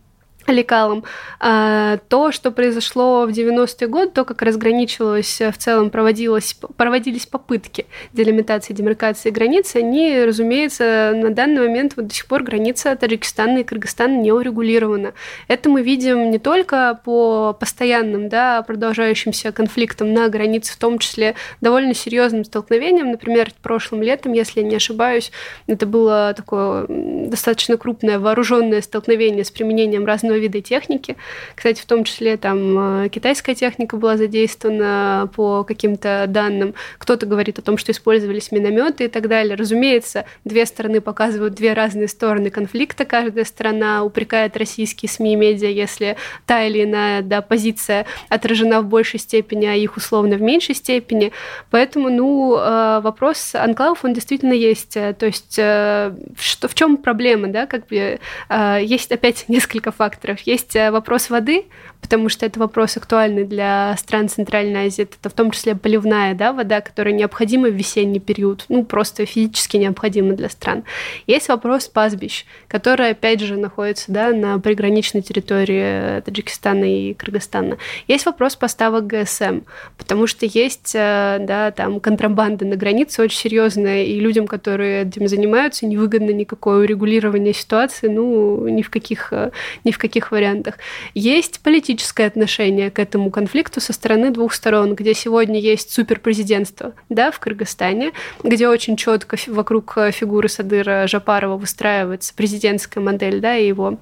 лекалом. 0.52 1.04
А, 1.40 1.98
то, 2.08 2.32
что 2.32 2.52
произошло 2.52 3.26
в 3.26 3.30
90-е 3.30 3.88
годы, 3.88 4.12
то, 4.12 4.26
как 4.26 4.42
разграничивалось 4.42 5.40
в 5.42 5.58
целом, 5.58 5.90
проводилось, 5.90 6.58
проводились 6.78 7.26
попытки 7.26 7.86
делимитации, 8.14 8.74
демаркации 8.74 9.30
границы, 9.30 9.78
они, 9.78 10.24
разумеется, 10.24 11.14
на 11.16 11.30
данный 11.32 11.62
момент 11.62 11.94
вот 11.96 12.08
до 12.08 12.14
сих 12.14 12.26
пор 12.26 12.44
граница 12.44 12.96
Таджикистана 12.96 13.60
и 13.60 13.64
Кыргызстана 13.64 14.18
не 14.18 14.32
урегулирована. 14.32 15.14
Это 15.48 15.70
мы 15.70 15.82
видим 15.82 16.32
не 16.32 16.40
только 16.40 17.00
по 17.04 17.54
постоянным, 17.54 18.30
да, 18.30 18.62
продолжающимся 18.64 19.52
конфликтам 19.52 20.14
на 20.14 20.30
границе, 20.30 20.74
в 20.74 20.78
том 20.78 21.00
числе 21.00 21.36
довольно 21.62 21.94
серьезным 21.94 22.44
столкновениям. 22.44 23.12
Например, 23.12 23.52
прошлым 23.62 24.02
летом, 24.02 24.34
если 24.34 24.62
я 24.62 24.68
не 24.68 24.76
ошибаюсь, 24.76 25.32
это 25.68 25.86
было 25.86 26.34
такое 26.36 26.86
достаточно 26.88 27.78
крупное 27.78 28.20
вооруженное 28.20 28.82
столкновение 28.82 29.44
с 29.44 29.52
применением 29.52 30.06
разного 30.06 30.39
виды 30.40 30.62
техники. 30.62 31.18
Кстати, 31.56 31.82
в 31.82 31.86
том 31.86 32.04
числе 32.04 32.38
там 32.38 33.04
э, 33.06 33.10
китайская 33.10 33.56
техника 33.56 33.98
была 33.98 34.18
задействована 34.18 35.30
по 35.36 35.64
каким-то 35.64 36.26
данным. 36.28 36.74
Кто-то 36.98 37.26
говорит 37.26 37.60
о 37.60 37.62
том, 37.62 37.78
что 37.78 37.92
использовались 37.92 38.52
минометы 38.52 39.06
и 39.06 39.08
так 39.08 39.28
далее. 39.28 39.56
Разумеется, 39.56 40.26
две 40.46 40.66
стороны 40.66 41.02
показывают 41.02 41.54
две 41.54 41.74
разные 41.74 42.08
стороны 42.08 42.50
конфликта. 42.50 43.06
Каждая 43.06 43.46
сторона 43.46 44.04
упрекает 44.04 44.58
российские 44.58 45.10
СМИ 45.10 45.34
и 45.34 45.36
медиа, 45.36 45.70
если 45.70 46.18
та 46.46 46.64
или 46.64 46.84
иная 46.84 47.22
да, 47.22 47.42
позиция 47.42 48.06
отражена 48.30 48.82
в 48.82 48.86
большей 48.86 49.20
степени, 49.20 49.66
а 49.66 49.76
их 49.76 49.98
условно 49.98 50.36
в 50.36 50.42
меньшей 50.42 50.76
степени. 50.76 51.32
Поэтому, 51.70 52.10
ну, 52.10 52.58
э, 52.58 53.00
вопрос 53.02 53.56
анклавов, 53.56 54.06
он 54.06 54.14
действительно 54.14 54.54
есть. 54.54 54.94
То 54.94 55.26
есть, 55.26 55.56
э, 55.58 56.14
что, 56.40 56.68
в 56.68 56.76
чем 56.76 56.98
проблема, 56.98 57.48
да, 57.48 57.66
как 57.66 57.88
бы 57.88 58.20
есть 58.82 59.12
опять 59.12 59.46
несколько 59.48 59.92
факторов 59.92 60.19
факторов. 60.20 60.42
Есть 60.42 60.76
э, 60.76 60.92
вопрос 60.92 61.30
воды, 61.30 61.66
потому 62.02 62.30
что 62.30 62.46
это 62.46 62.60
вопрос 62.60 62.98
актуальный 62.98 63.44
для 63.44 63.96
стран 63.98 64.30
Центральной 64.30 64.88
Азии. 64.88 65.04
Это 65.04 65.30
в 65.30 65.34
том 65.34 65.52
числе 65.52 65.76
поливная 65.76 66.34
да, 66.34 66.54
вода, 66.54 66.82
которая 66.82 67.14
необходима 67.14 67.68
в 67.68 67.74
весенний 67.74 68.20
период, 68.20 68.66
ну, 68.70 68.84
просто 68.84 69.26
физически 69.26 69.78
необходима 69.78 70.34
для 70.34 70.50
стран. 70.50 70.84
Есть 71.28 71.50
вопрос 71.50 71.88
пастбищ, 71.88 72.46
который, 72.68 73.12
опять 73.12 73.42
же, 73.42 73.58
находится 73.58 74.12
да, 74.12 74.30
на 74.30 74.60
приграничной 74.60 75.22
территории 75.22 76.22
Таджикистана 76.22 76.86
и 76.86 77.14
Кыргызстана. 77.14 77.78
Есть 78.08 78.26
вопрос 78.26 78.56
поставок 78.56 79.06
ГСМ, 79.06 79.62
потому 79.98 80.28
что 80.28 80.46
есть 80.46 80.94
э, 80.96 81.38
да, 81.42 81.72
там 81.72 82.00
контрабанда 82.00 82.66
на 82.66 82.76
границе 82.76 83.22
очень 83.22 83.38
серьезная, 83.38 84.04
и 84.04 84.20
людям, 84.20 84.48
которые 84.48 85.04
этим 85.04 85.28
занимаются, 85.28 85.86
невыгодно 85.86 86.32
никакое 86.32 86.80
урегулирование 86.80 87.54
ситуации, 87.54 88.08
ну, 88.08 88.68
ни 88.68 88.82
в 88.82 88.90
каких, 88.90 89.32
э, 89.32 89.52
ни 89.84 89.92
в 89.92 89.98
каких 89.98 90.32
вариантах. 90.32 90.76
Есть 91.14 91.60
политические 91.60 91.89
политическое 91.90 92.28
отношение 92.28 92.92
к 92.92 93.00
этому 93.00 93.32
конфликту 93.32 93.82
со 93.82 93.94
стороны 93.94 94.30
двух 94.30 94.54
сторон, 94.54 94.94
где 94.94 95.16
сегодня 95.16 95.60
есть 95.60 95.92
суперпрезидентство, 95.92 96.94
да, 97.10 97.32
в 97.32 97.40
Кыргызстане, 97.40 98.12
где 98.44 98.68
очень 98.68 98.96
четко 98.96 99.38
вокруг 99.48 99.98
фигуры 100.12 100.50
Садыра 100.50 101.08
Жапарова 101.08 101.58
выстраивается 101.58 102.36
президентская 102.36 103.04
модель, 103.04 103.40
да, 103.40 103.58
и 103.58 103.68
его 103.68 103.98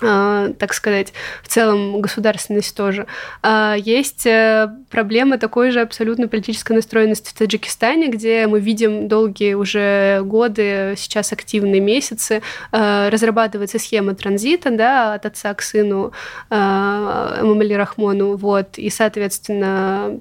так 0.00 0.72
сказать, 0.72 1.12
в 1.42 1.48
целом 1.48 2.00
государственность 2.00 2.74
тоже. 2.76 3.06
А, 3.42 3.74
есть 3.76 4.26
э, 4.26 4.68
проблема 4.90 5.38
такой 5.38 5.70
же 5.70 5.80
абсолютно 5.80 6.26
политической 6.26 6.72
настроенности 6.72 7.30
в 7.30 7.34
Таджикистане, 7.34 8.08
где 8.08 8.46
мы 8.46 8.60
видим 8.60 9.08
долгие 9.08 9.54
уже 9.54 10.22
годы, 10.24 10.94
сейчас 10.96 11.32
активные 11.32 11.80
месяцы, 11.80 12.42
а, 12.72 13.10
разрабатывается 13.10 13.78
схема 13.78 14.14
транзита 14.14 14.70
да, 14.70 15.14
от 15.14 15.26
отца 15.26 15.52
к 15.54 15.62
сыну 15.62 16.12
Мамали 16.48 17.74
Рахмону, 17.74 18.36
вот, 18.36 18.78
и, 18.78 18.88
соответственно, 18.90 20.20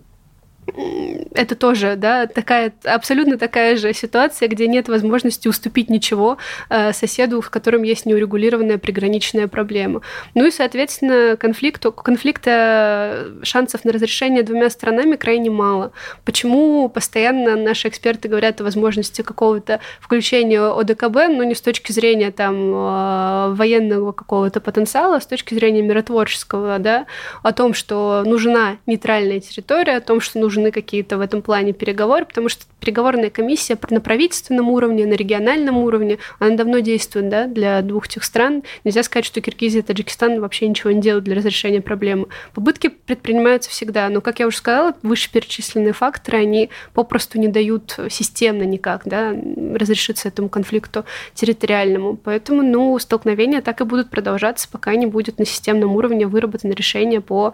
это 1.33 1.55
тоже, 1.55 1.95
да, 1.95 2.27
такая, 2.27 2.73
абсолютно 2.83 3.37
такая 3.37 3.75
же 3.77 3.93
ситуация, 3.93 4.47
где 4.47 4.67
нет 4.67 4.87
возможности 4.87 5.47
уступить 5.47 5.89
ничего 5.89 6.37
э, 6.69 6.93
соседу, 6.93 7.41
в 7.41 7.49
котором 7.49 7.83
есть 7.83 8.05
неурегулированная 8.05 8.77
приграничная 8.77 9.47
проблема. 9.47 10.01
Ну 10.35 10.45
и, 10.45 10.51
соответственно, 10.51 11.37
конфликт, 11.37 11.85
конфликта 11.95 13.27
шансов 13.43 13.85
на 13.85 13.91
разрешение 13.91 14.43
двумя 14.43 14.69
сторонами 14.69 15.15
крайне 15.15 15.49
мало. 15.49 15.91
Почему 16.25 16.89
постоянно 16.89 17.55
наши 17.55 17.87
эксперты 17.87 18.27
говорят 18.27 18.61
о 18.61 18.63
возможности 18.63 19.21
какого-то 19.21 19.79
включения 19.99 20.61
ОДКБ, 20.61 21.29
но 21.29 21.43
не 21.43 21.55
с 21.55 21.61
точки 21.61 21.91
зрения 21.91 22.31
там 22.31 22.55
э, 22.55 23.53
военного 23.53 24.11
какого-то 24.11 24.59
потенциала, 24.61 25.17
а 25.17 25.21
с 25.21 25.25
точки 25.25 25.53
зрения 25.53 25.81
миротворческого, 25.81 26.79
да, 26.79 27.05
о 27.43 27.53
том, 27.53 27.73
что 27.73 28.23
нужна 28.25 28.77
нейтральная 28.85 29.39
территория, 29.39 29.97
о 29.97 30.01
том, 30.01 30.21
что 30.21 30.39
нужны 30.59 30.71
какие-то 30.71 31.17
в 31.17 31.21
этом 31.21 31.41
плане 31.41 31.73
переговоры, 31.73 32.25
потому 32.25 32.49
что 32.49 32.65
переговорная 32.79 33.29
комиссия 33.29 33.77
на 33.89 34.01
правительственном 34.01 34.69
уровне, 34.69 35.05
на 35.05 35.13
региональном 35.13 35.77
уровне, 35.77 36.17
она 36.39 36.55
давно 36.55 36.79
действует 36.79 37.29
да, 37.29 37.47
для 37.47 37.81
двух 37.81 38.07
этих 38.07 38.23
стран. 38.23 38.63
Нельзя 38.83 39.03
сказать, 39.03 39.25
что 39.25 39.41
Киргизия 39.41 39.81
и 39.81 39.83
Таджикистан 39.83 40.39
вообще 40.39 40.67
ничего 40.67 40.91
не 40.91 41.01
делают 41.01 41.25
для 41.25 41.35
разрешения 41.35 41.81
проблемы. 41.81 42.27
Попытки 42.53 42.87
предпринимаются 42.87 43.69
всегда, 43.69 44.09
но, 44.09 44.21
как 44.21 44.39
я 44.39 44.47
уже 44.47 44.57
сказала, 44.57 44.93
вышеперечисленные 45.01 45.93
факторы, 45.93 46.39
они 46.39 46.69
попросту 46.93 47.39
не 47.39 47.47
дают 47.47 47.97
системно 48.09 48.63
никак 48.63 49.03
да, 49.05 49.33
разрешиться 49.75 50.27
этому 50.27 50.49
конфликту 50.49 51.05
территориальному. 51.33 52.17
Поэтому 52.17 52.61
ну, 52.61 52.97
столкновения 52.99 53.61
так 53.61 53.81
и 53.81 53.83
будут 53.83 54.09
продолжаться, 54.09 54.67
пока 54.71 54.95
не 54.95 55.05
будет 55.05 55.39
на 55.39 55.45
системном 55.45 55.95
уровне 55.95 56.27
выработано 56.27 56.73
решение 56.73 57.21
по 57.21 57.53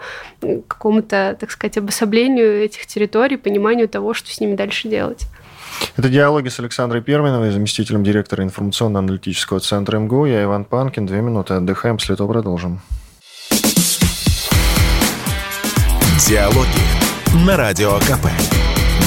какому-то, 0.67 1.37
так 1.39 1.51
сказать, 1.51 1.77
обособлению 1.77 2.63
этих 2.63 2.85
территорий, 2.87 3.37
пониманию 3.37 3.87
того, 3.87 4.13
что 4.13 4.31
с 4.31 4.39
ними 4.39 4.55
дальше 4.55 4.87
делать. 4.87 5.24
Это 5.97 6.09
диалоги 6.09 6.49
с 6.49 6.59
Александрой 6.59 7.01
Перминовой, 7.01 7.51
заместителем 7.51 8.03
директора 8.03 8.43
информационно-аналитического 8.43 9.59
центра 9.59 9.97
МГУ. 9.97 10.25
Я 10.25 10.43
Иван 10.43 10.65
Панкин. 10.65 11.05
Две 11.05 11.21
минуты 11.21 11.53
отдыхаем, 11.53 11.97
после 11.97 12.15
этого 12.15 12.27
продолжим. 12.27 12.81
Диалоги 16.27 17.45
на 17.45 17.55
Радио 17.55 17.99
КП. 17.99 18.27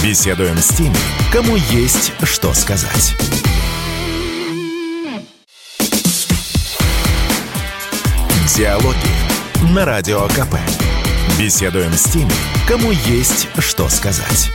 Беседуем 0.03 0.57
с 0.57 0.69
теми, 0.69 0.95
кому 1.33 1.57
есть 1.57 2.13
что 2.23 2.55
сказать. 2.55 3.15
Диалоги 8.57 9.73
на 9.75 9.85
Радио 9.85 10.27
КП. 10.29 10.57
Беседуем 11.39 11.93
с 11.93 12.05
теми, 12.05 12.33
кому 12.67 12.93
есть 12.93 13.49
что 13.59 13.89
сказать. 13.89 14.51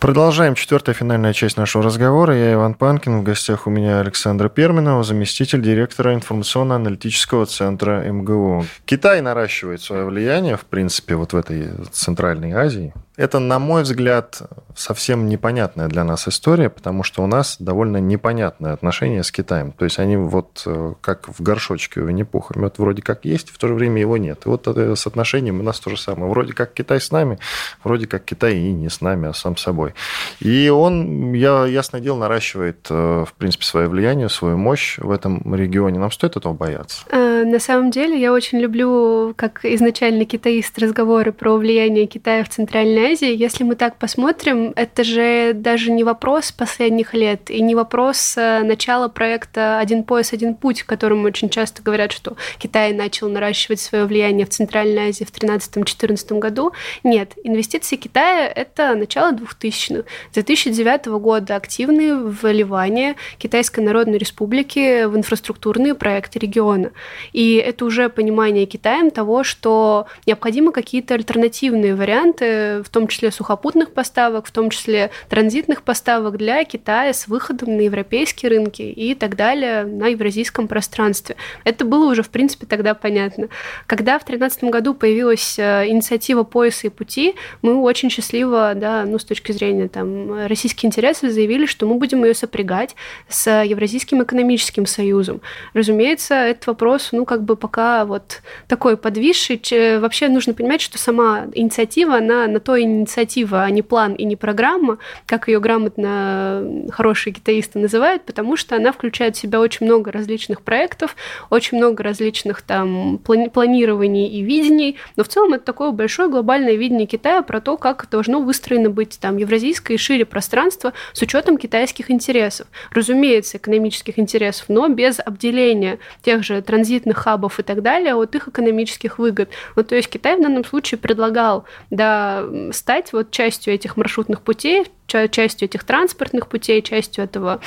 Продолжаем 0.00 0.54
четвертая 0.54 0.94
финальная 0.94 1.34
часть 1.34 1.58
нашего 1.58 1.84
разговора. 1.84 2.34
Я 2.34 2.54
Иван 2.54 2.72
Панкин. 2.72 3.20
В 3.20 3.22
гостях 3.22 3.66
у 3.66 3.70
меня 3.70 4.00
Александра 4.00 4.48
Перминова, 4.48 5.04
заместитель 5.04 5.60
директора 5.60 6.14
информационно-аналитического 6.14 7.44
центра 7.44 8.10
МГУ. 8.10 8.64
Китай 8.86 9.20
наращивает 9.20 9.82
свое 9.82 10.06
влияние, 10.06 10.56
в 10.56 10.64
принципе, 10.64 11.16
вот 11.16 11.34
в 11.34 11.36
этой 11.36 11.68
Центральной 11.92 12.52
Азии. 12.52 12.94
Это, 13.20 13.38
на 13.38 13.58
мой 13.58 13.82
взгляд, 13.82 14.40
совсем 14.74 15.28
непонятная 15.28 15.88
для 15.88 16.04
нас 16.04 16.26
история, 16.26 16.70
потому 16.70 17.02
что 17.02 17.22
у 17.22 17.26
нас 17.26 17.56
довольно 17.58 17.98
непонятное 17.98 18.72
отношение 18.72 19.22
с 19.22 19.30
Китаем. 19.30 19.72
То 19.72 19.84
есть 19.84 19.98
они 19.98 20.16
вот 20.16 20.62
э, 20.64 20.94
как 21.02 21.28
в 21.28 21.42
горшочке 21.42 22.00
у 22.00 22.06
Винни-Пуха. 22.06 22.58
Мед 22.58 22.78
вроде 22.78 23.02
как 23.02 23.26
есть, 23.26 23.50
в 23.50 23.58
то 23.58 23.68
же 23.68 23.74
время 23.74 24.00
его 24.00 24.16
нет. 24.16 24.46
И 24.46 24.48
вот 24.48 24.66
это 24.66 24.96
с 24.96 25.06
отношением 25.06 25.60
у 25.60 25.62
нас 25.62 25.78
то 25.80 25.90
же 25.90 25.98
самое. 25.98 26.30
Вроде 26.30 26.54
как 26.54 26.72
Китай 26.72 26.98
с 26.98 27.12
нами, 27.12 27.38
вроде 27.84 28.06
как 28.06 28.24
Китай 28.24 28.56
и 28.56 28.72
не 28.72 28.88
с 28.88 29.02
нами, 29.02 29.28
а 29.28 29.34
сам 29.34 29.58
собой. 29.58 29.92
И 30.40 30.70
он, 30.70 31.34
я, 31.34 31.66
ясное 31.66 32.00
дело, 32.00 32.16
наращивает, 32.16 32.86
э, 32.88 33.24
в 33.28 33.34
принципе, 33.34 33.66
свое 33.66 33.88
влияние, 33.88 34.30
свою 34.30 34.56
мощь 34.56 34.96
в 34.96 35.10
этом 35.10 35.54
регионе. 35.54 35.98
Нам 35.98 36.10
стоит 36.10 36.38
этого 36.38 36.54
бояться? 36.54 37.02
Э, 37.10 37.44
на 37.44 37.58
самом 37.58 37.90
деле, 37.90 38.18
я 38.18 38.32
очень 38.32 38.60
люблю, 38.60 39.34
как 39.36 39.62
изначально 39.66 40.24
китаист, 40.24 40.78
разговоры 40.78 41.32
про 41.32 41.58
влияние 41.58 42.06
Китая 42.06 42.44
в 42.44 42.48
Центральной 42.48 43.09
Азии, 43.10 43.34
если 43.34 43.64
мы 43.64 43.74
так 43.74 43.96
посмотрим, 43.96 44.72
это 44.76 45.04
же 45.04 45.52
даже 45.54 45.90
не 45.90 46.04
вопрос 46.04 46.52
последних 46.52 47.14
лет 47.14 47.50
и 47.50 47.60
не 47.60 47.74
вопрос 47.74 48.36
э, 48.36 48.62
начала 48.62 49.08
проекта 49.08 49.78
«Один 49.78 50.04
пояс, 50.04 50.32
один 50.32 50.54
путь», 50.54 50.82
которым 50.84 51.24
очень 51.24 51.48
часто 51.48 51.82
говорят, 51.82 52.12
что 52.12 52.36
Китай 52.58 52.92
начал 52.92 53.28
наращивать 53.28 53.80
свое 53.80 54.04
влияние 54.04 54.46
в 54.46 54.50
Центральной 54.50 55.08
Азии 55.08 55.24
в 55.24 55.32
2013-2014 55.32 56.38
году. 56.38 56.72
Нет, 57.02 57.32
инвестиции 57.42 57.96
Китая– 57.96 58.46
это 58.54 58.94
начало 58.94 59.32
2000-х. 59.32 60.04
С 60.30 60.34
2009 60.34 61.06
года 61.06 61.56
активные 61.56 62.16
вливания 62.16 63.16
Китайской 63.38 63.80
Народной 63.80 64.18
Республики 64.18 65.04
в 65.06 65.16
инфраструктурные 65.16 65.94
проекты 65.94 66.38
региона. 66.38 66.92
И 67.32 67.54
это 67.54 67.84
уже 67.84 68.08
понимание 68.08 68.66
Китаем 68.66 69.10
того, 69.10 69.42
что 69.42 70.06
необходимы 70.26 70.72
какие-то 70.72 71.14
альтернативные 71.14 71.94
варианты, 71.94 72.82
в 72.84 72.89
том 72.90 73.00
том 73.00 73.08
числе 73.08 73.30
сухопутных 73.30 73.92
поставок, 73.92 74.46
в 74.46 74.50
том 74.50 74.68
числе 74.68 75.10
транзитных 75.30 75.82
поставок 75.82 76.36
для 76.36 76.64
Китая 76.64 77.14
с 77.14 77.28
выходом 77.28 77.78
на 77.78 77.80
европейские 77.80 78.50
рынки 78.50 78.82
и 78.82 79.14
так 79.14 79.36
далее 79.36 79.84
на 79.84 80.08
евразийском 80.08 80.68
пространстве. 80.68 81.36
Это 81.64 81.86
было 81.86 82.10
уже, 82.10 82.22
в 82.22 82.28
принципе, 82.28 82.66
тогда 82.66 82.92
понятно. 82.92 83.48
Когда 83.86 84.18
в 84.18 84.26
2013 84.26 84.64
году 84.64 84.92
появилась 84.92 85.58
э, 85.58 85.88
инициатива 85.88 86.42
пояса 86.42 86.88
и 86.88 86.90
пути, 86.90 87.36
мы 87.62 87.80
очень 87.80 88.10
счастливо, 88.10 88.74
да, 88.76 89.04
ну, 89.06 89.18
с 89.18 89.24
точки 89.24 89.52
зрения 89.52 89.88
там, 89.88 90.46
российских 90.46 90.84
интересов, 90.84 91.30
заявили, 91.30 91.64
что 91.64 91.86
мы 91.86 91.94
будем 91.94 92.22
ее 92.24 92.34
сопрягать 92.34 92.96
с 93.28 93.62
Евразийским 93.62 94.22
экономическим 94.22 94.84
союзом. 94.84 95.40
Разумеется, 95.72 96.34
этот 96.34 96.66
вопрос, 96.66 97.10
ну, 97.12 97.24
как 97.24 97.44
бы 97.44 97.56
пока 97.56 98.04
вот 98.04 98.42
такой 98.68 98.98
подвисший. 98.98 99.60
Вообще 99.98 100.28
нужно 100.28 100.52
понимать, 100.52 100.82
что 100.82 100.98
сама 100.98 101.46
инициатива, 101.54 102.16
она 102.16 102.46
на 102.46 102.60
то 102.60 102.76
и 102.80 102.84
инициатива, 102.84 103.62
а 103.62 103.70
не 103.70 103.82
план 103.82 104.14
и 104.14 104.24
не 104.24 104.36
программа, 104.36 104.98
как 105.26 105.48
ее 105.48 105.60
грамотно 105.60 106.88
хорошие 106.90 107.32
китаисты 107.32 107.78
называют, 107.78 108.24
потому 108.24 108.56
что 108.56 108.76
она 108.76 108.92
включает 108.92 109.36
в 109.36 109.38
себя 109.38 109.60
очень 109.60 109.86
много 109.86 110.10
различных 110.12 110.62
проектов, 110.62 111.16
очень 111.50 111.78
много 111.78 112.02
различных 112.02 112.62
там 112.62 113.18
планирований 113.18 114.28
и 114.28 114.42
видений, 114.42 114.96
но 115.16 115.24
в 115.24 115.28
целом 115.28 115.54
это 115.54 115.64
такое 115.64 115.90
большое 115.90 116.28
глобальное 116.28 116.74
видение 116.74 117.06
Китая 117.06 117.42
про 117.42 117.60
то, 117.60 117.76
как 117.76 118.08
должно 118.10 118.40
выстроено 118.40 118.90
быть 118.90 119.18
там 119.20 119.36
евразийское 119.36 119.96
и 119.96 119.98
шире 119.98 120.24
пространство 120.24 120.92
с 121.12 121.22
учетом 121.22 121.56
китайских 121.58 122.10
интересов. 122.10 122.66
Разумеется, 122.92 123.58
экономических 123.58 124.18
интересов, 124.18 124.66
но 124.68 124.88
без 124.88 125.20
обделения 125.20 125.98
тех 126.22 126.42
же 126.42 126.62
транзитных 126.62 127.18
хабов 127.18 127.58
и 127.58 127.62
так 127.62 127.82
далее 127.82 128.14
от 128.14 128.34
их 128.34 128.48
экономических 128.48 129.18
выгод. 129.18 129.50
Ну, 129.76 129.82
то 129.82 129.94
есть 129.94 130.08
Китай 130.08 130.36
в 130.36 130.42
данном 130.42 130.64
случае 130.64 130.98
предлагал 130.98 131.64
да, 131.90 132.44
стать 132.72 133.12
вот 133.12 133.30
частью 133.30 133.74
этих 133.74 133.96
маршрутных 133.96 134.42
путей, 134.42 134.86
частью 135.06 135.66
этих 135.66 135.84
транспортных 135.84 136.48
путей, 136.48 136.82
частью 136.82 137.24
этого 137.24 137.60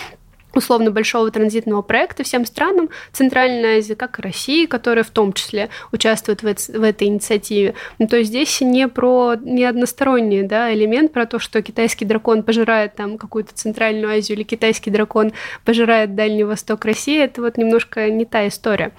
условно 0.53 0.91
большого 0.91 1.31
транзитного 1.31 1.81
проекта 1.81 2.23
всем 2.23 2.45
странам 2.45 2.89
Центральной 3.11 3.77
Азии, 3.79 3.93
как 3.93 4.19
и 4.19 4.21
России, 4.21 4.65
которая 4.65 5.03
в 5.03 5.09
том 5.09 5.33
числе 5.33 5.69
участвует 5.91 6.43
в, 6.43 6.47
это, 6.47 6.61
в 6.79 6.83
этой 6.83 7.07
инициативе. 7.07 7.73
Ну, 7.99 8.07
то 8.07 8.17
есть 8.17 8.29
здесь 8.29 8.61
не 8.61 8.87
про 8.87 9.35
не 9.35 9.65
односторонний 9.65 10.43
да, 10.43 10.73
элемент, 10.73 11.11
про 11.11 11.25
то, 11.25 11.39
что 11.39 11.61
китайский 11.61 12.05
дракон 12.05 12.43
пожирает 12.43 12.95
там 12.95 13.17
какую-то 13.17 13.53
Центральную 13.53 14.13
Азию 14.13 14.37
или 14.37 14.43
китайский 14.43 14.91
дракон 14.91 15.33
пожирает 15.65 16.15
Дальний 16.15 16.43
Восток 16.43 16.85
России, 16.85 17.19
это 17.21 17.41
вот 17.41 17.57
немножко 17.57 18.09
не 18.09 18.25
та 18.25 18.47
история. 18.47 18.91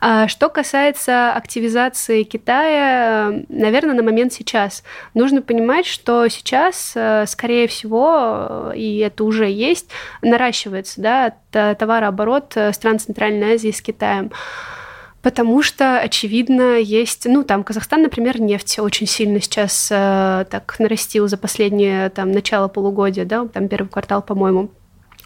А 0.00 0.28
что 0.28 0.48
касается 0.48 1.32
активизации 1.32 2.22
Китая, 2.22 3.32
наверное, 3.48 3.94
на 3.94 4.02
момент 4.02 4.32
сейчас, 4.32 4.82
нужно 5.14 5.42
понимать, 5.42 5.86
что 5.86 6.28
сейчас, 6.28 6.92
э, 6.94 7.24
скорее 7.26 7.68
всего, 7.68 8.72
и 8.74 8.98
это 8.98 9.24
уже 9.24 9.50
есть, 9.50 9.88
наращивается 10.22 10.97
да, 10.98 11.34
товарооборот 11.50 12.52
э, 12.56 12.72
стран 12.72 12.98
Центральной 12.98 13.54
Азии 13.54 13.70
с 13.70 13.80
Китаем. 13.80 14.30
Потому 15.22 15.62
что, 15.62 15.98
очевидно, 15.98 16.78
есть, 16.78 17.26
ну, 17.26 17.42
там, 17.42 17.64
Казахстан, 17.64 18.02
например, 18.02 18.40
нефть 18.40 18.78
очень 18.78 19.06
сильно 19.06 19.40
сейчас 19.40 19.88
э, 19.90 20.44
так 20.48 20.76
нарастил 20.78 21.26
за 21.26 21.36
последнее, 21.36 22.08
там, 22.10 22.30
начало 22.30 22.68
полугодия, 22.68 23.24
да, 23.24 23.46
там, 23.46 23.68
первый 23.68 23.88
квартал, 23.88 24.22
по-моему 24.22 24.70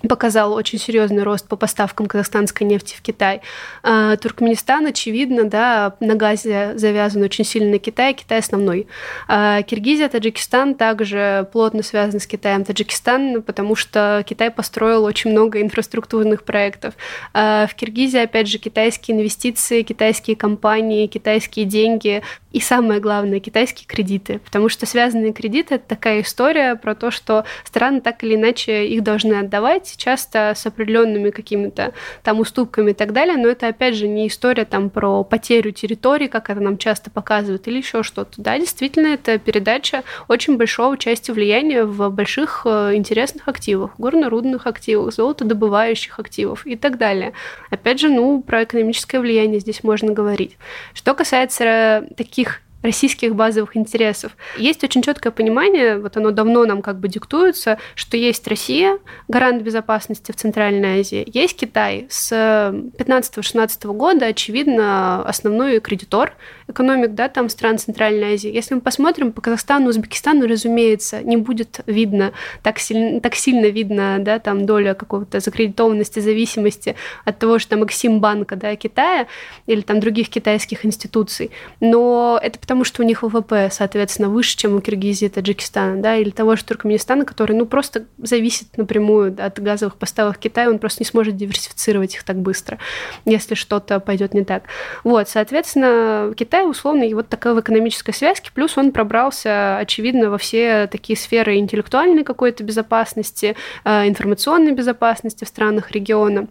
показал 0.09 0.53
очень 0.53 0.79
серьезный 0.79 1.23
рост 1.23 1.49
по 1.49 1.57
поставкам 1.57 2.07
казахстанской 2.07 2.67
нефти 2.67 2.95
в 2.97 3.03
Китай. 3.03 3.41
А, 3.83 4.17
Туркменистан, 4.17 4.87
очевидно, 4.87 5.45
да, 5.45 5.97
на 6.01 6.15
газе 6.15 6.73
завязан 6.77 7.23
очень 7.23 7.45
сильно 7.45 7.73
на 7.73 7.79
Китай, 7.79 8.15
Китай 8.15 8.39
основной. 8.39 8.87
А, 9.29 9.63
Киргизия, 9.63 10.09
Таджикистан 10.09 10.75
также 10.75 11.49
плотно 11.53 11.83
связаны 11.83 12.21
с 12.21 12.27
Китаем. 12.27 12.65
Таджикистан, 12.65 13.43
потому 13.43 13.75
что 13.75 14.25
Китай 14.27 14.51
построил 14.51 15.05
очень 15.05 15.31
много 15.31 15.61
инфраструктурных 15.61 16.45
проектов. 16.45 16.95
А, 17.33 17.67
в 17.67 17.75
Киргизии, 17.75 18.21
опять 18.21 18.49
же, 18.49 18.59
китайские 18.59 19.17
инвестиции, 19.17 19.83
китайские 19.83 20.37
компании, 20.37 21.07
китайские 21.07 21.65
деньги 21.65 22.23
и 22.53 22.61
самое 22.61 23.01
главное, 23.01 23.41
китайские 23.41 23.87
кредиты. 23.87 24.39
Потому 24.45 24.69
что 24.69 24.85
связанные 24.87 25.33
кредиты– 25.33 25.75
это 25.77 25.89
такая 25.89 26.21
история 26.21 26.77
про 26.77 26.95
то, 26.95 27.11
что 27.11 27.45
страны 27.65 28.01
так 28.01 28.23
или 28.23 28.35
иначе 28.35 28.87
их 28.87 29.03
должны 29.03 29.35
отдавать, 29.35 29.95
часто 29.97 30.53
с 30.55 30.67
определенными 30.67 31.31
какими-то 31.31 31.95
там 32.23 32.41
уступками 32.41 32.91
и 32.91 32.95
так 32.95 33.13
далее, 33.13 33.37
но 33.37 33.49
это, 33.49 33.69
опять 33.69 33.95
же, 33.95 34.07
не 34.07 34.29
история 34.29 34.65
там 34.65 34.91
про 34.91 35.25
потерю 35.25 35.73
территории, 35.73 36.27
как 36.27 36.51
это 36.51 36.61
нам 36.61 36.77
часто 36.77 37.11
показывают, 37.11 37.67
или 37.69 37.79
еще 37.79 38.03
что-то. 38.03 38.41
Да, 38.41 38.59
действительно, 38.59 39.07
это 39.09 39.39
передача 39.39 40.03
очень 40.29 40.57
большого 40.59 40.99
части 40.99 41.31
влияния 41.31 41.85
в 41.85 42.11
больших 42.11 42.63
э, 42.67 42.95
интересных 42.95 43.49
активах, 43.49 43.93
горно-рудных 43.97 44.67
активах, 44.67 45.15
золотодобывающих 45.15 46.19
активов 46.19 46.67
и 46.67 46.77
так 46.77 46.99
далее. 46.99 47.33
Опять 47.71 48.01
же, 48.01 48.11
ну, 48.11 48.43
про 48.43 48.65
экономическое 48.65 49.21
влияние 49.21 49.61
здесь 49.61 49.83
можно 49.83 50.13
говорить. 50.13 50.59
Что 50.93 51.15
касается 51.15 52.07
таких 52.17 52.42
таких 52.42 52.42
российских 52.83 53.35
базовых 53.35 53.77
интересов. 53.77 54.37
Есть 54.57 54.85
очень 54.85 55.03
четкое 55.03 55.33
понимание, 55.33 55.99
вот 55.99 56.17
оно 56.17 56.31
давно 56.31 56.65
нам 56.65 56.83
как 56.83 56.99
бы 56.99 57.09
диктуется, 57.09 57.79
что 57.95 58.17
есть 58.17 58.47
Россия, 58.49 58.99
гарант 59.29 59.63
безопасности 59.63 60.33
в 60.33 60.37
Центральной 60.37 61.01
Азии, 61.01 61.25
есть 61.33 61.57
Китай. 61.57 62.07
С 62.11 62.33
15-16 62.33 63.93
года, 63.93 64.27
очевидно, 64.27 65.23
основной 65.25 65.81
кредитор 65.81 66.35
экономик, 66.73 67.15
да, 67.15 67.29
там 67.29 67.49
стран 67.49 67.79
Центральной 67.79 68.35
Азии. 68.35 68.51
Если 68.53 68.75
мы 68.75 68.81
посмотрим 68.81 69.33
по 69.33 69.41
Казахстану, 69.41 69.89
Узбекистану, 69.89 70.47
разумеется, 70.47 71.23
не 71.23 71.37
будет 71.37 71.81
видно, 71.87 72.33
так 72.63 72.79
сильно, 72.79 73.21
так 73.21 73.35
сильно 73.35 73.67
видно, 73.67 74.19
да, 74.21 74.39
там 74.39 74.67
доля 74.67 74.95
какого-то 74.95 75.41
закредитованности, 75.41 76.21
зависимости 76.21 76.97
от 77.25 77.39
того, 77.39 77.59
что 77.59 77.71
там 77.71 77.85
Эксимбанка, 77.85 78.57
да, 78.57 78.75
Китая 78.77 79.27
или 79.67 79.81
там 79.83 80.01
других 80.01 80.29
китайских 80.29 80.85
институций. 80.85 81.51
Но 81.81 82.39
это 82.43 82.59
потому, 82.59 82.85
что 82.85 83.03
у 83.03 83.07
них 83.07 83.23
ВВП, 83.23 83.69
соответственно, 83.71 84.29
выше, 84.29 84.57
чем 84.57 84.75
у 84.75 84.81
Киргизии, 84.81 85.29
Таджикистана, 85.29 86.01
да, 86.01 86.17
или 86.17 86.31
того 86.31 86.57
же 86.57 86.65
Туркменистана, 86.65 87.25
который, 87.25 87.57
ну, 87.57 87.67
просто 87.67 88.07
зависит 88.19 88.77
напрямую 88.77 89.37
от 89.39 89.61
газовых 89.61 89.97
поставок 89.97 90.39
Китая, 90.39 90.69
он 90.69 90.79
просто 90.79 91.03
не 91.03 91.07
сможет 91.07 91.37
диверсифицировать 91.37 92.15
их 92.15 92.25
так 92.25 92.37
быстро, 92.37 92.79
если 93.25 93.55
что-то 93.55 94.01
пойдет 94.01 94.35
не 94.35 94.45
так. 94.45 94.65
Вот, 95.05 95.29
соответственно, 95.29 96.33
Китай, 96.37 96.62
условно, 96.67 97.05
и 97.05 97.15
вот 97.15 97.29
такая 97.29 97.55
в 97.55 97.61
экономической 97.61 98.13
связке, 98.13 98.51
плюс 98.55 98.77
он 98.79 98.93
пробрался, 98.93 99.79
очевидно, 99.79 100.31
во 100.31 100.39
все 100.39 100.87
такие 100.87 101.17
сферы 101.17 101.57
интеллектуальной 101.57 102.25
какой-то 102.25 102.65
безопасности, 102.65 103.57
э, 103.85 104.09
информационной 104.09 104.73
безопасности 104.73 105.45
в 105.45 105.49
странах 105.49 105.91
региона. 105.91 106.49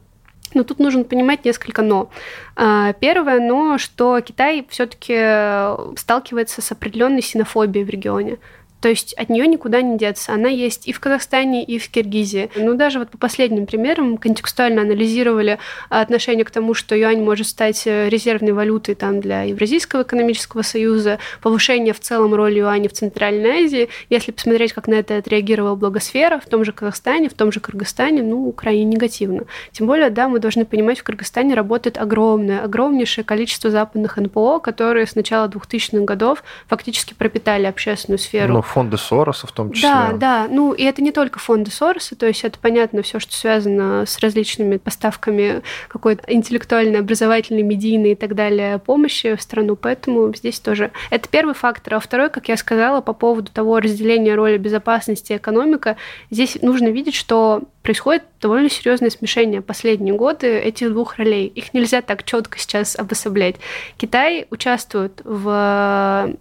Но 0.53 0.63
тут 0.63 0.79
нужно 0.79 1.03
понимать 1.03 1.45
несколько 1.45 1.81
но. 1.81 2.09
А, 2.55 2.93
первое 2.93 3.39
но, 3.39 3.77
что 3.77 4.19
Китай 4.19 4.65
все-таки 4.69 5.95
сталкивается 5.97 6.61
с 6.61 6.71
определенной 6.71 7.21
синофобией 7.21 7.85
в 7.85 7.89
регионе. 7.89 8.37
То 8.81 8.89
есть 8.89 9.13
от 9.13 9.29
нее 9.29 9.47
никуда 9.47 9.81
не 9.81 9.97
деться. 9.97 10.33
Она 10.33 10.49
есть 10.49 10.87
и 10.87 10.91
в 10.91 10.99
Казахстане, 10.99 11.63
и 11.63 11.77
в 11.77 11.89
Киргизии. 11.89 12.49
Ну, 12.55 12.73
даже 12.73 12.99
вот 12.99 13.09
по 13.09 13.17
последним 13.17 13.67
примерам 13.67 14.17
контекстуально 14.17 14.81
анализировали 14.81 15.59
отношение 15.89 16.43
к 16.43 16.51
тому, 16.51 16.73
что 16.73 16.95
юань 16.95 17.23
может 17.23 17.47
стать 17.47 17.85
э, 17.85 18.09
резервной 18.09 18.53
валютой 18.53 18.95
там, 18.95 19.21
для 19.21 19.43
Евразийского 19.43 20.01
экономического 20.01 20.63
союза, 20.63 21.19
повышение 21.41 21.93
в 21.93 21.99
целом 21.99 22.33
роли 22.33 22.59
юаня 22.59 22.89
в 22.89 22.93
Центральной 22.93 23.65
Азии. 23.65 23.89
Если 24.09 24.31
посмотреть, 24.31 24.73
как 24.73 24.87
на 24.87 24.95
это 24.95 25.17
отреагировала 25.17 25.75
благосфера 25.75 26.39
в 26.39 26.49
том 26.49 26.65
же 26.65 26.71
Казахстане, 26.71 27.29
в 27.29 27.33
том 27.33 27.51
же 27.51 27.59
Кыргызстане, 27.59 28.23
ну, 28.23 28.51
крайне 28.51 28.83
негативно. 28.83 29.43
Тем 29.71 29.85
более, 29.85 30.09
да, 30.09 30.27
мы 30.27 30.39
должны 30.39 30.65
понимать, 30.65 30.99
в 30.99 31.03
Кыргызстане 31.03 31.53
работает 31.53 31.97
огромное, 31.97 32.63
огромнейшее 32.63 33.23
количество 33.23 33.69
западных 33.69 34.17
НПО, 34.17 34.59
которые 34.59 35.05
с 35.05 35.13
начала 35.13 35.47
2000-х 35.47 36.03
годов 36.05 36.43
фактически 36.67 37.13
пропитали 37.13 37.65
общественную 37.65 38.17
сферу. 38.17 38.53
Но 38.53 38.61
фонды 38.71 38.97
Сороса 38.97 39.47
в 39.47 39.51
том 39.51 39.73
числе. 39.73 39.89
Да, 39.89 40.11
да. 40.13 40.47
Ну, 40.49 40.71
и 40.71 40.83
это 40.83 41.03
не 41.03 41.11
только 41.11 41.39
фонды 41.39 41.71
Сороса, 41.71 42.15
то 42.15 42.25
есть 42.25 42.43
это 42.43 42.57
понятно 42.57 43.01
все, 43.01 43.19
что 43.19 43.33
связано 43.33 44.05
с 44.05 44.17
различными 44.19 44.77
поставками 44.77 45.61
какой-то 45.89 46.23
интеллектуальной, 46.27 46.99
образовательной, 46.99 47.63
медийной 47.63 48.13
и 48.13 48.15
так 48.15 48.33
далее 48.33 48.79
помощи 48.79 49.35
в 49.35 49.41
страну, 49.41 49.75
поэтому 49.75 50.33
здесь 50.33 50.59
тоже. 50.59 50.91
Это 51.09 51.27
первый 51.27 51.53
фактор. 51.53 51.95
А 51.95 51.99
второй, 51.99 52.29
как 52.29 52.47
я 52.47 52.55
сказала, 52.55 53.01
по 53.01 53.13
поводу 53.13 53.51
того 53.51 53.79
разделения 53.79 54.35
роли 54.35 54.57
безопасности 54.57 55.33
и 55.33 55.37
экономика, 55.37 55.97
здесь 56.29 56.57
нужно 56.61 56.87
видеть, 56.87 57.15
что 57.15 57.63
происходит 57.83 58.23
довольно 58.39 58.69
серьезное 58.69 59.09
смешение 59.09 59.61
последние 59.61 60.15
годы 60.15 60.47
этих 60.47 60.91
двух 60.91 61.17
ролей. 61.17 61.47
Их 61.47 61.73
нельзя 61.73 62.01
так 62.01 62.23
четко 62.23 62.57
сейчас 62.57 62.95
обособлять. 62.95 63.55
Китай 63.97 64.47
участвует 64.49 65.21
в 65.23 66.35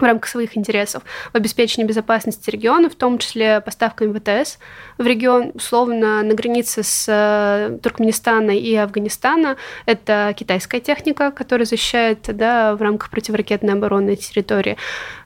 в 0.00 0.04
рамках 0.04 0.28
своих 0.28 0.56
интересов 0.56 1.02
в 1.32 1.36
обеспечении 1.36 1.86
безопасности 1.86 2.50
региона, 2.50 2.88
в 2.88 2.94
том 2.94 3.18
числе 3.18 3.60
поставками 3.60 4.12
ВТС 4.18 4.58
в 4.98 5.06
регион, 5.06 5.52
условно, 5.54 6.22
на 6.22 6.34
границе 6.34 6.82
с 6.82 7.06
э, 7.08 7.78
Туркменистана 7.82 8.50
и 8.50 8.74
Афганистана. 8.74 9.56
Это 9.86 10.34
китайская 10.36 10.80
техника, 10.80 11.30
которая 11.30 11.66
защищает 11.66 12.20
да, 12.36 12.74
в 12.76 12.82
рамках 12.82 13.10
противоракетной 13.10 13.74
обороны 13.74 14.16
территории 14.16 14.76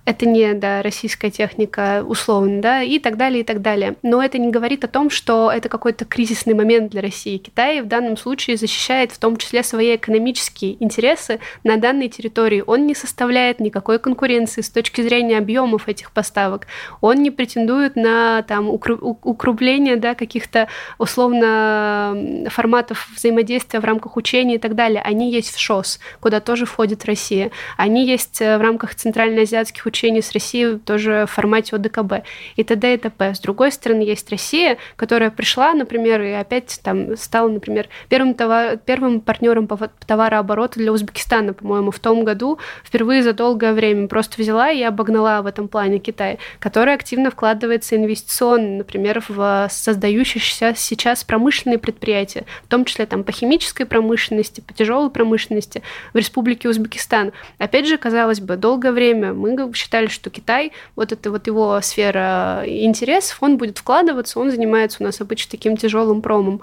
это 0.05 0.27
не 0.27 0.53
да, 0.55 0.83
российская 0.83 1.31
техника, 1.31 2.05
условно, 2.07 2.61
да, 2.61 2.83
и 2.83 2.99
так 2.99 3.17
далее, 3.17 3.41
и 3.41 3.45
так 3.45 3.63
далее. 3.63 3.97
Но 4.03 4.23
это 4.23 4.39
не 4.39 4.51
говорит 4.51 4.85
о 4.85 4.89
том, 4.89 5.09
что 5.09 5.51
это 5.51 5.69
какой-то 5.69 6.05
кризисный 6.05 6.55
момент 6.55 6.91
для 6.91 7.01
России. 7.01 7.39
Китай 7.39 7.81
в 7.81 7.87
данном 7.87 8.17
случае 8.17 8.57
защищает 8.57 9.13
в 9.13 9.19
том 9.19 9.37
числе 9.37 9.63
свои 9.63 9.97
экономические 9.97 10.83
интересы 10.83 11.41
на 11.63 11.77
данной 11.77 12.09
территории. 12.09 12.63
Он 12.67 12.87
не 12.87 12.95
составляет 12.95 13.61
никакой 13.61 13.99
конкуренции 13.99 14.61
с 14.61 14.69
точки 14.69 15.01
зрения 15.01 15.39
объемов 15.39 15.89
этих 15.89 16.13
поставок. 16.13 16.67
Он 17.01 17.23
не 17.23 17.31
претендует 17.31 17.97
на 17.97 18.43
там, 18.43 18.69
укрубление 18.69 19.97
да, 19.97 20.15
каких-то 20.15 20.69
условно 20.99 22.47
форматов 22.51 23.09
взаимодействия 23.15 23.81
в 23.81 23.85
рамках 23.85 24.17
учения 24.17 24.57
и 24.57 24.59
так 24.59 24.75
далее. 24.75 25.01
Они 25.03 25.33
есть 25.33 25.55
в 25.55 25.59
ШОС, 25.59 25.99
куда 26.21 26.41
тоже 26.41 26.67
входит 26.67 27.05
Россия. 27.05 27.51
Они 27.77 28.07
есть 28.07 28.41
э, 28.41 28.59
в 28.59 28.61
рамках 28.61 28.95
центральноазиатских 28.95 29.87
учений 29.95 30.23
с 30.23 30.33
Россией 30.33 30.79
тоже 30.79 31.25
в 31.27 31.31
формате 31.31 31.77
ОДКБ 31.77 32.27
и 32.57 32.65
т.д. 32.65 32.95
и 32.95 32.97
т.п. 32.97 33.35
С 33.35 33.39
другой 33.39 33.71
стороны, 33.71 34.03
есть 34.03 34.29
Россия, 34.31 34.77
которая 34.97 35.31
пришла, 35.31 35.73
например, 35.73 36.21
и 36.21 36.33
опять 36.33 36.81
там 36.83 37.17
стала, 37.17 37.49
например, 37.49 37.89
первым, 38.09 38.35
товар, 38.35 38.77
первым 38.77 39.21
партнером 39.21 39.69
по 39.69 39.77
товарообороту 40.07 40.81
для 40.81 40.91
Узбекистана, 40.91 41.53
по-моему, 41.53 41.93
в 41.93 42.01
том 42.01 42.25
году, 42.25 42.59
впервые 42.85 43.23
за 43.23 43.33
долгое 43.35 43.73
время 43.73 44.09
просто 44.09 44.43
взяла 44.43 44.73
и 44.73 44.83
обогнала 44.83 45.43
в 45.43 45.47
этом 45.47 45.69
плане 45.69 46.01
Китай, 46.01 46.39
который 46.59 46.93
активно 46.93 47.31
вкладывается 47.31 47.95
инвестиционно, 47.95 48.79
например, 48.79 49.23
в 49.29 49.69
создающиеся 49.71 50.75
сейчас 50.77 51.23
промышленные 51.23 51.79
предприятия, 51.79 52.47
в 52.65 52.69
том 52.69 52.85
числе 52.85 53.07
там 53.07 53.23
по 53.23 53.31
химической 53.31 53.85
промышленности, 53.85 54.61
по 54.61 54.73
тяжелой 54.73 55.11
промышленности 55.11 55.83
в 56.13 56.17
Республике 56.17 56.69
Узбекистан. 56.69 57.33
Опять 57.59 57.87
же, 57.87 57.97
казалось 57.97 58.41
бы, 58.41 58.57
долгое 58.57 58.91
время 58.91 59.33
мы 59.33 59.55
считали, 59.85 60.07
что 60.07 60.31
Китай, 60.31 60.73
вот 60.97 61.13
это 61.13 61.31
вот 61.31 61.47
его 61.47 61.79
сфера 61.83 62.63
интересов, 62.67 63.37
он 63.43 63.59
будет 63.59 63.79
вкладываться, 63.79 64.41
он 64.41 64.51
занимается 64.51 65.03
у 65.03 65.05
нас 65.05 65.21
обычно 65.21 65.51
таким 65.51 65.77
тяжелым 65.77 66.23
промом. 66.23 66.63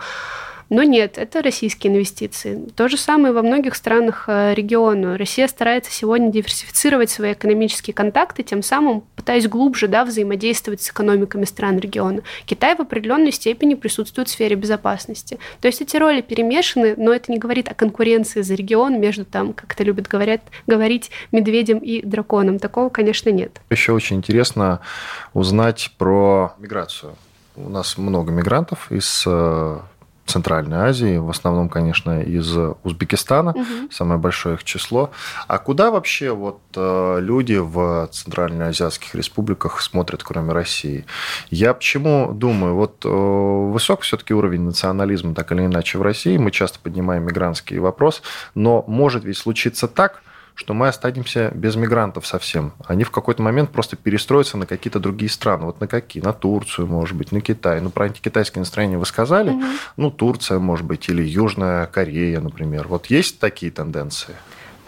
Но 0.71 0.83
нет, 0.83 1.17
это 1.17 1.41
российские 1.41 1.91
инвестиции. 1.91 2.65
То 2.77 2.87
же 2.87 2.95
самое 2.95 3.33
во 3.33 3.41
многих 3.41 3.75
странах 3.75 4.23
э, 4.27 4.53
региона. 4.53 5.17
Россия 5.17 5.49
старается 5.49 5.91
сегодня 5.91 6.31
диверсифицировать 6.31 7.09
свои 7.09 7.33
экономические 7.33 7.93
контакты, 7.93 8.41
тем 8.43 8.63
самым 8.63 9.03
пытаясь 9.17 9.49
глубже 9.49 9.89
да, 9.89 10.05
взаимодействовать 10.05 10.81
с 10.81 10.89
экономиками 10.89 11.43
стран 11.43 11.77
региона. 11.77 12.21
Китай 12.45 12.73
в 12.73 12.79
определенной 12.79 13.33
степени 13.33 13.73
присутствует 13.73 14.29
в 14.29 14.31
сфере 14.31 14.55
безопасности. 14.55 15.39
То 15.59 15.67
есть 15.67 15.81
эти 15.81 15.97
роли 15.97 16.21
перемешаны, 16.21 16.95
но 16.95 17.11
это 17.11 17.33
не 17.33 17.37
говорит 17.37 17.69
о 17.69 17.73
конкуренции 17.73 18.41
за 18.41 18.53
регион 18.55 18.97
между, 18.97 19.25
там, 19.25 19.51
как 19.51 19.73
это 19.73 19.83
любят 19.83 20.07
говорят, 20.07 20.39
говорить, 20.67 21.11
медведем 21.33 21.79
и 21.79 22.01
драконом. 22.01 22.59
Такого, 22.59 22.87
конечно, 22.87 23.29
нет. 23.29 23.59
Еще 23.69 23.91
очень 23.91 24.15
интересно 24.15 24.79
узнать 25.33 25.91
про 25.97 26.55
миграцию. 26.59 27.17
У 27.57 27.67
нас 27.67 27.97
много 27.97 28.31
мигрантов 28.31 28.89
из 28.89 29.25
э, 29.27 29.79
Центральной 30.25 30.77
Азии, 30.77 31.17
в 31.17 31.29
основном, 31.29 31.69
конечно, 31.69 32.21
из 32.21 32.55
Узбекистана, 32.83 33.51
угу. 33.51 33.91
самое 33.91 34.19
большое 34.19 34.55
их 34.55 34.63
число. 34.63 35.11
А 35.47 35.57
куда 35.57 35.91
вообще 35.91 36.31
вот 36.31 36.59
э, 36.75 37.17
люди 37.19 37.55
в 37.55 38.07
центральноазиатских 38.11 39.15
республиках 39.15 39.81
смотрят, 39.81 40.23
кроме 40.23 40.53
России? 40.53 41.05
Я 41.49 41.73
почему 41.73 42.31
думаю, 42.33 42.75
вот 42.75 43.03
э, 43.03 43.09
высок 43.09 44.01
все-таки 44.01 44.33
уровень 44.33 44.61
национализма, 44.61 45.35
так 45.35 45.51
или 45.51 45.65
иначе, 45.65 45.97
в 45.97 46.01
России, 46.01 46.37
мы 46.37 46.51
часто 46.51 46.79
поднимаем 46.79 47.23
мигрантский 47.25 47.79
вопрос, 47.79 48.21
но 48.55 48.83
может 48.87 49.25
ведь 49.25 49.37
случиться 49.37 49.87
так, 49.87 50.21
что 50.61 50.75
мы 50.75 50.89
останемся 50.89 51.51
без 51.55 51.75
мигрантов 51.75 52.27
совсем. 52.27 52.73
Они 52.85 53.03
в 53.03 53.09
какой-то 53.09 53.41
момент 53.41 53.71
просто 53.71 53.95
перестроятся 53.95 54.57
на 54.57 54.67
какие-то 54.67 54.99
другие 54.99 55.29
страны. 55.29 55.65
Вот 55.65 55.81
на 55.81 55.87
какие? 55.87 56.21
На 56.21 56.33
Турцию, 56.33 56.85
может 56.85 57.17
быть, 57.17 57.31
на 57.31 57.41
Китай. 57.41 57.81
Ну, 57.81 57.89
про 57.89 58.05
антикитайское 58.05 58.61
настроение 58.61 58.99
вы 58.99 59.07
сказали. 59.07 59.49
Угу. 59.49 59.63
Ну, 59.97 60.11
Турция, 60.11 60.59
может 60.59 60.85
быть, 60.85 61.09
или 61.09 61.23
Южная 61.23 61.87
Корея, 61.87 62.41
например. 62.41 62.87
Вот 62.87 63.07
есть 63.07 63.39
такие 63.39 63.71
тенденции? 63.71 64.35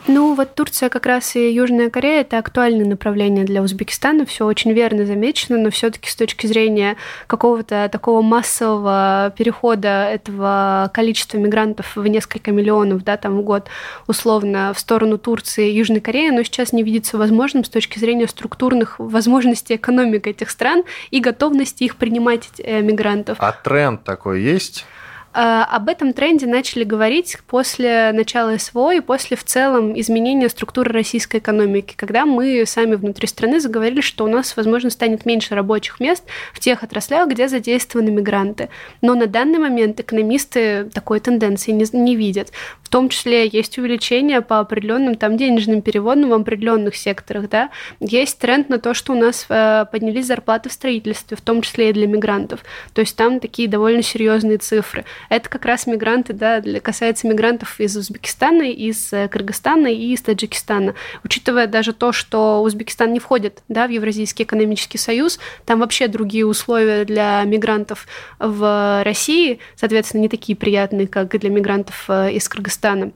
Ну, 0.06 0.36
вот 0.36 0.54
Турция 0.56 0.90
как 0.90 1.06
раз 1.06 1.36
и 1.36 1.50
Южная 1.52 1.90
Корея 1.90 2.22
это 2.22 2.38
актуальное 2.38 2.86
направление 2.86 3.46
для 3.46 3.62
Узбекистана. 3.62 4.26
Все 4.26 4.46
очень 4.46 4.74
верно 4.74 5.06
замечено, 5.06 5.58
но 5.58 5.70
все-таки 5.70 6.10
с 6.10 6.16
точки 6.16 6.46
зрения 6.46 6.98
какого-то 7.28 7.88
такого 7.90 8.22
массового 8.22 9.34
перехода 9.38 10.10
этого 10.10 10.92
количества 10.94 11.38
мигрантов 11.38 11.96
в 11.96 12.06
несколько 12.06 12.52
миллионов, 12.52 13.04
да, 13.04 13.16
там 13.16 13.38
в 13.38 13.44
год, 13.44 13.68
условно, 14.08 14.74
в 14.74 14.80
сторону 14.80 15.18
Турции 15.18 15.70
и 15.70 15.78
Южной 15.78 16.02
Кореи, 16.02 16.32
но 16.32 16.44
сейчас 16.44 16.74
не 16.74 16.84
видится 16.84 17.18
возможным 17.18 17.64
с 17.64 17.70
точки 17.70 17.98
зрения 17.98 18.28
структурных 18.28 19.00
возможностей 19.00 19.76
экономик 19.76 20.28
этих 20.28 20.50
стран 20.50 20.84
и 21.12 21.22
готовности 21.22 21.86
их 21.86 21.96
принимать 21.96 22.50
э, 22.58 22.82
мигрантов. 22.82 23.38
А 23.40 23.54
тренд 23.54 24.04
такой 24.04 24.42
есть? 24.42 24.86
А, 25.34 25.66
об 25.66 25.90
этом 25.90 26.14
тренде 26.14 26.46
начали 26.46 26.84
говорить 26.84 27.38
после 27.48 28.12
начала 28.14 28.58
СВО 28.58 28.94
и 28.94 29.00
после 29.00 29.36
в 29.36 29.44
целом 29.44 30.00
изменения 30.00 30.48
структуры 30.48 30.92
российской 30.92 31.38
экономики, 31.38 31.96
когда 31.98 32.26
мы 32.26 32.64
сами 32.68 32.94
внутри 32.94 33.28
страны 33.28 33.60
заговорили, 33.60 34.02
что 34.02 34.26
у 34.26 34.28
нас, 34.28 34.56
возможно, 34.56 34.92
станет 34.92 35.26
меньше 35.26 35.56
рабочих 35.56 36.00
мест 36.00 36.24
в 36.54 36.60
тех 36.60 36.84
отраслях, 36.84 37.30
где 37.30 37.48
задействованы 37.48 38.12
мигранты. 38.12 38.70
Но 39.02 39.16
на 39.16 39.26
данный 39.26 39.58
момент 39.58 40.00
экономисты 40.00 40.90
такой 40.94 41.20
тенденции 41.20 41.72
не, 41.72 41.86
не 41.94 42.16
видят. 42.16 42.52
В 42.84 42.90
том 42.90 43.10
числе 43.10 43.48
есть 43.48 43.80
увеличение 43.80 44.42
по 44.42 44.60
определенным 44.60 45.16
там 45.16 45.36
денежным 45.36 45.82
переводам 45.82 46.30
в 46.30 46.34
определенных 46.34 46.96
секторах, 46.96 47.50
да. 47.50 47.72
Есть 48.00 48.38
тренд 48.38 48.70
на 48.70 48.78
то, 48.78 48.94
что 48.94 49.14
у 49.14 49.16
нас 49.16 49.48
э, 49.50 49.86
поднялись 49.92 50.28
зарплаты 50.28 50.70
в 50.70 50.74
строительстве, 50.74 51.36
в 51.36 51.42
том 51.42 51.64
числе 51.64 51.90
и 51.90 51.94
для 51.94 52.06
мигрантов. 52.06 52.60
То 52.94 53.02
есть 53.02 53.16
там 53.16 53.40
такие 53.40 53.68
довольно 53.68 54.04
серьезные 54.04 54.60
цифры. 54.60 55.06
Это 55.30 55.50
как 55.50 55.66
раз 55.66 55.88
мигранты, 55.88 56.34
да, 56.34 56.60
для, 56.62 56.80
касается 56.80 57.28
мигрантов 57.28 57.80
из 57.80 57.96
Узбекистана, 57.96 58.64
из 58.64 59.12
э, 59.14 59.28
Кыргызстана 59.28 59.88
и 59.88 60.14
из 60.14 60.22
Таджикистана. 60.22 60.96
Учитывая 61.24 61.68
даже 61.68 61.94
то, 61.94 62.12
что 62.12 62.62
Узбекистан 62.62 63.14
не 63.14 63.20
входит 63.20 63.64
да, 63.68 63.88
в 63.88 63.92
Евразийский 63.92 64.44
экономический 64.44 64.98
союз, 64.98 65.40
там 65.66 65.80
вообще 65.80 66.08
другие 66.08 66.46
условия 66.46 67.06
для 67.06 67.44
мигрантов 67.44 68.08
в 68.40 69.04
России, 69.04 69.60
соответственно, 69.76 70.22
не 70.22 70.30
такие 70.30 70.56
приятные, 70.56 71.08
как 71.08 71.38
для 71.40 71.50
мигрантов 71.50 72.06
э, 72.08 72.32
из 72.32 72.48
Кыргызстана. 72.48 73.12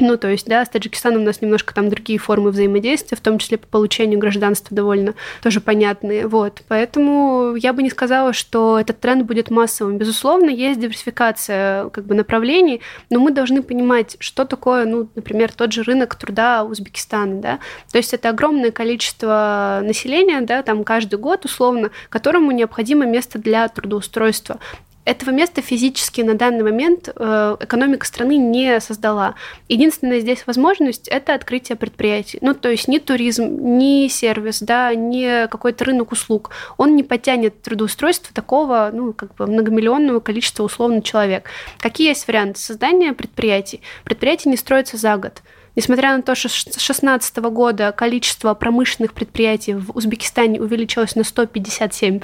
Ну, 0.00 0.16
то 0.16 0.28
есть, 0.28 0.46
да, 0.46 0.64
с 0.64 0.68
Таджикистаном 0.68 1.22
у 1.22 1.24
нас 1.24 1.42
немножко 1.42 1.74
там 1.74 1.90
другие 1.90 2.18
формы 2.18 2.50
взаимодействия, 2.50 3.16
в 3.16 3.20
том 3.20 3.38
числе 3.38 3.58
по 3.58 3.66
получению 3.66 4.18
гражданства 4.18 4.74
довольно 4.74 5.14
тоже 5.42 5.60
понятные. 5.60 6.26
Вот. 6.26 6.62
Поэтому 6.68 7.54
я 7.56 7.72
бы 7.72 7.82
не 7.82 7.90
сказала, 7.90 8.32
что 8.32 8.78
этот 8.78 8.98
тренд 9.00 9.26
будет 9.26 9.50
массовым. 9.50 9.98
Безусловно, 9.98 10.48
есть 10.48 10.80
диверсификация 10.80 11.90
как 11.90 12.06
бы 12.06 12.14
направлений, 12.14 12.80
но 13.10 13.20
мы 13.20 13.30
должны 13.30 13.62
понимать, 13.62 14.16
что 14.20 14.44
такое, 14.44 14.86
ну, 14.86 15.08
например, 15.14 15.52
тот 15.52 15.72
же 15.72 15.82
рынок 15.82 16.14
труда 16.14 16.64
Узбекистана, 16.64 17.40
да. 17.40 17.58
То 17.92 17.98
есть 17.98 18.14
это 18.14 18.30
огромное 18.30 18.70
количество 18.70 19.80
населения, 19.82 20.40
да, 20.40 20.62
там 20.62 20.82
каждый 20.84 21.18
год 21.18 21.44
условно, 21.44 21.90
которому 22.08 22.52
необходимо 22.52 23.04
место 23.04 23.38
для 23.38 23.68
трудоустройства 23.68 24.58
этого 25.04 25.30
места 25.30 25.62
физически 25.62 26.20
на 26.20 26.34
данный 26.34 26.62
момент 26.62 27.08
э, 27.14 27.56
экономика 27.60 28.06
страны 28.06 28.36
не 28.36 28.80
создала. 28.80 29.34
Единственная 29.68 30.20
здесь 30.20 30.46
возможность– 30.46 31.08
это 31.08 31.34
открытие 31.34 31.76
предприятий. 31.76 32.38
Ну, 32.42 32.54
то 32.54 32.68
есть 32.70 32.86
ни 32.86 32.98
туризм, 32.98 33.78
ни 33.78 34.08
сервис, 34.08 34.60
да, 34.60 34.94
ни 34.94 35.46
какой-то 35.48 35.84
рынок 35.86 36.12
услуг. 36.12 36.50
Он 36.76 36.96
не 36.96 37.02
потянет 37.02 37.62
трудоустройство 37.62 38.34
такого, 38.34 38.90
ну, 38.92 39.12
как 39.14 39.34
бы 39.36 39.46
многомиллионного 39.46 40.20
количества 40.20 40.64
условно 40.64 41.02
человек. 41.02 41.48
Какие 41.78 42.08
есть 42.08 42.28
варианты 42.28 42.60
создания 42.60 43.12
предприятий? 43.14 43.80
Предприятия 44.04 44.50
не 44.50 44.56
строятся 44.56 44.96
за 44.98 45.16
год. 45.16 45.42
Несмотря 45.80 46.14
на 46.14 46.22
то, 46.22 46.34
что 46.34 46.50
с 46.50 46.64
2016 46.64 47.38
года 47.38 47.90
количество 47.92 48.52
промышленных 48.52 49.14
предприятий 49.14 49.72
в 49.72 49.96
Узбекистане 49.96 50.60
увеличилось 50.60 51.16
на 51.16 51.22
157%, 51.22 52.20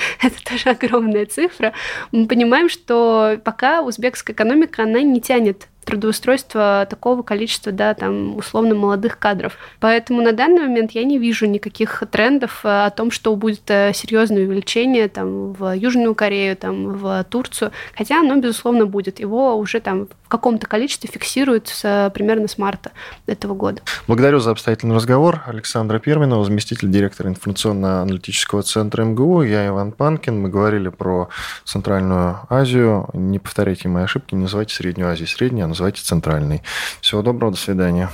это 0.22 0.42
тоже 0.42 0.70
огромная 0.70 1.26
цифра, 1.26 1.74
мы 2.12 2.26
понимаем, 2.26 2.70
что 2.70 3.38
пока 3.44 3.82
узбекская 3.82 4.34
экономика, 4.34 4.84
она 4.84 5.02
не 5.02 5.20
тянет 5.20 5.68
трудоустройства 5.88 6.86
такого 6.88 7.22
количества, 7.22 7.72
да, 7.72 7.94
там, 7.94 8.36
условно 8.36 8.74
молодых 8.74 9.18
кадров. 9.18 9.56
Поэтому 9.80 10.20
на 10.20 10.32
данный 10.32 10.60
момент 10.60 10.90
я 10.90 11.02
не 11.02 11.18
вижу 11.18 11.46
никаких 11.46 12.02
трендов 12.10 12.60
э, 12.62 12.68
о 12.68 12.90
том, 12.90 13.10
что 13.10 13.34
будет 13.36 13.62
э, 13.68 13.92
серьезное 13.94 14.44
увеличение 14.44 15.08
там 15.08 15.54
в 15.54 15.74
Южную 15.74 16.14
Корею, 16.14 16.56
там, 16.56 16.92
в 16.92 17.24
Турцию, 17.24 17.72
хотя 17.96 18.20
оно, 18.20 18.36
безусловно, 18.36 18.84
будет. 18.84 19.18
Его 19.18 19.56
уже 19.56 19.80
там 19.80 20.08
в 20.24 20.28
каком-то 20.28 20.66
количестве 20.66 21.08
фиксируют 21.10 21.68
с, 21.68 22.12
примерно 22.12 22.48
с 22.48 22.58
марта 22.58 22.90
этого 23.26 23.54
года. 23.54 23.80
Благодарю 24.06 24.40
за 24.40 24.50
обстоятельный 24.50 24.94
разговор. 24.94 25.40
Александра 25.46 25.98
Перминова, 25.98 26.44
заместитель 26.44 26.90
директора 26.90 27.30
информационно-аналитического 27.30 28.62
центра 28.62 29.04
МГУ. 29.04 29.40
Я 29.40 29.66
Иван 29.68 29.92
Панкин. 29.92 30.38
Мы 30.38 30.50
говорили 30.50 30.90
про 30.90 31.30
Центральную 31.64 32.40
Азию. 32.50 33.08
Не 33.14 33.38
повторяйте 33.38 33.88
мои 33.88 34.04
ошибки, 34.04 34.34
не 34.34 34.42
называйте 34.42 34.74
Среднюю 34.74 35.10
Азию 35.10 35.28
средней, 35.28 35.62
а 35.62 35.66
называйте 35.78 36.02
центральной. 36.02 36.62
Всего 37.00 37.22
доброго, 37.22 37.52
до 37.52 37.58
свидания. 37.58 38.10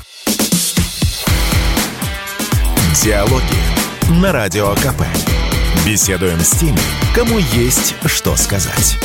Диалоги 3.03 4.21
на 4.21 4.33
Радио 4.33 4.75
КП. 4.75 5.03
Беседуем 5.87 6.41
с 6.41 6.51
теми, 6.51 6.79
кому 7.15 7.39
есть 7.39 7.95
что 8.07 8.37
сказать. 8.37 8.99